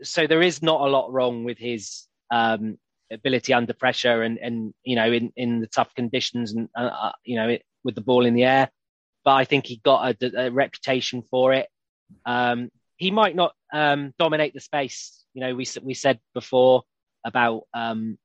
so 0.02 0.26
there 0.26 0.42
is 0.42 0.62
not 0.62 0.80
a 0.80 0.90
lot 0.90 1.12
wrong 1.12 1.44
with 1.44 1.58
his 1.58 2.06
um, 2.30 2.78
ability 3.12 3.52
under 3.52 3.72
pressure 3.72 4.22
and 4.22 4.38
and 4.38 4.74
you 4.84 4.96
know 4.96 5.12
in 5.12 5.32
in 5.36 5.60
the 5.60 5.66
tough 5.66 5.94
conditions 5.94 6.52
and 6.52 6.68
uh, 6.76 6.82
uh 6.82 7.12
you 7.24 7.36
know 7.36 7.48
it, 7.48 7.62
with 7.84 7.94
the 7.94 8.00
ball 8.00 8.26
in 8.26 8.34
the 8.34 8.44
air. 8.44 8.70
But 9.24 9.34
I 9.34 9.44
think 9.44 9.66
he 9.66 9.80
got 9.84 10.22
a, 10.22 10.46
a 10.46 10.50
reputation 10.50 11.22
for 11.30 11.52
it. 11.52 11.68
Um, 12.24 12.70
he 12.96 13.10
might 13.10 13.34
not 13.34 13.54
um, 13.72 14.14
dominate 14.18 14.54
the 14.54 14.60
space. 14.60 15.24
You 15.34 15.40
know, 15.42 15.54
we 15.54 15.66
we 15.82 15.94
said 15.94 16.20
before 16.32 16.84
about 17.24 17.62
um, 17.74 18.18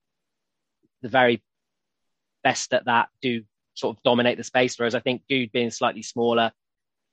the 1.01 1.09
very 1.09 1.43
best 2.43 2.73
at 2.73 2.85
that 2.85 3.09
do 3.21 3.43
sort 3.73 3.95
of 3.95 4.03
dominate 4.03 4.37
the 4.37 4.43
space. 4.43 4.77
Whereas 4.77 4.95
I 4.95 4.99
think 4.99 5.23
Goode 5.29 5.51
being 5.51 5.71
slightly 5.71 6.03
smaller 6.03 6.51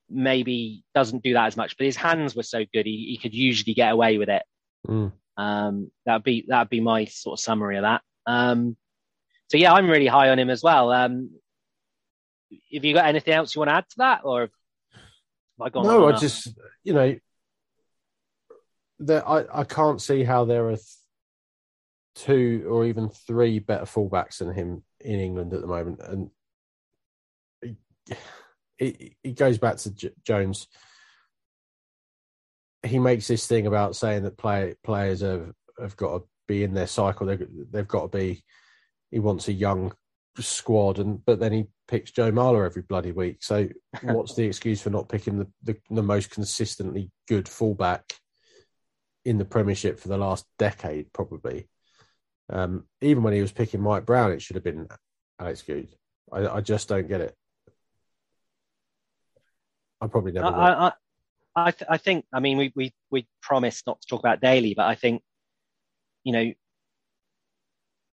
maybe 0.09 0.83
doesn't 0.95 1.23
do 1.23 1.33
that 1.33 1.47
as 1.47 1.57
much, 1.57 1.77
but 1.77 1.85
his 1.85 1.95
hands 1.95 2.35
were 2.35 2.43
so 2.43 2.65
good 2.73 2.85
he, 2.85 3.07
he 3.11 3.17
could 3.17 3.33
usually 3.33 3.73
get 3.73 3.91
away 3.91 4.17
with 4.17 4.29
it. 4.29 4.43
Mm. 4.87 5.11
Um, 5.37 5.91
that'd 6.05 6.23
be 6.23 6.45
that'd 6.47 6.69
be 6.69 6.81
my 6.81 7.05
sort 7.05 7.39
of 7.39 7.43
summary 7.43 7.77
of 7.77 7.83
that. 7.83 8.01
Um, 8.25 8.75
so 9.49 9.57
yeah, 9.57 9.73
I'm 9.73 9.89
really 9.89 10.07
high 10.07 10.29
on 10.29 10.39
him 10.39 10.49
as 10.49 10.61
well. 10.61 10.91
Um, 10.91 11.31
have 12.73 12.83
you 12.83 12.93
got 12.93 13.05
anything 13.05 13.33
else 13.33 13.55
you 13.55 13.59
want 13.59 13.69
to 13.69 13.75
add 13.75 13.89
to 13.89 13.95
that, 13.97 14.21
or 14.23 14.49
I 15.59 15.69
no? 15.73 16.07
I 16.07 16.17
just 16.17 16.47
you 16.83 16.93
know, 16.93 17.15
there 18.99 19.27
I 19.27 19.45
I 19.53 19.63
can't 19.63 20.01
see 20.01 20.23
how 20.23 20.45
there 20.45 20.69
are 20.69 20.75
th- 20.75 20.85
two 22.15 22.67
or 22.69 22.85
even 22.85 23.09
three 23.09 23.59
better 23.59 23.85
fullbacks 23.85 24.39
than 24.39 24.53
him 24.53 24.83
in 24.99 25.19
England 25.19 25.53
at 25.53 25.61
the 25.61 25.67
moment, 25.67 26.01
and 26.01 26.29
it, 28.77 29.13
it 29.23 29.35
goes 29.35 29.57
back 29.57 29.77
to 29.77 29.91
J- 29.91 30.13
Jones. 30.25 30.67
He 32.83 32.99
makes 32.99 33.27
this 33.27 33.45
thing 33.45 33.67
about 33.67 33.95
saying 33.95 34.23
that 34.23 34.37
play, 34.37 34.75
players 34.83 35.21
have 35.21 35.51
have 35.79 35.95
got 35.95 36.17
to 36.17 36.23
be 36.47 36.63
in 36.63 36.73
their 36.73 36.87
cycle. 36.87 37.27
They've, 37.27 37.47
they've 37.71 37.87
got 37.87 38.11
to 38.11 38.17
be. 38.17 38.43
He 39.11 39.19
wants 39.19 39.47
a 39.47 39.53
young 39.53 39.93
squad, 40.39 40.99
and 40.99 41.23
but 41.25 41.39
then 41.39 41.51
he 41.51 41.65
picks 41.87 42.11
Joe 42.11 42.31
Marler 42.31 42.65
every 42.65 42.83
bloody 42.83 43.11
week. 43.11 43.37
So 43.41 43.67
what's 44.01 44.35
the 44.35 44.45
excuse 44.45 44.81
for 44.81 44.89
not 44.89 45.09
picking 45.09 45.39
the, 45.39 45.47
the, 45.63 45.77
the 45.89 46.03
most 46.03 46.31
consistently 46.31 47.11
good 47.27 47.49
fullback 47.49 48.13
in 49.25 49.37
the 49.37 49.45
Premiership 49.45 49.99
for 49.99 50.07
the 50.07 50.17
last 50.17 50.45
decade, 50.57 51.11
probably? 51.13 51.67
Um, 52.51 52.85
even 53.01 53.23
when 53.23 53.33
he 53.33 53.41
was 53.41 53.51
picking 53.51 53.81
Mike 53.81 54.05
Brown, 54.05 54.31
it 54.31 54.41
should 54.41 54.55
have 54.55 54.63
been 54.63 54.87
Alex 55.39 55.61
Goode. 55.61 55.95
I, 56.31 56.47
I 56.47 56.61
just 56.61 56.87
don't 56.87 57.07
get 57.07 57.21
it. 57.21 57.35
I 60.01 60.07
probably 60.07 60.31
never. 60.31 60.47
I, 60.47 60.87
I, 60.87 60.91
I, 61.55 61.71
th- 61.71 61.89
I, 61.89 61.97
think. 61.97 62.25
I 62.33 62.39
mean, 62.39 62.57
we 62.57 62.71
we 62.75 62.93
we 63.09 63.27
promised 63.41 63.85
not 63.85 64.01
to 64.01 64.07
talk 64.07 64.19
about 64.19 64.41
Daly, 64.41 64.73
but 64.73 64.85
I 64.85 64.95
think, 64.95 65.21
you 66.23 66.33
know, 66.33 66.53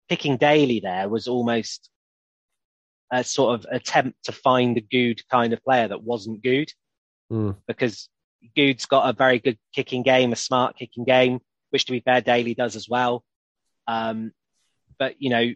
picking 0.08 0.36
Daly 0.36 0.80
there 0.80 1.08
was 1.08 1.28
almost 1.28 1.90
a 3.12 3.22
sort 3.22 3.54
of 3.54 3.66
attempt 3.70 4.24
to 4.24 4.32
find 4.32 4.76
a 4.76 4.80
good 4.80 5.20
kind 5.28 5.52
of 5.52 5.62
player 5.62 5.88
that 5.88 6.02
wasn't 6.02 6.42
good, 6.42 6.72
mm. 7.30 7.56
because 7.68 8.08
Goode's 8.56 8.86
got 8.86 9.08
a 9.08 9.12
very 9.12 9.38
good 9.38 9.58
kicking 9.74 10.02
game, 10.02 10.32
a 10.32 10.36
smart 10.36 10.76
kicking 10.76 11.04
game, 11.04 11.40
which 11.70 11.84
to 11.84 11.92
be 11.92 12.00
fair, 12.00 12.20
Daly 12.20 12.54
does 12.54 12.74
as 12.74 12.88
well. 12.88 13.24
Um, 13.86 14.32
but 14.98 15.14
you 15.20 15.30
know, 15.30 15.52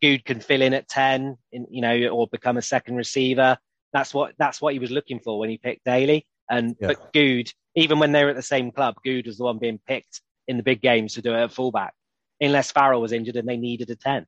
Good 0.00 0.24
can 0.24 0.40
fill 0.40 0.62
in 0.62 0.74
at 0.74 0.88
ten, 0.88 1.38
in, 1.52 1.66
you 1.70 1.80
know, 1.80 2.08
or 2.08 2.26
become 2.28 2.56
a 2.56 2.62
second 2.62 2.96
receiver. 2.96 3.58
That's 3.94 4.12
what 4.12 4.34
that's 4.38 4.60
what 4.60 4.74
he 4.74 4.78
was 4.78 4.90
looking 4.90 5.20
for 5.20 5.38
when 5.38 5.48
he 5.48 5.56
picked 5.56 5.84
Daly. 5.84 6.26
And 6.50 6.76
yeah. 6.78 6.88
but 6.88 7.12
Goode, 7.14 7.50
even 7.74 7.98
when 7.98 8.12
they 8.12 8.24
were 8.24 8.30
at 8.30 8.36
the 8.36 8.42
same 8.42 8.70
club, 8.70 8.96
Goode 9.02 9.26
was 9.26 9.38
the 9.38 9.44
one 9.44 9.58
being 9.58 9.80
picked 9.86 10.20
in 10.46 10.58
the 10.58 10.62
big 10.62 10.82
games 10.82 11.14
to 11.14 11.22
do 11.22 11.32
it 11.32 11.42
at 11.42 11.52
fullback, 11.52 11.94
unless 12.40 12.72
Farrell 12.72 13.00
was 13.00 13.12
injured 13.12 13.36
and 13.36 13.48
they 13.48 13.56
needed 13.56 13.88
a 13.88 13.96
ten. 13.96 14.26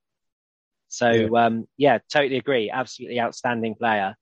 So 0.89 1.11
yeah, 1.11 1.45
um, 1.45 1.69
yeah 1.77 1.99
totally 2.11 2.39
agree. 2.39 2.71
Absolutely 2.71 3.21
outstanding 3.21 3.75
player. 3.75 4.15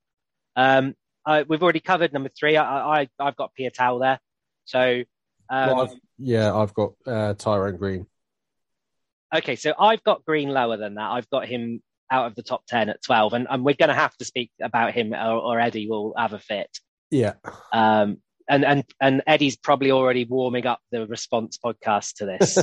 Um, 0.57 0.95
I, 1.26 1.42
we've 1.42 1.62
already 1.62 1.80
covered 1.80 2.12
number 2.12 2.30
three. 2.30 2.57
I, 2.57 3.03
I 3.03 3.09
I've 3.20 3.36
got 3.36 3.55
Pierre 3.55 3.70
Piutau 3.70 4.01
there. 4.01 4.18
So 4.64 5.05
um, 5.51 5.68
well, 5.68 5.80
I've, 5.82 5.95
yeah, 6.18 6.55
I've 6.55 6.74
got 6.74 6.95
uh, 7.07 7.34
Tyrone 7.34 7.76
Green. 7.76 8.07
Okay, 9.34 9.57
so 9.57 9.74
I've 9.78 10.03
got 10.05 10.24
Green 10.24 10.49
lower 10.49 10.76
than 10.76 10.95
that. 10.95 11.11
I've 11.11 11.28
got 11.28 11.47
him 11.47 11.82
out 12.11 12.27
of 12.27 12.35
the 12.35 12.43
top 12.43 12.65
10 12.67 12.89
at 12.89 13.03
12. 13.03 13.33
And, 13.33 13.47
and 13.51 13.65
we're 13.65 13.75
going 13.75 13.89
to 13.89 13.95
have 13.95 14.17
to 14.17 14.25
speak 14.25 14.51
about 14.63 14.93
him 14.93 15.13
or, 15.13 15.39
or, 15.39 15.61
Eddie 15.61 15.89
will 15.89 16.15
have 16.17 16.33
a 16.33 16.39
fit. 16.39 16.79
Yeah. 17.11 17.35
Um, 17.73 18.19
and, 18.49 18.65
and, 18.65 18.85
and 19.01 19.23
Eddie's 19.27 19.57
probably 19.57 19.91
already 19.91 20.25
warming 20.25 20.67
up 20.67 20.81
the 20.91 21.07
response 21.07 21.59
podcast 21.59 22.17
to 22.17 22.27
this. 22.27 22.59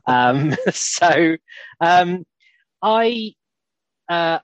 um, 0.06 0.54
so, 0.70 1.36
um, 1.80 2.24
I, 2.82 3.32
uh, 4.08 4.38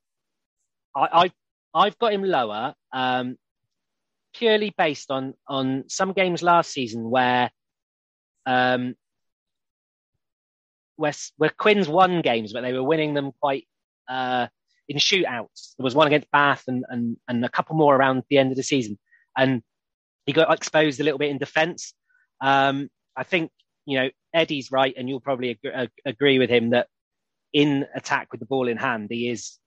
I, 0.97 1.09
I, 1.13 1.33
I've 1.75 1.99
got 1.99 2.13
him 2.13 2.25
lower, 2.25 2.75
um, 2.93 3.37
purely 4.35 4.75
based 4.77 5.11
on, 5.11 5.35
on 5.49 5.85
some 5.89 6.13
games 6.13 6.43
last 6.43 6.73
season 6.73 7.09
where, 7.09 7.51
um, 8.47 8.95
where, 10.97 11.13
where 11.37 11.53
Quins 11.57 11.89
won 11.89 12.23
games, 12.23 12.53
but 12.53 12.63
they 12.63 12.73
were 12.73 12.83
winning 12.83 13.15
them 13.15 13.33
quite 13.41 13.67
uh, 14.09 14.47
in 14.89 14.99
shootouts. 14.99 15.75
There 15.77 15.85
was 15.85 15.95
one 15.95 16.07
against 16.07 16.31
Bath 16.31 16.65
and, 16.69 16.85
and, 16.89 17.17
and 17.29 17.45
a 17.45 17.49
couple 17.49 17.77
more 17.77 17.95
around 17.95 18.23
the 18.29 18.39
end 18.39 18.51
of 18.51 18.57
the 18.57 18.63
season. 18.63 18.99
And 19.37 19.63
he 20.27 20.33
got 20.33 20.53
exposed 20.53 21.01
a 21.01 21.05
little 21.05 21.19
bit 21.19 21.31
in 21.31 21.39
defence. 21.39 21.95
Um, 22.41 22.89
I 23.17 23.25
think, 23.25 23.51
you 23.87 23.99
know, 23.99 24.11
Eddie's 24.35 24.71
right, 24.71 24.95
and 24.97 25.09
you'll 25.09 25.21
probably 25.21 25.51
agree, 25.51 25.73
uh, 25.73 25.87
agree 26.05 26.39
with 26.39 26.51
him 26.51 26.71
that 26.71 26.89
in 27.53 27.87
attack 27.95 28.29
with 28.31 28.41
the 28.41 28.47
ball 28.47 28.69
in 28.69 28.77
hand, 28.77 29.09
he 29.11 29.29
is 29.29 29.59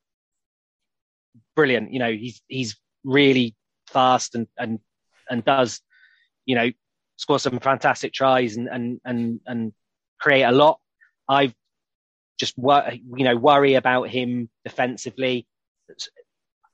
brilliant. 1.55 1.93
You 1.93 1.99
know, 1.99 2.11
he's 2.11 2.41
he's 2.47 2.77
really 3.03 3.55
fast 3.87 4.35
and 4.35 4.47
and 4.57 4.79
and 5.29 5.43
does, 5.45 5.81
you 6.45 6.55
know, 6.55 6.71
score 7.17 7.39
some 7.39 7.59
fantastic 7.59 8.13
tries 8.13 8.57
and 8.57 8.67
and 8.67 8.99
and 9.05 9.39
and 9.45 9.73
create 10.19 10.43
a 10.43 10.51
lot. 10.51 10.79
I 11.29 11.53
just 12.39 12.55
you 12.57 13.23
know 13.23 13.35
worry 13.35 13.75
about 13.75 14.09
him 14.09 14.49
defensively. 14.63 15.47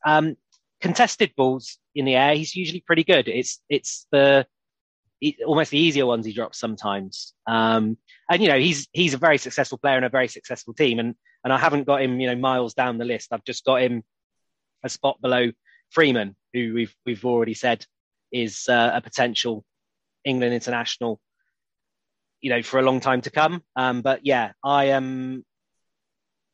Um, 0.05 0.35
contested 0.81 1.33
balls 1.35 1.77
in 1.93 2.05
the 2.05 2.15
air, 2.15 2.35
he's 2.35 2.55
usually 2.55 2.81
pretty 2.81 3.03
good. 3.03 3.27
It's 3.27 3.61
it's 3.69 4.07
the 4.11 4.45
almost 5.45 5.71
the 5.71 5.77
easier 5.77 6.05
ones 6.05 6.25
he 6.25 6.33
drops 6.33 6.59
sometimes. 6.59 7.33
Um, 7.47 7.97
and 8.29 8.41
you 8.41 8.49
know 8.49 8.59
he's 8.59 8.87
he's 8.91 9.13
a 9.13 9.19
very 9.19 9.37
successful 9.37 9.77
player 9.77 9.97
and 9.97 10.05
a 10.05 10.09
very 10.09 10.27
successful 10.27 10.73
team, 10.73 10.99
and 10.99 11.15
and 11.43 11.53
I 11.53 11.57
haven't 11.57 11.85
got 11.85 12.01
him 12.01 12.19
you 12.19 12.27
know 12.27 12.35
miles 12.35 12.73
down 12.73 12.97
the 12.97 13.05
list. 13.05 13.29
I've 13.31 13.45
just 13.45 13.65
got 13.65 13.81
him 13.81 14.03
a 14.83 14.89
spot 14.89 15.21
below 15.21 15.51
Freeman, 15.91 16.35
who 16.53 16.73
we've 16.73 16.95
we've 17.05 17.25
already 17.25 17.53
said 17.53 17.85
is 18.31 18.67
uh, 18.69 18.91
a 18.93 19.01
potential 19.01 19.65
England 20.23 20.53
international, 20.53 21.19
you 22.39 22.49
know, 22.49 22.61
for 22.61 22.79
a 22.79 22.83
long 22.83 22.99
time 22.99 23.21
to 23.21 23.29
come. 23.29 23.61
Um, 23.75 24.01
but 24.01 24.21
yeah, 24.23 24.53
I 24.63 24.85
am 24.85 25.43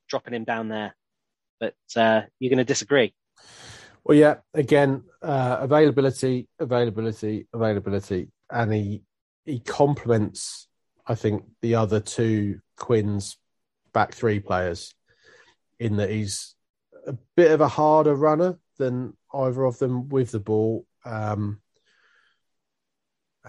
dropping 0.07 0.33
him 0.33 0.43
down 0.43 0.67
there. 0.69 0.95
But 1.59 1.75
uh, 1.95 2.21
you're 2.39 2.49
going 2.49 2.57
to 2.57 2.63
disagree. 2.63 3.13
Well, 4.03 4.17
yeah. 4.17 4.35
Again, 4.53 5.03
uh, 5.21 5.57
availability, 5.59 6.47
availability, 6.59 7.47
availability, 7.53 8.29
and 8.49 8.73
he 8.73 9.03
he 9.45 9.59
complements, 9.59 10.67
I 11.05 11.15
think, 11.15 11.43
the 11.61 11.75
other 11.75 11.99
two 11.99 12.59
Quins 12.77 13.37
back 13.93 14.13
three 14.13 14.39
players 14.39 14.93
in 15.79 15.97
that 15.97 16.09
he's 16.09 16.55
a 17.05 17.13
bit 17.35 17.51
of 17.51 17.61
a 17.61 17.67
harder 17.67 18.13
runner 18.13 18.59
than 18.77 19.13
either 19.33 19.63
of 19.63 19.79
them 19.79 20.09
with 20.09 20.31
the 20.31 20.39
ball. 20.39 20.85
Um, 21.05 21.61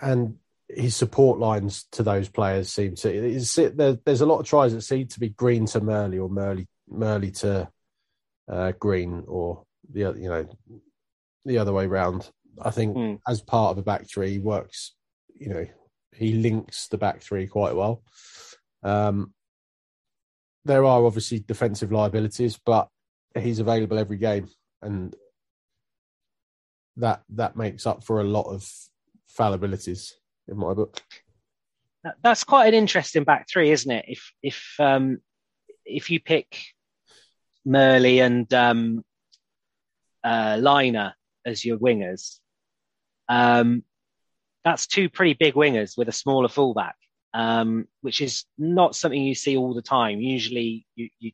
and 0.00 0.36
his 0.68 0.94
support 0.94 1.38
lines 1.38 1.86
to 1.92 2.02
those 2.02 2.28
players 2.28 2.70
seem 2.70 2.94
to 2.94 3.72
there, 3.74 3.98
there's 4.04 4.20
a 4.20 4.26
lot 4.26 4.40
of 4.40 4.46
tries 4.46 4.74
that 4.74 4.82
seem 4.82 5.06
to 5.08 5.20
be 5.20 5.30
Green 5.30 5.66
to 5.66 5.80
Murley 5.80 6.18
or 6.18 6.28
Murley 6.28 6.66
Murley 6.88 7.30
to 7.30 7.68
uh, 8.50 8.72
Green 8.78 9.24
or 9.26 9.64
the 9.90 10.04
other 10.04 10.18
you 10.18 10.28
know 10.28 10.48
the 11.44 11.58
other 11.58 11.72
way 11.72 11.86
round. 11.86 12.30
I 12.60 12.70
think 12.70 12.96
mm. 12.96 13.18
as 13.26 13.40
part 13.40 13.70
of 13.70 13.78
a 13.78 13.82
back 13.82 14.08
three 14.08 14.32
he 14.32 14.38
works 14.38 14.94
you 15.34 15.48
know 15.48 15.66
he 16.12 16.34
links 16.34 16.88
the 16.88 16.98
back 16.98 17.22
three 17.22 17.46
quite 17.46 17.74
well. 17.74 18.02
Um, 18.82 19.32
there 20.64 20.84
are 20.84 21.04
obviously 21.04 21.40
defensive 21.40 21.92
liabilities, 21.92 22.58
but 22.64 22.88
he's 23.38 23.58
available 23.58 23.98
every 23.98 24.18
game, 24.18 24.48
and 24.82 25.14
that 26.96 27.22
that 27.30 27.56
makes 27.56 27.86
up 27.86 28.04
for 28.04 28.20
a 28.20 28.24
lot 28.24 28.52
of 28.52 28.68
fallibilities 29.38 30.12
in 30.48 30.56
my 30.56 30.74
book. 30.74 31.00
That's 32.22 32.44
quite 32.44 32.68
an 32.68 32.74
interesting 32.74 33.24
back 33.24 33.46
three, 33.50 33.70
isn't 33.70 33.90
it? 33.90 34.04
If 34.08 34.32
if 34.42 34.74
um, 34.78 35.18
if 35.84 36.10
you 36.10 36.20
pick 36.20 36.56
Murley 37.64 38.20
and 38.20 38.52
um, 38.54 39.04
uh, 40.24 40.56
Lynagh 40.56 41.12
as 41.44 41.64
your 41.64 41.78
wingers, 41.78 42.38
um, 43.28 43.82
that's 44.64 44.86
two 44.86 45.08
pretty 45.08 45.34
big 45.34 45.54
wingers 45.54 45.98
with 45.98 46.08
a 46.08 46.12
smaller 46.12 46.48
fullback, 46.48 46.96
um, 47.34 47.86
which 48.00 48.20
is 48.20 48.44
not 48.56 48.94
something 48.94 49.20
you 49.20 49.34
see 49.34 49.56
all 49.56 49.74
the 49.74 49.82
time. 49.82 50.20
Usually, 50.20 50.86
you, 50.94 51.08
you 51.18 51.32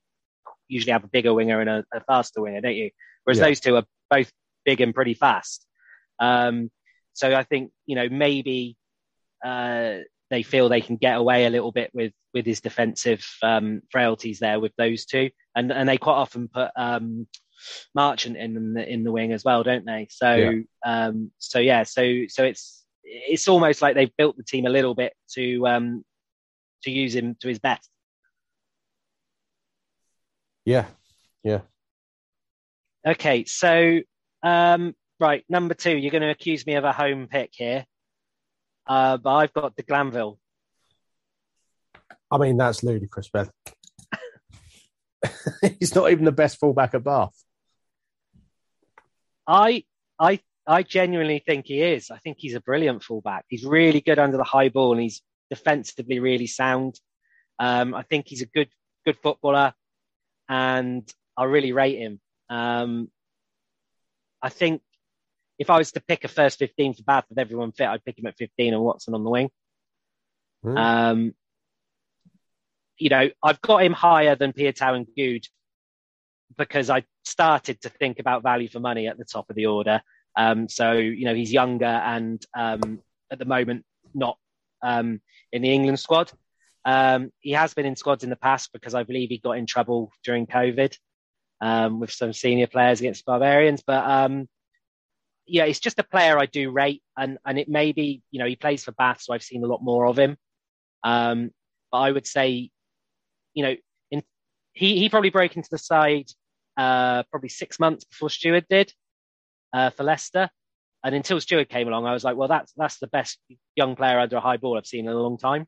usually 0.67 0.93
have 0.93 1.05
a 1.05 1.09
bigger 1.09 1.35
winger 1.35 1.61
and 1.61 1.71
a, 1.71 1.85
a 1.93 2.01
faster 2.01 2.41
winger, 2.41 2.63
don't 2.63 2.75
you? 2.75 2.91
Whereas 3.25 3.39
yeah. 3.39 3.47
those 3.47 3.61
two 3.61 3.77
are 3.77 3.85
both 4.11 4.31
big 4.65 4.81
and 4.81 4.95
pretty 4.95 5.15
fast. 5.15 5.67
Um, 6.19 6.71
so 7.13 7.35
I 7.35 7.45
think 7.45 7.71
you 7.87 7.97
know 7.97 8.09
maybe 8.09 8.77
uh, 9.45 9.99
they 10.31 10.43
feel 10.43 10.69
they 10.69 10.81
can 10.81 10.97
get 10.97 11.17
away 11.17 11.47
a 11.47 11.51
little 11.51 11.73
bit 11.73 11.91
with 11.95 12.13
with 12.33 12.47
his 12.47 12.61
defensive 12.61 13.25
um, 13.43 13.83
frailties 13.91 14.41
there 14.41 14.59
with 14.59 14.73
those 14.77 15.05
two, 15.05 15.31
and 15.55 15.71
and 15.71 15.89
they 15.89 15.99
quite 15.99 16.15
often 16.15 16.49
put 16.49 16.71
um, 16.77 17.27
Marchant 17.95 18.37
in 18.37 18.75
the 18.75 18.93
in 18.93 19.05
the 19.05 19.13
wing 19.13 19.33
as 19.33 19.45
well, 19.45 19.63
don't 19.63 19.85
they? 19.85 20.09
So 20.11 20.35
yeah. 20.35 20.53
Um, 20.85 21.31
so 21.39 21.59
yeah, 21.59 21.85
so 21.85 22.23
so 22.29 22.45
it's 22.45 22.85
it's 23.05 23.49
almost 23.49 23.83
like 23.83 23.95
they've 23.95 24.17
built 24.17 24.37
the 24.37 24.45
team 24.45 24.67
a 24.67 24.71
little 24.71 24.95
bit 24.95 25.13
to 25.35 25.67
um, 25.67 26.05
to 26.83 26.91
use 26.91 27.15
him 27.15 27.37
to 27.41 27.49
his 27.49 27.59
best. 27.59 27.89
Yeah, 30.65 30.87
yeah. 31.43 31.61
Okay, 33.07 33.45
so 33.45 34.01
um, 34.43 34.95
right, 35.21 35.45
number 35.49 35.75
two, 35.75 35.97
you're 35.97 36.11
going 36.11 36.23
to 36.23 36.31
accuse 36.31 36.67
me 36.67 36.75
of 36.75 36.85
a 36.85 36.93
home 36.93 37.29
pick 37.31 37.51
here. 37.53 37.85
Uh, 38.87 39.17
but 39.17 39.35
I've 39.35 39.53
got 39.53 39.77
de 39.77 39.83
Glanville. 39.83 40.39
I 42.31 42.39
mean, 42.39 42.57
that's 42.57 42.83
ludicrous, 42.83 43.29
Ben. 43.29 43.49
He's 45.79 45.95
not 45.95 46.11
even 46.11 46.25
the 46.25 46.33
best 46.33 46.59
fullback 46.59 46.95
at 46.95 47.05
Bath. 47.05 47.35
I, 49.47 49.85
I, 50.19 50.41
I 50.67 50.83
genuinely 50.83 51.39
think 51.39 51.67
he 51.67 51.83
is. 51.83 52.11
I 52.11 52.19
think 52.19 52.39
he's 52.41 52.55
a 52.55 52.61
brilliant 52.61 53.03
fullback. 53.03 53.45
He's 53.49 53.65
really 53.65 54.01
good 54.01 54.19
under 54.19 54.37
the 54.37 54.45
high 54.45 54.71
ball, 54.71 54.93
and 54.93 55.03
he's 55.03 55.23
defensively 55.51 56.19
really 56.19 56.47
sound. 56.47 56.99
Um, 57.59 57.95
I 57.95 58.03
think 58.03 58.27
he's 58.29 58.43
a 58.43 58.47
good, 58.47 58.69
good 59.05 59.19
footballer, 59.23 59.75
and 60.49 61.11
I 61.37 61.45
really 61.45 61.73
rate 61.73 61.99
him. 61.99 62.21
Um, 62.49 63.11
I 64.41 64.49
think 64.49 64.83
if 65.59 65.71
I 65.71 65.79
was 65.79 65.93
to 65.93 66.01
pick 66.01 66.25
a 66.25 66.29
first 66.29 66.59
15 66.59 66.95
for 66.95 67.03
Bath 67.05 67.25
with 67.29 67.39
everyone 67.39 67.73
fit, 67.73 67.89
I'd 67.89 68.05
pick 68.05 68.19
him 68.19 68.27
at 68.27 68.37
15 68.37 68.75
and 68.75 68.83
Watson 68.83 69.15
on 69.15 69.25
the 69.25 69.31
wing. 69.31 69.51
Mm. 70.65 70.79
Um, 70.79 71.35
you 72.99 73.11
know, 73.11 73.29
I've 73.43 73.61
got 73.61 73.83
him 73.83 73.93
higher 73.93 74.37
than 74.37 74.53
Piutau 74.53 74.95
and 74.97 75.07
Goode 75.17 75.47
because 76.57 76.91
I 76.91 77.05
started 77.25 77.81
to 77.83 77.89
think 77.89 78.19
about 78.19 78.43
value 78.43 78.69
for 78.69 78.81
money 78.81 79.09
at 79.09 79.19
the 79.19 79.25
top 79.25 79.51
of 79.51 79.57
the 79.57 79.67
order. 79.67 80.03
Um, 80.37 80.69
so, 80.69 80.93
you 80.93 81.25
know, 81.25 81.35
he's 81.35 81.53
younger 81.53 81.87
and 81.87 82.45
um, 82.57 83.01
at 83.31 83.39
the 83.39 83.45
moment 83.45 83.85
not 84.15 84.39
um, 84.83 85.21
in 85.53 85.63
the 85.63 85.73
England 85.73 86.01
squad. 86.01 86.31
Um, 86.85 87.31
he 87.41 87.53
has 87.53 87.75
been 87.75 87.87
in 87.87 87.97
squads 87.97 88.25
in 88.25 88.31
the 88.31 88.37
past 88.37 88.71
because 88.73 88.95
I 88.95 89.05
believe 89.05 89.31
he 89.31 89.39
got 89.39 89.53
in 89.53 89.67
trouble 89.67 90.13
during 90.25 90.47
COVID 90.47 90.97
um, 91.61 92.01
with 92.01 92.13
some 92.13 92.33
senior 92.33 92.67
players 92.67 93.01
against 93.01 93.25
Barbarians. 93.25 93.83
But 93.87 94.05
um, 95.45 95.55
yeah, 95.55 95.65
it's 95.65 95.81
just 95.81 95.99
a 95.99 96.05
player 96.05 96.39
I 96.39 96.47
do 96.47 96.71
rate, 96.71 97.03
and 97.17 97.39
and 97.45 97.59
it 97.59 97.69
may 97.69 97.93
be 97.93 98.23
you 98.31 98.39
know 98.39 98.47
he 98.47 98.57
plays 98.57 98.85
for 98.85 98.93
Bath, 98.93 99.23
so 99.23 99.35
I've 99.35 99.43
seen 99.43 99.65
a 99.65 99.67
lot 99.67 99.83
more 99.83 100.07
of 100.07 100.19
him. 100.19 100.37
Um, 101.03 101.51
but 101.93 101.99
I 101.99 102.11
would 102.13 102.27
say, 102.27 102.71
you 103.55 103.65
know, 103.65 103.75
in, 104.11 104.23
he 104.73 104.99
he 104.99 105.09
probably 105.09 105.31
broke 105.31 105.57
into 105.57 105.69
the 105.71 105.79
side 105.79 106.31
uh, 106.77 107.23
probably 107.25 107.49
six 107.49 107.79
months 107.79 108.05
before 108.05 108.31
Steward 108.31 108.67
did 108.69 108.93
uh, 109.73 109.91
for 109.91 110.05
Leicester, 110.05 110.51
and 111.05 111.15
until 111.15 111.41
Steward 111.41 111.69
came 111.69 111.89
along, 111.89 112.07
I 112.07 112.13
was 112.13 112.25
like, 112.25 112.37
well, 112.37 112.49
that's 112.49 112.73
that's 112.77 112.99
the 112.99 113.09
best 113.09 113.39
young 113.77 113.97
player 113.97 114.19
under 114.19 114.37
a 114.37 114.41
high 114.41 114.57
ball 114.57 114.79
I've 114.79 114.87
seen 114.87 115.07
in 115.07 115.13
a 115.13 115.19
long 115.19 115.39
time. 115.39 115.67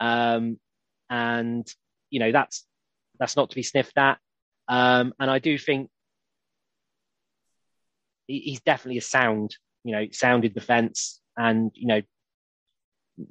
Um, 0.00 0.58
and 1.10 1.66
you 2.10 2.20
know 2.20 2.32
that's 2.32 2.66
that's 3.18 3.36
not 3.36 3.50
to 3.50 3.56
be 3.56 3.62
sniffed 3.62 3.98
at. 3.98 4.18
Um, 4.68 5.12
and 5.20 5.30
I 5.30 5.38
do 5.38 5.58
think 5.58 5.90
he's 8.26 8.60
definitely 8.60 8.98
a 8.98 9.02
sound, 9.02 9.56
you 9.84 9.92
know, 9.92 10.06
sounded 10.12 10.54
defence 10.54 11.20
and, 11.36 11.70
you 11.74 11.86
know, 11.86 12.02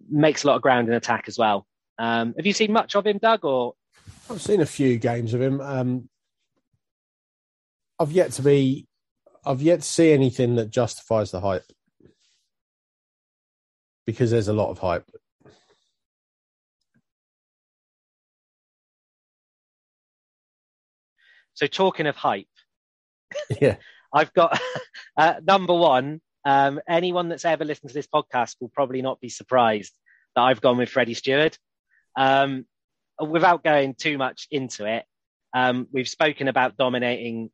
makes 0.10 0.44
a 0.44 0.48
lot 0.48 0.56
of 0.56 0.62
ground 0.62 0.88
in 0.88 0.94
attack 0.94 1.26
as 1.28 1.38
well. 1.38 1.66
Um, 2.00 2.34
have 2.38 2.46
you 2.46 2.54
seen 2.54 2.72
much 2.72 2.96
of 2.96 3.06
him, 3.06 3.18
Doug, 3.18 3.46
or? 3.46 3.74
I've 4.30 4.42
seen 4.42 4.62
a 4.62 4.66
few 4.66 4.98
games 4.98 5.34
of 5.34 5.42
him. 5.42 5.62
Um, 5.62 6.10
I've 8.00 8.12
yet 8.12 8.32
to 8.34 8.42
be, 8.42 8.88
I've 9.46 9.62
yet 9.62 9.82
to 9.82 9.88
see 9.88 10.12
anything 10.12 10.56
that 10.56 10.70
justifies 10.70 11.32
the 11.32 11.42
hype 11.42 11.66
because 14.06 14.32
there's 14.32 14.48
a 14.48 14.54
lot 14.54 14.70
of 14.70 14.80
hype. 14.80 15.10
So 21.54 21.68
talking 21.68 22.08
of 22.08 22.16
hype, 22.16 22.48
yeah, 23.62 23.76
I've 24.14 24.34
got 24.34 24.60
uh, 25.18 25.36
number 25.46 25.74
one. 25.74 26.22
Um, 26.46 26.80
anyone 26.88 27.30
that's 27.30 27.46
ever 27.46 27.64
listened 27.64 27.90
to 27.90 27.94
this 27.94 28.08
podcast 28.08 28.58
will 28.60 28.70
probably 28.70 29.02
not 29.02 29.22
be 29.22 29.30
surprised 29.30 29.94
that 30.36 30.42
I've 30.42 30.62
gone 30.62 30.78
with 30.78 30.90
Freddie 30.90 31.14
Steward. 31.14 31.58
Um, 32.16 32.66
without 33.20 33.64
going 33.64 33.96
too 33.96 34.18
much 34.18 34.48
into 34.52 34.86
it, 34.86 35.06
um, 35.54 35.88
we've 35.92 36.10
spoken 36.10 36.48
about 36.48 36.78
dominating 36.78 37.50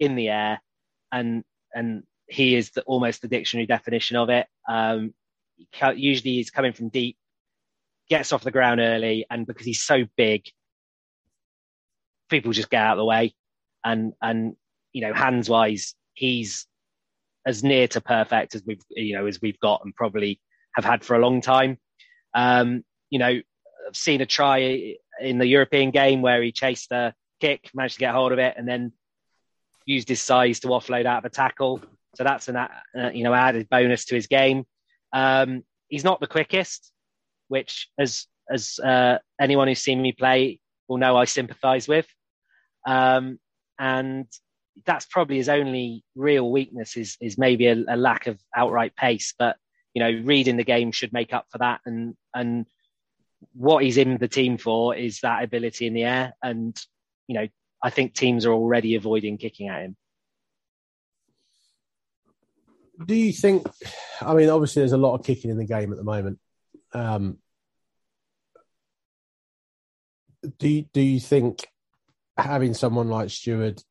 in 0.00 0.16
the 0.16 0.28
air, 0.28 0.60
and 1.12 1.44
and 1.74 2.02
he 2.28 2.56
is 2.56 2.70
the, 2.70 2.82
almost 2.82 3.22
the 3.22 3.28
dictionary 3.28 3.66
definition 3.66 4.16
of 4.16 4.28
it. 4.30 4.46
Um, 4.68 5.14
usually, 5.94 6.32
he's 6.32 6.50
coming 6.50 6.72
from 6.72 6.88
deep, 6.88 7.16
gets 8.08 8.32
off 8.32 8.42
the 8.42 8.50
ground 8.50 8.80
early, 8.80 9.26
and 9.30 9.46
because 9.46 9.66
he's 9.66 9.82
so 9.82 10.04
big, 10.16 10.46
people 12.28 12.52
just 12.52 12.70
get 12.70 12.82
out 12.82 12.92
of 12.92 12.98
the 12.98 13.04
way, 13.04 13.34
and 13.84 14.14
and 14.20 14.56
you 14.96 15.02
know, 15.02 15.12
hands 15.12 15.50
wise, 15.50 15.94
he's 16.14 16.66
as 17.46 17.62
near 17.62 17.86
to 17.86 18.00
perfect 18.00 18.54
as 18.54 18.62
we've, 18.66 18.80
you 18.88 19.14
know, 19.14 19.26
as 19.26 19.42
we've 19.42 19.60
got 19.60 19.82
and 19.84 19.94
probably 19.94 20.40
have 20.74 20.86
had 20.86 21.04
for 21.04 21.14
a 21.14 21.18
long 21.18 21.42
time. 21.42 21.76
Um, 22.32 22.82
you 23.10 23.18
know, 23.18 23.28
I've 23.86 23.94
seen 23.94 24.22
a 24.22 24.26
try 24.26 24.94
in 25.20 25.36
the 25.36 25.46
European 25.46 25.90
game 25.90 26.22
where 26.22 26.42
he 26.42 26.50
chased 26.50 26.90
a 26.92 27.12
kick, 27.42 27.68
managed 27.74 27.96
to 27.96 28.00
get 28.00 28.14
hold 28.14 28.32
of 28.32 28.38
it, 28.38 28.54
and 28.56 28.66
then 28.66 28.90
used 29.84 30.08
his 30.08 30.22
size 30.22 30.60
to 30.60 30.68
offload 30.68 31.04
out 31.04 31.18
of 31.18 31.26
a 31.26 31.34
tackle. 31.34 31.82
So 32.14 32.24
that's 32.24 32.48
an 32.48 32.56
uh, 32.56 32.70
you 33.12 33.22
know 33.22 33.34
added 33.34 33.68
bonus 33.68 34.06
to 34.06 34.14
his 34.14 34.28
game. 34.28 34.64
Um, 35.12 35.62
he's 35.88 36.04
not 36.04 36.20
the 36.20 36.26
quickest, 36.26 36.90
which 37.48 37.90
as 37.98 38.26
as 38.50 38.78
uh, 38.82 39.18
anyone 39.38 39.68
who's 39.68 39.82
seen 39.82 40.00
me 40.00 40.12
play 40.12 40.58
will 40.88 40.96
know 40.96 41.18
I 41.18 41.26
sympathise 41.26 41.86
with. 41.86 42.06
Um, 42.86 43.38
and 43.78 44.26
that's 44.84 45.06
probably 45.06 45.36
his 45.36 45.48
only 45.48 46.04
real 46.14 46.50
weakness 46.50 46.96
is 46.96 47.16
is 47.20 47.38
maybe 47.38 47.66
a, 47.66 47.76
a, 47.88 47.96
lack 47.96 48.26
of 48.26 48.38
outright 48.54 48.94
pace. 48.94 49.34
But 49.38 49.56
you 49.94 50.00
know, 50.00 50.22
reading 50.24 50.56
the 50.56 50.64
game 50.64 50.92
should 50.92 51.12
make 51.12 51.32
up 51.32 51.46
for 51.50 51.58
that. 51.58 51.80
And 51.86 52.14
and 52.34 52.66
what 53.54 53.82
he's 53.82 53.96
in 53.96 54.18
the 54.18 54.28
team 54.28 54.58
for 54.58 54.94
is 54.94 55.20
that 55.20 55.42
ability 55.42 55.86
in 55.86 55.94
the 55.94 56.04
air. 56.04 56.34
And 56.42 56.76
you 57.26 57.34
know, 57.34 57.48
I 57.82 57.90
think 57.90 58.14
teams 58.14 58.44
are 58.44 58.52
already 58.52 58.94
avoiding 58.94 59.38
kicking 59.38 59.68
at 59.68 59.82
him. 59.82 59.96
Do 63.04 63.14
you 63.14 63.32
think? 63.32 63.66
I 64.20 64.34
mean, 64.34 64.48
obviously, 64.48 64.80
there's 64.80 64.92
a 64.92 64.98
lot 64.98 65.14
of 65.14 65.24
kicking 65.24 65.50
in 65.50 65.58
the 65.58 65.66
game 65.66 65.92
at 65.92 65.98
the 65.98 66.04
moment. 66.04 66.38
Um, 66.92 67.38
do 70.58 70.82
do 70.92 71.00
you 71.00 71.20
think 71.20 71.66
having 72.36 72.74
someone 72.74 73.08
like 73.08 73.30
Steward 73.30 73.82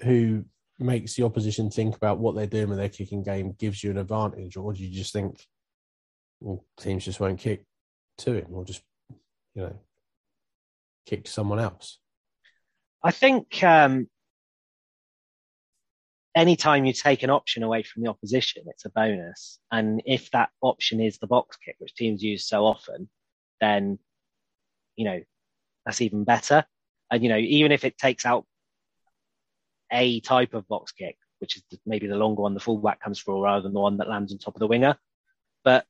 who 0.00 0.44
makes 0.78 1.14
the 1.14 1.22
opposition 1.22 1.70
think 1.70 1.96
about 1.96 2.18
what 2.18 2.34
they're 2.34 2.46
doing 2.46 2.68
with 2.68 2.78
their 2.78 2.88
kicking 2.88 3.22
game 3.22 3.54
gives 3.58 3.82
you 3.82 3.90
an 3.90 3.98
advantage, 3.98 4.56
or 4.56 4.72
do 4.72 4.82
you 4.82 4.94
just 4.94 5.12
think, 5.12 5.46
well, 6.40 6.64
teams 6.78 7.04
just 7.04 7.20
won't 7.20 7.38
kick 7.38 7.64
to 8.18 8.34
him, 8.34 8.48
or 8.50 8.64
just 8.64 8.82
you 9.54 9.62
know 9.62 9.78
kick 11.06 11.28
someone 11.28 11.60
else? 11.60 11.98
I 13.02 13.10
think 13.10 13.62
um, 13.62 14.08
anytime 16.34 16.84
you 16.84 16.92
take 16.92 17.22
an 17.22 17.30
option 17.30 17.62
away 17.62 17.82
from 17.82 18.02
the 18.02 18.10
opposition, 18.10 18.64
it's 18.66 18.84
a 18.84 18.90
bonus. 18.90 19.58
And 19.70 20.02
if 20.04 20.30
that 20.32 20.50
option 20.60 21.00
is 21.00 21.18
the 21.18 21.26
box 21.26 21.56
kick, 21.64 21.76
which 21.78 21.94
teams 21.94 22.22
use 22.22 22.48
so 22.48 22.64
often, 22.64 23.08
then 23.60 23.98
you 24.96 25.04
know 25.04 25.20
that's 25.86 26.00
even 26.00 26.24
better. 26.24 26.64
And 27.10 27.22
you 27.22 27.28
know, 27.28 27.38
even 27.38 27.72
if 27.72 27.84
it 27.84 27.98
takes 27.98 28.26
out 28.26 28.46
a 29.94 30.20
type 30.20 30.52
of 30.52 30.68
box 30.68 30.92
kick, 30.92 31.16
which 31.38 31.56
is 31.56 31.62
maybe 31.86 32.06
the 32.06 32.16
longer 32.16 32.42
one 32.42 32.52
the 32.52 32.60
fullback 32.60 33.00
comes 33.00 33.18
for, 33.18 33.42
rather 33.42 33.62
than 33.62 33.72
the 33.72 33.80
one 33.80 33.96
that 33.98 34.08
lands 34.08 34.32
on 34.32 34.38
top 34.38 34.56
of 34.56 34.60
the 34.60 34.66
winger. 34.66 34.96
But 35.62 35.86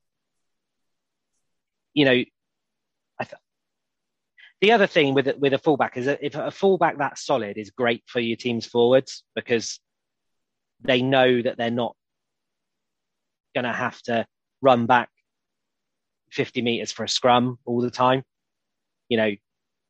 you 1.94 2.05
know, 2.05 2.24
I 3.18 3.24
th- 3.24 3.40
the 4.61 4.72
other 4.72 4.86
thing 4.86 5.14
with 5.14 5.28
with 5.38 5.55
a 5.55 5.59
fullback 5.59 5.96
is 5.96 6.07
that 6.07 6.20
if 6.22 6.34
a 6.34 6.50
fullback 6.50 6.98
that 6.98 7.18
solid 7.18 7.57
is 7.57 7.70
great 7.70 8.02
for 8.07 8.20
your 8.20 8.36
team's 8.36 8.66
forwards 8.66 9.24
because 9.34 9.80
they 10.82 11.02
know 11.02 11.42
that 11.42 11.57
they're 11.57 11.70
not 11.70 11.96
going 13.55 13.64
to 13.64 13.72
have 13.72 14.00
to 14.02 14.26
run 14.61 14.86
back 14.86 15.09
50 16.32 16.62
meters 16.62 16.92
for 16.92 17.05
a 17.05 17.09
scrum 17.09 17.59
all 17.64 17.80
the 17.80 17.90
time. 17.90 18.22
You 19.09 19.16
know, 19.16 19.30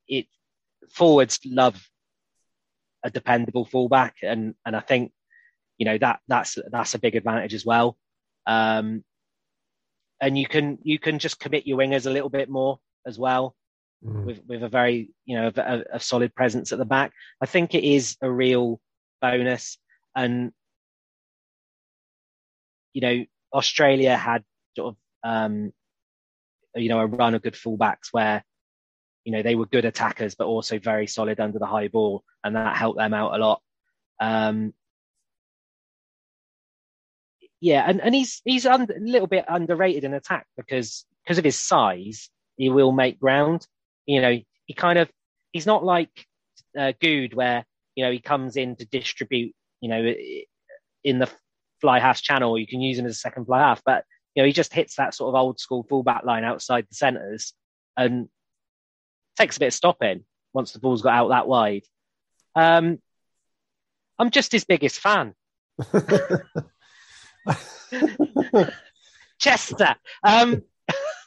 it 0.06 0.26
forwards 0.90 1.40
love 1.44 1.82
a 3.04 3.10
dependable 3.10 3.66
fullback, 3.66 4.16
and 4.22 4.54
and 4.64 4.74
I 4.74 4.80
think 4.80 5.12
you 5.78 5.84
know 5.84 5.98
that 5.98 6.20
that's 6.26 6.58
that's 6.72 6.94
a 6.94 6.98
big 6.98 7.14
advantage 7.14 7.54
as 7.54 7.64
well. 7.64 7.96
Um, 8.46 9.04
and 10.20 10.38
you 10.38 10.46
can 10.46 10.78
you 10.82 10.98
can 10.98 11.18
just 11.18 11.38
commit 11.38 11.66
your 11.66 11.78
wingers 11.78 12.06
a 12.06 12.10
little 12.10 12.30
bit 12.30 12.48
more 12.48 12.78
as 13.06 13.18
well 13.18 13.54
mm. 14.04 14.24
with 14.24 14.40
with 14.46 14.62
a 14.62 14.68
very 14.68 15.10
you 15.26 15.36
know 15.36 15.52
a, 15.54 15.82
a, 15.92 16.00
solid 16.00 16.34
presence 16.34 16.72
at 16.72 16.78
the 16.78 16.84
back. 16.84 17.12
I 17.42 17.46
think 17.46 17.74
it 17.74 17.84
is 17.84 18.16
a 18.22 18.30
real 18.30 18.80
bonus, 19.20 19.78
and 20.16 20.52
you 22.92 23.00
know 23.02 23.24
Australia 23.52 24.16
had 24.16 24.44
sort 24.76 24.94
of 24.94 24.96
um, 25.30 25.72
you 26.74 26.88
know 26.88 27.00
a 27.00 27.06
run 27.06 27.34
of 27.34 27.42
good 27.42 27.54
fullbacks 27.54 28.08
where 28.12 28.44
you 29.24 29.32
know 29.32 29.42
they 29.42 29.54
were 29.54 29.66
good 29.66 29.84
attackers 29.84 30.34
but 30.34 30.46
also 30.46 30.78
very 30.78 31.06
solid 31.06 31.40
under 31.40 31.58
the 31.58 31.66
high 31.66 31.88
ball 31.88 32.22
and 32.42 32.56
that 32.56 32.76
helped 32.76 32.98
them 32.98 33.14
out 33.14 33.34
a 33.34 33.38
lot. 33.38 33.62
Um, 34.20 34.72
yeah 37.60 37.84
and, 37.88 38.00
and 38.00 38.14
he's 38.14 38.42
he's 38.44 38.66
a 38.66 38.86
little 38.98 39.26
bit 39.26 39.44
underrated 39.48 40.04
in 40.04 40.14
attack 40.14 40.46
because 40.56 41.06
because 41.24 41.38
of 41.38 41.44
his 41.44 41.58
size 41.58 42.28
he 42.56 42.68
will 42.68 42.92
make 42.92 43.18
ground. 43.18 43.66
You 44.06 44.20
know 44.20 44.38
he 44.66 44.74
kind 44.74 44.98
of 44.98 45.10
he's 45.52 45.66
not 45.66 45.84
like 45.84 46.26
uh, 46.78 46.92
Goode 47.00 47.34
where 47.34 47.64
you 47.94 48.04
know 48.04 48.12
he 48.12 48.20
comes 48.20 48.56
in 48.56 48.76
to 48.76 48.84
distribute 48.84 49.54
you 49.80 49.88
know 49.88 50.14
in 51.02 51.18
the 51.18 51.30
fly 51.80 51.98
half 51.98 52.20
channel 52.20 52.58
you 52.58 52.66
can 52.66 52.80
use 52.80 52.98
him 52.98 53.06
as 53.06 53.12
a 53.12 53.14
second 53.14 53.46
fly 53.46 53.60
half 53.60 53.82
but 53.84 54.04
you 54.34 54.42
know 54.42 54.46
he 54.46 54.52
just 54.52 54.72
hits 54.72 54.96
that 54.96 55.14
sort 55.14 55.28
of 55.28 55.40
old 55.40 55.60
school 55.60 55.84
fullback 55.88 56.24
line 56.24 56.44
outside 56.44 56.86
the 56.88 56.94
centres 56.94 57.52
and 57.96 58.28
takes 59.36 59.56
a 59.56 59.60
bit 59.60 59.66
of 59.68 59.74
stopping 59.74 60.24
once 60.52 60.72
the 60.72 60.78
ball's 60.78 61.02
got 61.02 61.14
out 61.14 61.28
that 61.28 61.46
wide. 61.48 61.84
Um, 62.54 62.98
I'm 64.18 64.30
just 64.30 64.52
his 64.52 64.64
biggest 64.64 65.00
fan. 65.00 65.34
Chester. 69.38 69.96
Um, 70.22 70.62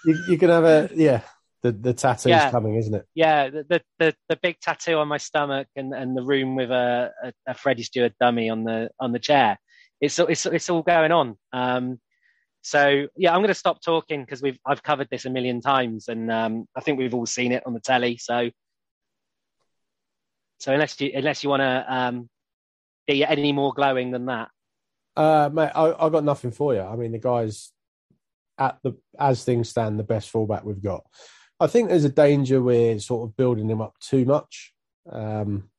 you, 0.05 0.17
you 0.29 0.37
can 0.37 0.49
have 0.49 0.63
a 0.63 0.89
yeah. 0.95 1.21
The 1.63 1.71
the 1.71 1.93
tattoo's 1.93 2.29
yeah, 2.29 2.51
coming, 2.51 2.75
isn't 2.75 2.93
it? 2.93 3.05
Yeah, 3.15 3.49
the, 3.49 3.65
the, 3.67 3.81
the 3.99 4.15
the 4.29 4.35
big 4.37 4.59
tattoo 4.59 4.93
on 4.95 5.07
my 5.07 5.17
stomach 5.17 5.67
and, 5.75 5.91
and 5.93 6.15
the 6.15 6.21
room 6.21 6.55
with 6.55 6.69
a, 6.69 7.11
a, 7.23 7.33
a 7.47 7.53
Freddie 7.55 7.83
Steward 7.83 8.13
dummy 8.19 8.49
on 8.49 8.63
the 8.63 8.91
on 8.99 9.11
the 9.11 9.19
chair. 9.19 9.57
It's 9.99 10.19
it's 10.19 10.45
it's 10.45 10.69
all 10.69 10.83
going 10.83 11.11
on. 11.11 11.35
Um, 11.51 11.99
so 12.61 13.07
yeah, 13.15 13.31
I'm 13.33 13.39
going 13.39 13.47
to 13.47 13.53
stop 13.53 13.81
talking 13.81 14.21
because 14.21 14.41
we've 14.41 14.59
I've 14.65 14.83
covered 14.83 15.09
this 15.09 15.25
a 15.25 15.29
million 15.29 15.61
times, 15.61 16.07
and 16.07 16.31
um, 16.31 16.67
I 16.75 16.81
think 16.81 16.99
we've 16.99 17.13
all 17.13 17.25
seen 17.25 17.51
it 17.51 17.63
on 17.65 17.73
the 17.73 17.79
telly. 17.79 18.17
So 18.17 18.49
so 20.59 20.73
unless 20.73 20.99
you 20.99 21.11
unless 21.13 21.43
you 21.43 21.49
want 21.49 21.61
to 21.61 21.85
um, 21.93 22.29
be 23.05 23.23
any 23.23 23.51
more 23.53 23.73
glowing 23.73 24.11
than 24.11 24.25
that, 24.25 24.49
uh, 25.15 25.49
mate, 25.51 25.71
I, 25.73 25.95
have 25.99 26.11
got 26.11 26.23
nothing 26.23 26.51
for 26.51 26.73
you. 26.73 26.81
I 26.81 26.95
mean, 26.95 27.11
the 27.11 27.19
guy's 27.19 27.71
at 28.57 28.77
the 28.83 28.93
as 29.19 29.43
things 29.43 29.69
stand, 29.69 29.99
the 29.99 30.03
best 30.03 30.29
fullback 30.29 30.63
we've 30.63 30.81
got. 30.81 31.05
I 31.59 31.67
think 31.67 31.89
there's 31.89 32.05
a 32.05 32.09
danger 32.09 32.61
we're 32.61 32.99
sort 32.99 33.27
of 33.27 33.35
building 33.35 33.69
him 33.69 33.81
up 33.81 33.95
too 33.99 34.25
much. 34.25 34.73
Um, 35.11 35.69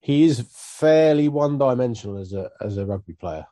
he 0.00 0.24
is 0.24 0.46
fairly 0.50 1.28
one-dimensional 1.28 2.18
as 2.18 2.32
a 2.32 2.50
as 2.60 2.76
a 2.76 2.86
rugby 2.86 3.14
player, 3.14 3.46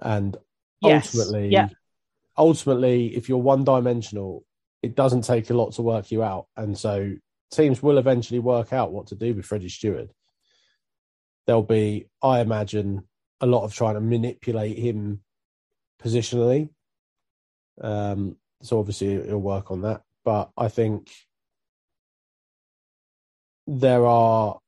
and 0.00 0.36
yes. 0.80 1.14
ultimately, 1.14 1.48
yeah. 1.48 1.68
ultimately, 2.36 3.16
if 3.16 3.28
you're 3.28 3.38
one 3.38 3.64
dimensional, 3.64 4.44
it 4.82 4.94
doesn't 4.94 5.22
take 5.22 5.50
a 5.50 5.54
lot 5.54 5.72
to 5.72 5.82
work 5.82 6.10
you 6.10 6.22
out. 6.22 6.46
And 6.56 6.76
so 6.76 7.14
teams 7.50 7.82
will 7.82 7.98
eventually 7.98 8.40
work 8.40 8.72
out 8.72 8.92
what 8.92 9.08
to 9.08 9.14
do 9.14 9.34
with 9.34 9.46
Freddie 9.46 9.68
Steward. 9.68 10.10
There'll 11.46 11.62
be, 11.62 12.06
I 12.22 12.40
imagine, 12.40 13.04
a 13.40 13.46
lot 13.46 13.64
of 13.64 13.74
trying 13.74 13.94
to 13.94 14.00
manipulate 14.00 14.78
him 14.78 15.20
positionally. 16.02 16.70
Um, 17.80 18.36
so 18.62 18.78
obviously 18.78 19.22
he'll 19.26 19.38
work 19.38 19.70
on 19.70 19.82
that. 19.82 20.02
But 20.24 20.50
I 20.56 20.68
think 20.68 21.10
there 23.66 24.06
are 24.06 24.58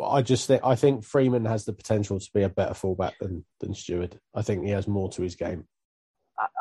I 0.00 0.22
just 0.22 0.46
think 0.46 0.62
I 0.64 0.74
think 0.74 1.04
Freeman 1.04 1.44
has 1.44 1.64
the 1.64 1.72
potential 1.72 2.18
to 2.18 2.30
be 2.32 2.42
a 2.42 2.48
better 2.48 2.74
fullback 2.74 3.18
than 3.18 3.44
than 3.60 3.74
Steward. 3.74 4.18
I 4.34 4.42
think 4.42 4.64
he 4.64 4.70
has 4.70 4.88
more 4.88 5.10
to 5.10 5.22
his 5.22 5.36
game. 5.36 5.66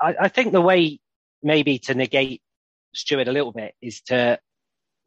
I, 0.01 0.15
I 0.21 0.27
think 0.27 0.51
the 0.51 0.61
way 0.61 0.99
maybe 1.41 1.79
to 1.79 1.93
negate 1.93 2.41
Steward 2.93 3.29
a 3.29 3.31
little 3.31 3.53
bit 3.53 3.73
is 3.81 4.01
to 4.03 4.39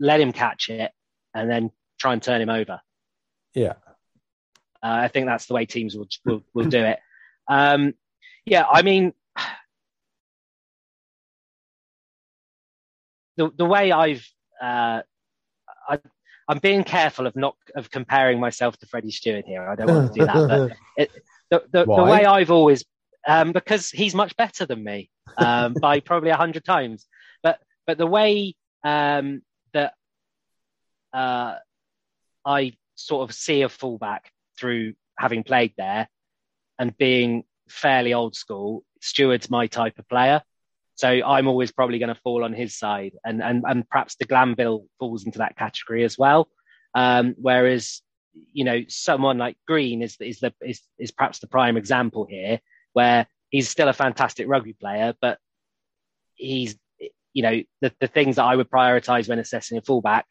let 0.01 0.20
him 0.20 0.33
catch 0.33 0.70
it 0.70 0.91
and 1.35 1.51
then 1.51 1.70
try 1.99 2.14
and 2.14 2.22
turn 2.22 2.41
him 2.41 2.49
over. 2.49 2.81
Yeah, 3.55 3.75
uh, 4.83 5.03
I 5.03 5.09
think 5.09 5.27
that's 5.27 5.47
the 5.47 5.55
way 5.55 5.66
teams 5.66 5.95
will 5.95 6.09
will, 6.25 6.43
will 6.55 6.68
do 6.68 6.83
it. 6.83 6.99
Um, 7.49 7.93
yeah, 8.47 8.64
I 8.70 8.83
mean, 8.83 9.12
the 13.37 13.51
the 13.55 13.66
way 13.66 13.93
I've 13.93 14.27
uh, 14.62 15.03
I, 15.89 15.99
I'm 16.49 16.59
being 16.59 16.84
careful 16.84 17.26
of 17.26 17.36
not 17.36 17.57
of 17.74 17.90
comparing 17.90 18.38
myself 18.40 18.76
to 18.78 18.86
Freddie 18.86 19.11
Steward 19.11 19.45
here. 19.47 19.66
I 19.66 19.74
don't 19.74 19.95
want 19.95 20.12
to 20.12 20.20
do 20.20 20.26
that. 20.26 20.34
But 20.34 20.76
it, 20.97 21.11
the, 21.51 21.64
the, 21.70 21.84
the, 21.84 22.05
way 22.05 22.24
I've 22.24 22.51
always 22.51 22.84
um, 23.26 23.53
because 23.53 23.90
he's 23.90 24.14
much 24.14 24.36
better 24.36 24.66
than 24.66 24.84
me 24.84 25.11
um, 25.38 25.74
by 25.80 26.01
probably 26.01 26.30
a 26.30 26.36
hundred 26.36 26.64
times. 26.64 27.07
But 27.42 27.59
but 27.86 27.99
the 27.99 28.07
way 28.07 28.55
um, 28.84 29.42
that 29.72 29.95
uh, 31.12 31.57
I 32.45 32.72
sort 32.95 33.28
of 33.28 33.34
see 33.34 33.62
a 33.62 33.68
fullback 33.68 34.30
through 34.59 34.95
having 35.18 35.42
played 35.45 35.72
there 35.76 36.09
and 36.78 36.97
being 36.97 37.45
fairly 37.68 38.12
old 38.12 38.34
school, 38.34 38.84
Steward's 39.01 39.51
my 39.51 39.66
type 39.66 39.99
of 39.99 40.09
player. 40.09 40.42
So 40.97 41.09
I'm 41.09 41.49
always 41.49 41.72
probably 41.72 41.99
going 41.99 42.14
to 42.14 42.20
fall 42.22 42.45
on 42.45 42.53
his 42.53 42.78
side, 42.78 43.14
and 43.24 43.42
and 43.42 43.64
and 43.66 43.88
perhaps 43.88 44.14
de 44.14 44.26
Glanville 44.26 44.86
falls 44.99 45.24
into 45.24 45.38
that 45.38 45.57
category 45.57 46.05
as 46.05 46.16
well. 46.16 46.49
Um, 46.95 47.34
whereas 47.36 48.01
you 48.53 48.64
know 48.64 48.82
someone 48.88 49.38
like 49.38 49.57
Green 49.66 50.03
is 50.03 50.16
is 50.20 50.40
the 50.40 50.55
is 50.62 50.80
is 50.99 51.11
perhaps 51.11 51.40
the 51.40 51.49
prime 51.49 51.76
example 51.76 52.26
here, 52.28 52.61
where 52.92 53.26
he's 53.51 53.68
still 53.68 53.88
a 53.88 53.92
fantastic 53.92 54.49
rugby 54.49 54.72
player, 54.72 55.14
but 55.20 55.38
he's 56.34 56.76
you 57.32 57.42
know 57.42 57.62
the 57.80 57.92
the 58.01 58.07
things 58.07 58.36
that 58.36 58.45
I 58.45 58.57
would 58.57 58.70
prioritise 58.70 59.28
when 59.28 59.40
assessing 59.40 59.76
a 59.78 59.82
fullback, 59.82 60.26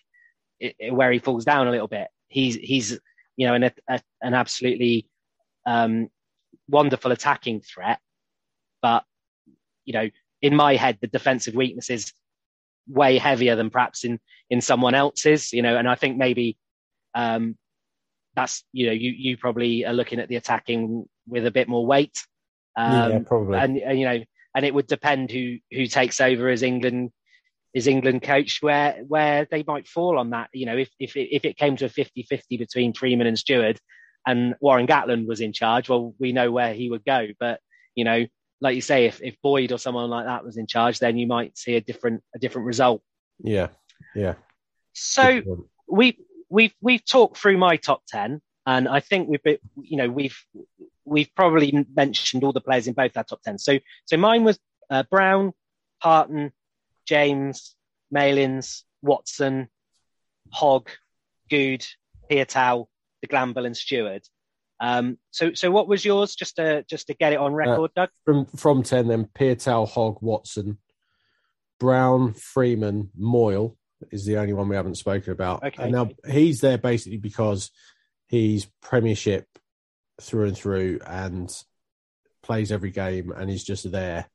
it, 0.60 0.76
it, 0.80 0.94
where 0.94 1.12
he 1.12 1.20
falls 1.20 1.46
down 1.46 1.68
a 1.68 1.72
little 1.72 1.88
bit. 1.88 2.08
He's 2.30 2.56
he's 2.56 2.98
you 3.36 3.48
know 3.48 3.54
an 3.54 3.64
a, 3.64 4.02
an 4.22 4.34
absolutely 4.34 5.08
um, 5.66 6.10
wonderful 6.70 7.12
attacking 7.12 7.62
threat, 7.62 8.00
but 8.82 9.04
you 9.86 9.94
know 9.94 10.10
in 10.44 10.56
my 10.56 10.76
head, 10.76 11.00
the 11.02 11.08
defensive 11.08 11.56
weakness 11.56 11.90
is 11.90 12.14
way 12.88 13.18
heavier 13.18 13.56
than 13.56 13.70
perhaps 13.70 14.04
in 14.04 14.20
in 14.50 14.62
someone 14.62 14.94
else's. 14.94 15.54
You 15.54 15.64
know, 15.64 15.76
and 15.76 15.88
I 15.90 15.96
think 15.96 16.18
maybe 16.18 16.58
um, 17.16 17.58
that's 18.36 18.64
you 18.74 18.88
know 18.88 18.92
you 18.92 19.12
you 19.18 19.38
probably 19.38 19.86
are 19.86 19.94
looking 19.94 20.20
at 20.20 20.28
the 20.28 20.36
attacking 20.36 21.06
with 21.26 21.48
a 21.48 21.52
bit 21.52 21.68
more 21.68 21.86
weight. 21.86 22.22
Um, 22.76 23.12
yeah, 23.12 23.20
probably. 23.26 23.58
And, 23.58 23.78
and 23.78 24.00
you 24.00 24.06
know, 24.06 24.24
and 24.54 24.66
it 24.66 24.74
would 24.74 24.88
depend 24.88 25.32
who 25.32 25.58
who 25.72 25.88
takes 25.88 26.20
over 26.20 26.50
as 26.50 26.62
England 26.62 27.12
is 27.74 27.88
England 27.88 28.22
coach 28.22 28.60
where 28.62 29.02
where 29.08 29.48
they 29.50 29.64
might 29.66 29.88
fall 29.88 30.20
on 30.20 30.32
that. 30.32 30.50
You 30.54 30.66
know, 30.66 30.78
if 30.78 30.90
if 31.00 31.16
it, 31.16 31.34
if 31.34 31.46
it 31.46 31.58
came 31.58 31.78
to 31.78 31.86
a 31.86 31.90
50-50 31.90 32.60
between 32.60 32.94
Freeman 32.94 33.28
and 33.28 33.40
Steward 33.40 33.80
and 34.28 34.56
Warren 34.60 34.88
Gatland 34.88 35.26
was 35.26 35.40
in 35.40 35.54
charge, 35.54 35.88
well, 35.88 36.14
we 36.20 36.34
know 36.34 36.52
where 36.52 36.74
he 36.74 36.90
would 36.90 37.06
go. 37.06 37.28
But 37.40 37.62
you 37.96 38.04
know, 38.04 38.26
like 38.64 38.76
you 38.76 38.82
say, 38.82 39.06
if, 39.06 39.22
if 39.22 39.36
Boyd 39.42 39.74
or 39.74 39.78
someone 39.78 40.10
like 40.10 40.26
that 40.26 40.46
was 40.46 40.56
in 40.56 40.68
charge, 40.68 41.00
then 41.00 41.18
you 41.18 41.28
might 41.28 41.58
see 41.58 41.76
a 41.76 41.82
different 41.82 42.24
a 42.34 42.40
different 42.40 42.66
result. 42.66 43.04
Yeah, 43.40 43.68
yeah. 44.16 44.36
So 44.94 45.42
we 45.88 46.18
we've 46.50 46.74
we've 46.82 47.06
talked 47.06 47.38
through 47.38 47.58
my 47.58 47.76
top 47.76 48.04
ten, 48.08 48.42
and 48.66 48.88
I 48.88 49.02
think 49.02 49.28
we've 49.28 49.44
been, 49.44 49.58
you 49.82 49.98
know 49.98 50.10
we've 50.10 50.38
we've 51.04 51.30
probably 51.36 51.86
mentioned 51.94 52.46
all 52.46 52.54
the 52.54 52.62
players 52.62 52.88
in 52.88 52.94
both 52.94 53.18
our 53.18 53.26
top 53.26 53.42
ten. 53.44 53.60
So 53.60 53.80
so 54.06 54.16
mine 54.16 54.46
was 54.46 54.58
uh, 54.90 55.04
Brown, 55.12 55.52
Parton, 56.02 56.54
James, 57.06 57.76
Malins, 58.12 58.86
Watson, 59.02 59.68
Hogg, 60.52 60.90
Goode, 61.50 61.86
Piutau, 62.32 62.88
de 63.22 63.28
Glanville, 63.28 63.66
and 63.66 63.76
Steward. 63.76 64.24
Um, 64.80 65.18
so, 65.32 65.54
so 65.54 65.72
what 65.72 65.88
was 65.88 66.04
yours? 66.04 66.36
Just 66.36 66.58
to 66.58 66.84
just 66.90 67.08
to 67.08 67.14
get 67.14 67.34
it 67.34 67.40
on 67.40 67.54
record, 67.54 67.92
uh, 67.96 68.02
Doug. 68.02 68.10
From 68.26 68.46
from 68.48 68.84
ten, 68.84 69.08
then 69.08 69.26
Piutau, 69.26 69.88
Hogg, 69.88 70.18
Watson, 70.22 70.78
Brown, 71.80 72.34
Freeman, 72.34 73.10
Moyle 73.16 73.78
is 74.12 74.26
the 74.26 74.38
only 74.38 74.54
one 74.54 74.68
we 74.68 74.76
haven't 74.76 74.98
spoken 74.98 75.32
about. 75.32 75.64
Okay. 75.64 75.84
And 75.84 75.92
now 75.92 76.10
he's 76.28 76.62
there 76.62 76.78
basically 76.78 77.18
because 77.18 77.72
he's 78.28 78.68
Premiership 78.82 79.48
through 80.22 80.48
and 80.48 80.58
through 80.58 81.00
and 81.06 81.54
plays 82.42 82.72
every 82.72 82.92
game, 82.92 83.32
and 83.32 83.50
he's 83.50 83.64
just 83.64 83.90
there. 83.92 84.28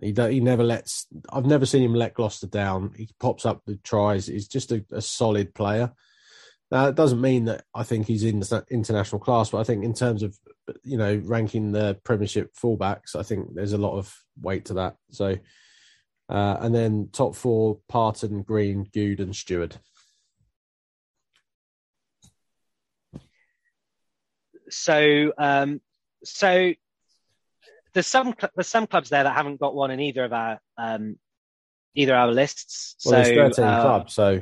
He 0.00 0.12
he 0.12 0.40
never 0.40 0.64
lets. 0.64 1.06
I've 1.30 1.46
never 1.46 1.66
seen 1.66 1.82
him 1.82 1.94
let 1.94 2.14
Gloucester 2.14 2.46
down. 2.46 2.94
He 2.96 3.10
pops 3.20 3.44
up 3.44 3.62
the 3.66 3.76
tries. 3.76 4.26
He's 4.26 4.48
just 4.48 4.72
a, 4.72 4.84
a 4.90 5.02
solid 5.02 5.54
player. 5.54 5.92
Now, 6.72 6.86
it 6.86 6.94
doesn't 6.94 7.20
mean 7.20 7.44
that 7.44 7.66
I 7.74 7.82
think 7.82 8.06
he's 8.06 8.24
in 8.24 8.40
the 8.40 8.64
international 8.70 9.20
class, 9.20 9.50
but 9.50 9.58
I 9.58 9.64
think 9.64 9.84
in 9.84 9.92
terms 9.92 10.22
of 10.22 10.34
you 10.82 10.96
know 10.96 11.20
ranking 11.22 11.70
the 11.70 11.98
Premiership 12.02 12.54
fullbacks, 12.54 13.14
I 13.14 13.22
think 13.22 13.54
there's 13.54 13.74
a 13.74 13.78
lot 13.78 13.98
of 13.98 14.10
weight 14.40 14.64
to 14.66 14.74
that. 14.74 14.96
So, 15.10 15.36
uh, 16.30 16.56
and 16.60 16.74
then 16.74 17.10
top 17.12 17.36
four: 17.36 17.80
Parton, 17.90 18.40
Green, 18.40 18.88
Goode, 18.94 19.20
and 19.20 19.36
Steward. 19.36 19.76
So, 24.70 25.30
um, 25.36 25.82
so 26.24 26.72
there's 27.92 28.06
some 28.06 28.34
there's 28.54 28.68
some 28.68 28.86
clubs 28.86 29.10
there 29.10 29.24
that 29.24 29.36
haven't 29.36 29.60
got 29.60 29.74
one 29.74 29.90
in 29.90 30.00
either 30.00 30.24
of 30.24 30.32
our 30.32 30.58
um, 30.78 31.18
either 31.94 32.14
our 32.14 32.32
lists. 32.32 32.96
Well, 33.04 33.22
so, 33.22 33.34
there's 33.34 33.56
13 33.56 33.64
uh, 33.66 33.82
clubs, 33.82 34.14
so 34.14 34.40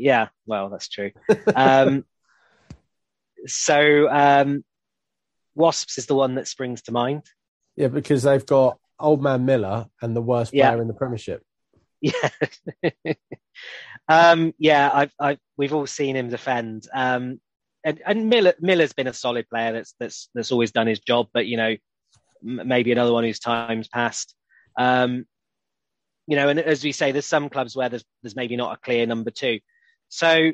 yeah, 0.00 0.28
well, 0.46 0.70
that's 0.70 0.88
true. 0.88 1.10
Um, 1.54 2.04
so 3.46 4.08
um, 4.10 4.64
Wasps 5.54 5.98
is 5.98 6.06
the 6.06 6.14
one 6.14 6.36
that 6.36 6.48
springs 6.48 6.82
to 6.82 6.92
mind. 6.92 7.22
Yeah, 7.76 7.88
because 7.88 8.22
they've 8.22 8.44
got 8.44 8.78
Old 8.98 9.22
Man 9.22 9.44
Miller 9.44 9.86
and 10.00 10.16
the 10.16 10.22
worst 10.22 10.52
player 10.52 10.62
yeah. 10.62 10.80
in 10.80 10.88
the 10.88 10.94
Premiership. 10.94 11.42
Yeah, 12.00 12.30
um, 14.08 14.54
yeah. 14.58 14.90
I've, 14.92 15.12
I've, 15.20 15.38
we've 15.58 15.74
all 15.74 15.86
seen 15.86 16.16
him 16.16 16.30
defend, 16.30 16.88
um, 16.94 17.40
and, 17.84 18.00
and 18.06 18.30
Miller, 18.30 18.54
Miller's 18.58 18.94
been 18.94 19.06
a 19.06 19.12
solid 19.12 19.48
player. 19.50 19.72
That's 19.72 19.94
that's 20.00 20.28
that's 20.34 20.50
always 20.50 20.72
done 20.72 20.86
his 20.86 21.00
job. 21.00 21.28
But 21.34 21.46
you 21.46 21.58
know, 21.58 21.76
m- 22.42 22.62
maybe 22.66 22.90
another 22.90 23.12
one 23.12 23.24
whose 23.24 23.38
time's 23.38 23.88
passed. 23.88 24.34
Um, 24.78 25.26
you 26.26 26.36
know, 26.36 26.48
and 26.48 26.58
as 26.58 26.82
we 26.82 26.92
say, 26.92 27.12
there's 27.12 27.26
some 27.26 27.50
clubs 27.50 27.76
where 27.76 27.90
there's 27.90 28.04
there's 28.22 28.36
maybe 28.36 28.56
not 28.56 28.72
a 28.72 28.80
clear 28.80 29.04
number 29.04 29.30
two. 29.30 29.60
So 30.10 30.52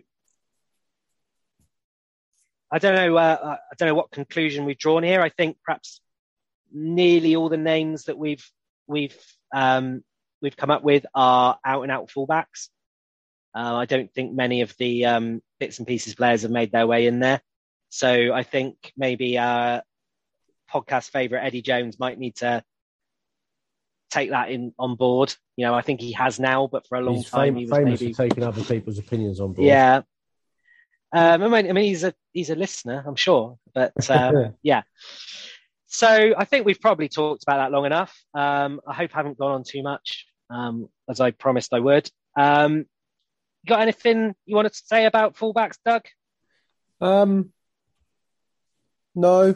I 2.71 2.79
don't 2.79 2.95
know. 2.95 3.17
Uh, 3.17 3.57
I 3.71 3.75
don't 3.77 3.89
know 3.89 3.95
what 3.95 4.11
conclusion 4.11 4.65
we've 4.65 4.79
drawn 4.79 5.03
here. 5.03 5.21
I 5.21 5.31
think 5.31 5.57
perhaps 5.65 6.01
nearly 6.73 7.35
all 7.35 7.49
the 7.49 7.57
names 7.57 8.05
that 8.05 8.19
we've 8.19 8.49
we've 8.87 9.17
um, 9.55 10.05
we've 10.43 10.57
come 10.57 10.71
up 10.71 10.85
with 10.85 11.07
are 11.15 11.59
out 11.65 11.83
and 11.83 11.91
out 11.91 12.11
fullbacks. 12.11 12.69
Uh, 13.55 13.77
I 13.77 13.87
don't 13.87 14.13
think 14.13 14.35
many 14.35 14.61
of 14.61 14.75
the 14.79 15.07
um, 15.07 15.43
bits 15.59 15.79
and 15.79 15.87
pieces 15.87 16.15
players 16.15 16.43
have 16.43 16.51
made 16.51 16.71
their 16.71 16.87
way 16.87 17.07
in 17.07 17.21
there. 17.21 17.41
So 17.89 18.33
I 18.33 18.43
think 18.43 18.93
maybe 18.97 19.39
our 19.39 19.83
podcast 20.71 21.11
favorite 21.11 21.45
Eddie 21.45 21.63
Jones 21.63 21.99
might 21.99 22.19
need 22.19 22.37
to 22.37 22.63
take 24.17 24.31
that 24.31 24.51
in 24.51 24.73
on 24.79 24.97
board. 24.97 25.35
You 25.57 25.67
know, 25.67 25.75
I 25.75 25.83
think 25.83 26.01
he 26.01 26.13
has 26.13 26.41
now, 26.41 26.67
but 26.67 26.87
for 26.87 26.99
a 26.99 27.01
long 27.01 27.17
he's 27.17 27.31
time 27.31 27.55
fam- 27.55 27.57
he 27.57 27.67
was 27.67 27.79
famous 27.79 28.01
maybe... 28.01 28.13
for 28.13 28.23
taking 28.29 28.45
other 28.45 28.63
people's 28.63 28.99
opinions 28.99 29.41
on 29.41 29.53
board. 29.53 29.67
Yeah. 29.67 30.03
Um, 31.13 31.43
I 31.43 31.49
mean, 31.49 31.71
I 31.71 31.73
mean, 31.73 31.85
he's 31.85 32.05
a 32.05 32.15
he's 32.33 32.51
a 32.51 32.57
listener, 32.57 33.05
I'm 33.07 33.17
sure, 33.17 33.59
but 33.75 34.11
um, 34.11 34.55
yeah. 34.63 34.83
So 35.87 36.35
I 36.37 36.45
think 36.45 36.67
we've 36.67 36.81
probably 36.81 37.09
talked 37.09 37.45
about 37.45 37.59
that 37.59 37.73
long 37.73 37.87
enough. 37.87 38.15
Um, 38.35 38.81
I 38.87 38.93
hope 38.93 39.11
I 39.15 39.19
haven't 39.19 39.39
gone 39.39 39.53
on 39.53 39.65
too 39.65 39.83
much, 39.83 40.27
um, 40.51 40.89
as 41.09 41.21
I 41.21 41.31
promised 41.31 41.73
I 41.73 41.81
would. 41.81 42.11
Um, 42.37 42.87
got 43.67 43.81
anything 43.81 44.35
you 44.45 44.57
wanted 44.57 44.73
to 44.73 44.83
say 44.85 45.07
about 45.07 45.37
fullbacks, 45.37 45.79
Doug? 45.85 46.03
Um, 47.01 47.53
no. 49.15 49.55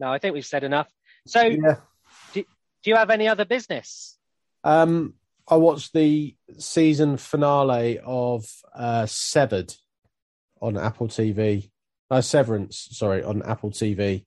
No, 0.00 0.12
I 0.12 0.18
think 0.18 0.32
we've 0.34 0.46
said 0.46 0.64
enough. 0.64 0.88
So, 1.26 1.42
yeah. 1.42 1.76
Do 2.82 2.90
you 2.90 2.96
have 2.96 3.10
any 3.10 3.28
other 3.28 3.44
business? 3.44 4.16
Um, 4.64 5.14
I 5.48 5.56
watched 5.56 5.92
the 5.92 6.36
season 6.58 7.16
finale 7.16 7.98
of 8.04 8.46
uh, 8.74 9.06
Severed 9.06 9.74
on 10.60 10.76
Apple 10.76 11.08
TV. 11.08 11.70
Uh, 12.10 12.20
Severance, 12.20 12.88
sorry, 12.92 13.22
on 13.22 13.42
Apple 13.42 13.70
TV, 13.70 14.24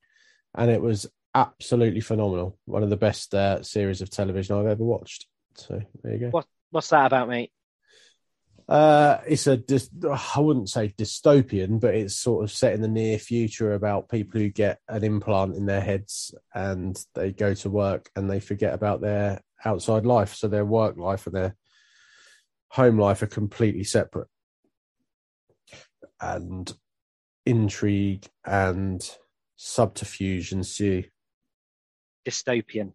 and 0.56 0.70
it 0.70 0.82
was 0.82 1.08
absolutely 1.34 2.02
phenomenal. 2.02 2.58
One 2.66 2.84
of 2.84 2.92
the 2.92 2.98
best 2.98 3.34
uh, 3.34 3.64
series 3.64 4.02
of 4.02 4.10
television 4.12 4.56
I've 4.56 4.68
ever 4.68 4.84
watched. 4.84 5.26
So 5.56 5.82
there 6.04 6.14
you 6.14 6.20
go. 6.20 6.30
What, 6.30 6.46
what's 6.70 6.90
that 6.90 7.08
about, 7.08 7.28
mate? 7.28 7.52
Uh, 8.68 9.20
it's 9.28 9.48
a 9.48 9.62
I 10.10 10.40
wouldn't 10.40 10.70
say 10.70 10.94
dystopian, 10.98 11.80
but 11.80 11.96
it's 11.96 12.16
sort 12.16 12.44
of 12.44 12.52
set 12.52 12.74
in 12.74 12.82
the 12.82 12.88
near 12.88 13.18
future 13.18 13.74
about 13.74 14.10
people 14.10 14.40
who 14.40 14.50
get 14.50 14.80
an 14.88 15.04
implant 15.04 15.56
in 15.56 15.66
their 15.66 15.82
heads 15.82 16.34
and 16.54 16.98
they 17.16 17.32
go 17.32 17.54
to 17.56 17.70
work 17.70 18.10
and 18.16 18.30
they 18.30 18.40
forget 18.40 18.74
about 18.74 19.02
their 19.02 19.42
outside 19.66 20.06
life, 20.06 20.34
so 20.36 20.48
their 20.48 20.66
work 20.66 20.98
life 20.98 21.26
and 21.28 21.36
their 21.36 21.56
home 22.70 22.98
life 22.98 23.22
are 23.22 23.28
completely 23.28 23.84
separate. 23.84 24.28
And 26.20 26.72
intrigue 27.46 28.28
and 28.46 29.04
subterfuge 29.56 30.52
ensue. 30.52 31.04
Dystopian. 32.28 32.94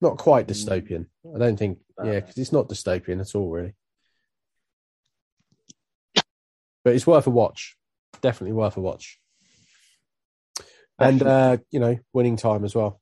Not 0.00 0.18
quite 0.18 0.48
dystopian. 0.48 1.06
I 1.34 1.38
don't 1.38 1.56
think. 1.56 1.78
Yeah, 2.02 2.20
because 2.20 2.36
it's 2.36 2.52
not 2.52 2.68
dystopian 2.68 3.20
at 3.20 3.34
all, 3.34 3.50
really. 3.50 3.74
But 6.84 6.94
it's 6.94 7.06
worth 7.06 7.26
a 7.26 7.30
watch. 7.30 7.76
Definitely 8.20 8.54
worth 8.54 8.76
a 8.76 8.80
watch. 8.80 9.18
And 10.98 11.22
uh, 11.22 11.56
you 11.70 11.80
know, 11.80 11.98
winning 12.12 12.36
time 12.36 12.64
as 12.64 12.74
well. 12.74 13.00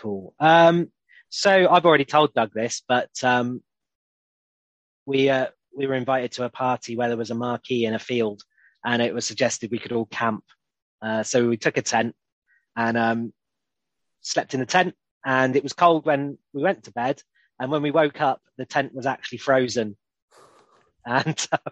Cool. 0.00 0.34
Um, 0.40 0.90
so 1.28 1.68
I've 1.70 1.86
already 1.86 2.04
told 2.04 2.34
Doug 2.34 2.52
this, 2.54 2.82
but 2.88 3.10
um, 3.22 3.62
we 5.06 5.28
uh, 5.28 5.48
we 5.76 5.86
were 5.86 5.94
invited 5.94 6.32
to 6.32 6.44
a 6.44 6.50
party 6.50 6.96
where 6.96 7.08
there 7.08 7.16
was 7.16 7.30
a 7.30 7.34
marquee 7.34 7.84
in 7.84 7.94
a 7.94 7.98
field, 7.98 8.42
and 8.84 9.02
it 9.02 9.14
was 9.14 9.26
suggested 9.26 9.70
we 9.70 9.78
could 9.78 9.92
all 9.92 10.06
camp 10.06 10.44
Uh, 11.00 11.22
so 11.22 11.48
we 11.48 11.56
took 11.56 11.76
a 11.76 11.82
tent 11.82 12.14
and 12.76 12.96
um, 12.96 13.32
slept 14.20 14.54
in 14.54 14.60
the 14.60 14.66
tent. 14.66 14.94
And 15.24 15.56
it 15.56 15.62
was 15.62 15.72
cold 15.72 16.06
when 16.06 16.38
we 16.52 16.62
went 16.62 16.84
to 16.84 16.92
bed. 16.92 17.22
And 17.60 17.70
when 17.70 17.82
we 17.82 17.90
woke 17.90 18.20
up, 18.20 18.40
the 18.56 18.66
tent 18.66 18.94
was 18.94 19.06
actually 19.06 19.38
frozen. 19.38 19.96
And 21.04 21.46
uh, 21.52 21.70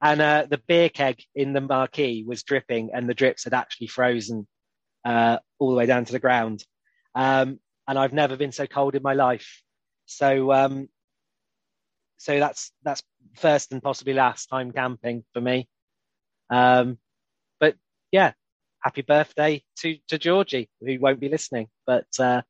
and 0.00 0.20
uh, 0.20 0.46
the 0.48 0.58
beer 0.58 0.88
keg 0.88 1.22
in 1.34 1.52
the 1.52 1.60
marquee 1.60 2.24
was 2.26 2.42
dripping, 2.42 2.90
and 2.92 3.08
the 3.08 3.14
drips 3.14 3.44
had 3.44 3.54
actually 3.54 3.86
frozen 3.88 4.46
uh, 5.04 5.38
all 5.58 5.70
the 5.70 5.76
way 5.76 5.86
down 5.86 6.04
to 6.04 6.12
the 6.12 6.18
ground. 6.18 6.64
Um, 7.14 7.60
and 7.86 7.98
I've 7.98 8.12
never 8.12 8.36
been 8.36 8.52
so 8.52 8.66
cold 8.66 8.94
in 8.94 9.02
my 9.02 9.14
life. 9.14 9.62
So, 10.06 10.52
um, 10.52 10.88
so 12.18 12.38
that's 12.38 12.72
that's 12.82 13.02
first 13.36 13.72
and 13.72 13.82
possibly 13.82 14.14
last 14.14 14.46
time 14.46 14.72
camping 14.72 15.24
for 15.32 15.40
me. 15.40 15.68
Um, 16.50 16.98
but 17.60 17.76
yeah, 18.12 18.32
happy 18.82 19.02
birthday 19.02 19.62
to 19.78 19.96
to 20.08 20.18
Georgie, 20.18 20.68
who 20.80 20.98
won't 21.00 21.20
be 21.20 21.28
listening. 21.28 21.68
But 21.86 22.06
uh, 22.18 22.42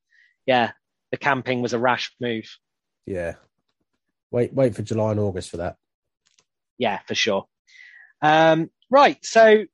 yeah, 0.46 0.72
the 1.14 1.18
camping 1.18 1.62
was 1.62 1.72
a 1.72 1.78
rash 1.78 2.12
move. 2.20 2.44
Yeah, 3.06 3.34
wait, 4.32 4.52
wait 4.52 4.74
for 4.74 4.82
July 4.82 5.12
and 5.12 5.20
August 5.20 5.48
for 5.50 5.58
that. 5.58 5.76
Yeah, 6.76 6.98
for 7.06 7.14
sure. 7.14 7.46
Um, 8.20 8.68
right, 8.90 9.24
so 9.24 9.44
a 9.62 9.66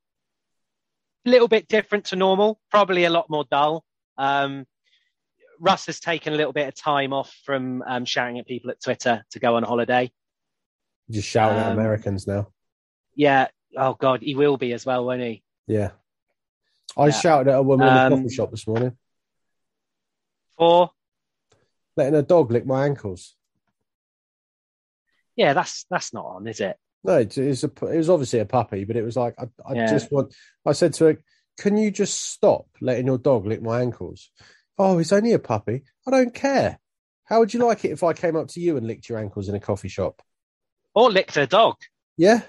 little 1.24 1.48
bit 1.48 1.66
different 1.66 2.04
to 2.06 2.16
normal, 2.16 2.60
probably 2.70 3.04
a 3.04 3.10
lot 3.10 3.30
more 3.30 3.46
dull. 3.50 3.84
Um, 4.18 4.66
Russ 5.58 5.86
has 5.86 5.98
taken 5.98 6.34
a 6.34 6.36
little 6.36 6.52
bit 6.52 6.68
of 6.68 6.74
time 6.74 7.14
off 7.14 7.34
from 7.46 7.82
um, 7.86 8.04
shouting 8.04 8.38
at 8.38 8.46
people 8.46 8.70
at 8.70 8.82
Twitter 8.82 9.24
to 9.30 9.38
go 9.38 9.56
on 9.56 9.62
holiday. 9.62 10.12
Just 11.10 11.26
shouting 11.28 11.58
at 11.58 11.68
Um, 11.68 11.72
Americans 11.78 12.26
now. 12.26 12.48
Yeah. 13.14 13.48
Oh 13.78 13.94
God, 13.94 14.20
he 14.20 14.34
will 14.34 14.58
be 14.58 14.72
as 14.74 14.84
well, 14.84 15.06
won't 15.06 15.22
he? 15.22 15.42
Yeah. 15.66 15.92
I 16.98 17.06
Yeah. 17.06 17.12
shouted 17.12 17.50
at 17.50 17.58
a 17.58 17.62
woman 17.62 17.88
in 17.88 17.96
Um, 17.96 18.12
a 18.12 18.16
coffee 18.16 18.34
shop 18.34 18.50
this 18.50 18.66
morning, 18.66 18.96
For 20.58 20.90
letting 22.00 22.18
a 22.18 22.22
dog 22.22 22.50
lick 22.50 22.66
my 22.66 22.84
ankles. 22.86 23.36
yeah, 25.36 25.52
that's 25.54 25.86
that's 25.90 26.12
not 26.12 26.24
on, 26.26 26.46
is 26.46 26.60
it? 26.60 26.76
No, 27.02 27.18
it, 27.18 27.36
it's 27.38 27.64
a, 27.64 27.68
it 27.68 27.96
was 27.96 28.10
obviously 28.10 28.40
a 28.40 28.44
puppy, 28.44 28.84
but 28.84 28.96
it 28.96 29.02
was 29.02 29.16
like 29.16 29.34
I, 29.38 29.44
I 29.66 29.74
Yeah. 29.74 29.86
just 29.86 30.12
want. 30.12 30.34
I 30.66 30.72
said 30.72 30.92
to 30.94 31.04
her, 31.06 31.22
"Can 31.58 31.76
you 31.76 31.90
just 31.90 32.20
stop 32.32 32.66
letting 32.80 33.06
your 33.06 33.18
dog 33.18 33.46
lick 33.46 33.62
my 33.62 33.80
ankles?" 33.80 34.30
Oh, 34.78 34.98
it's 34.98 35.12
only 35.12 35.32
a 35.32 35.38
puppy. 35.38 35.82
I 36.06 36.10
don't 36.10 36.34
care. 36.34 36.78
How 37.24 37.38
would 37.38 37.54
you 37.54 37.64
like 37.64 37.84
it 37.84 37.92
if 37.92 38.02
I 38.02 38.12
came 38.12 38.36
up 38.36 38.48
to 38.48 38.60
you 38.60 38.76
and 38.76 38.86
licked 38.86 39.08
your 39.08 39.18
ankles 39.18 39.48
in 39.48 39.54
a 39.54 39.60
coffee 39.60 39.88
shop? 39.88 40.20
Or 40.94 41.10
licked 41.10 41.36
a 41.36 41.46
dog. 41.46 41.76
Yeah, 42.16 42.42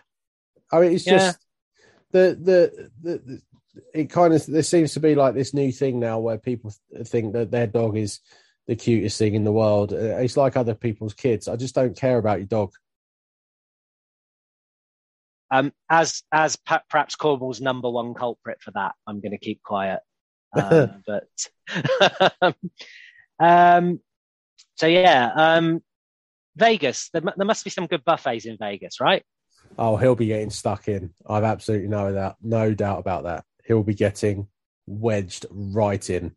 I 0.71 0.81
mean, 0.81 0.93
it's 0.93 1.05
Yeah. 1.05 1.17
just 1.17 1.39
the, 2.11 2.37
the 2.41 2.89
the 3.01 3.21
the 3.25 3.41
it 3.93 4.09
kind 4.09 4.33
of 4.33 4.45
there 4.47 4.63
seems 4.63 4.93
to 4.93 4.99
be 4.99 5.15
like 5.15 5.33
this 5.33 5.53
new 5.53 5.71
thing 5.71 5.99
now 5.99 6.19
where 6.19 6.37
people 6.37 6.73
think 7.05 7.33
that 7.33 7.51
their 7.51 7.67
dog 7.67 7.95
is 7.95 8.19
the 8.67 8.75
cutest 8.75 9.17
thing 9.17 9.35
in 9.35 9.43
the 9.43 9.51
world. 9.51 9.93
Uh, 9.93 10.17
It's 10.17 10.37
like 10.37 10.55
other 10.55 10.75
people's 10.75 11.13
kids. 11.13 11.47
I 11.47 11.55
just 11.55 11.75
don't 11.75 11.95
care 11.95 12.17
about 12.17 12.39
your 12.39 12.47
dog. 12.47 12.73
Um, 15.53 15.73
as 15.89 16.23
as 16.31 16.57
perhaps 16.89 17.15
Cornwall's 17.15 17.59
number 17.59 17.89
one 17.89 18.13
culprit 18.13 18.61
for 18.61 18.71
that, 18.71 18.93
I'm 19.05 19.19
going 19.19 19.33
to 19.33 19.37
keep 19.37 19.61
quiet. 19.63 19.99
Um, 20.53 21.01
but 21.07 21.29
um, 23.39 24.01
so 24.75 24.85
yeah, 24.85 25.31
um, 25.33 25.81
Vegas. 26.57 27.09
There, 27.13 27.21
there 27.21 27.45
must 27.45 27.63
be 27.63 27.69
some 27.69 27.87
good 27.87 28.03
buffets 28.03 28.45
in 28.45 28.57
Vegas, 28.57 28.99
right? 28.99 29.23
Oh, 29.77 29.95
he'll 29.95 30.15
be 30.15 30.25
getting 30.25 30.49
stuck 30.49 30.89
in. 30.89 31.13
I've 31.25 31.45
absolutely 31.45 31.87
no 31.87 32.13
doubt, 32.13 32.35
no 32.41 32.73
doubt 32.73 32.99
about 32.99 33.23
that. 33.23 33.45
He'll 33.65 33.83
be 33.83 33.93
getting 33.93 34.47
wedged 34.87 35.45
right 35.49 36.09
in. 36.09 36.35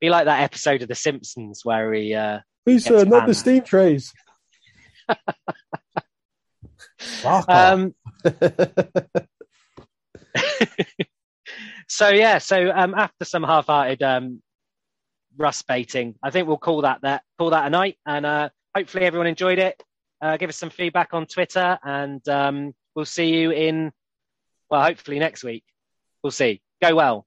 Be 0.00 0.10
like 0.10 0.26
that 0.26 0.42
episode 0.42 0.82
of 0.82 0.88
The 0.88 0.94
Simpsons 0.94 1.60
where 1.64 1.92
he. 1.92 2.14
Uh, 2.14 2.40
Gets 2.66 2.86
sir, 2.86 3.04
not 3.04 3.26
the 3.26 3.34
steam 3.34 3.62
trays. 3.62 4.12
Um, 7.24 7.94
so 11.88 12.08
yeah, 12.08 12.38
so 12.38 12.70
um, 12.74 12.94
after 12.94 13.24
some 13.24 13.42
half-hearted 13.42 14.02
um, 14.02 14.42
Russ 15.36 15.62
baiting, 15.62 16.16
I 16.22 16.30
think 16.30 16.48
we'll 16.48 16.56
call 16.56 16.82
that 16.82 17.02
that 17.02 17.22
call 17.38 17.50
that 17.50 17.66
a 17.66 17.70
night, 17.70 17.98
and 18.06 18.26
uh, 18.26 18.48
hopefully 18.74 19.04
everyone 19.04 19.26
enjoyed 19.26 19.58
it. 19.58 19.82
Uh, 20.20 20.36
give 20.36 20.48
us 20.48 20.56
some 20.56 20.70
feedback 20.70 21.12
on 21.12 21.26
Twitter, 21.26 21.78
and 21.84 22.26
um, 22.28 22.74
we'll 22.94 23.04
see 23.04 23.28
you 23.36 23.50
in 23.50 23.92
well, 24.70 24.82
hopefully 24.82 25.18
next 25.18 25.44
week. 25.44 25.64
We'll 26.22 26.30
see. 26.30 26.60
Go 26.82 26.94
well. 26.96 27.26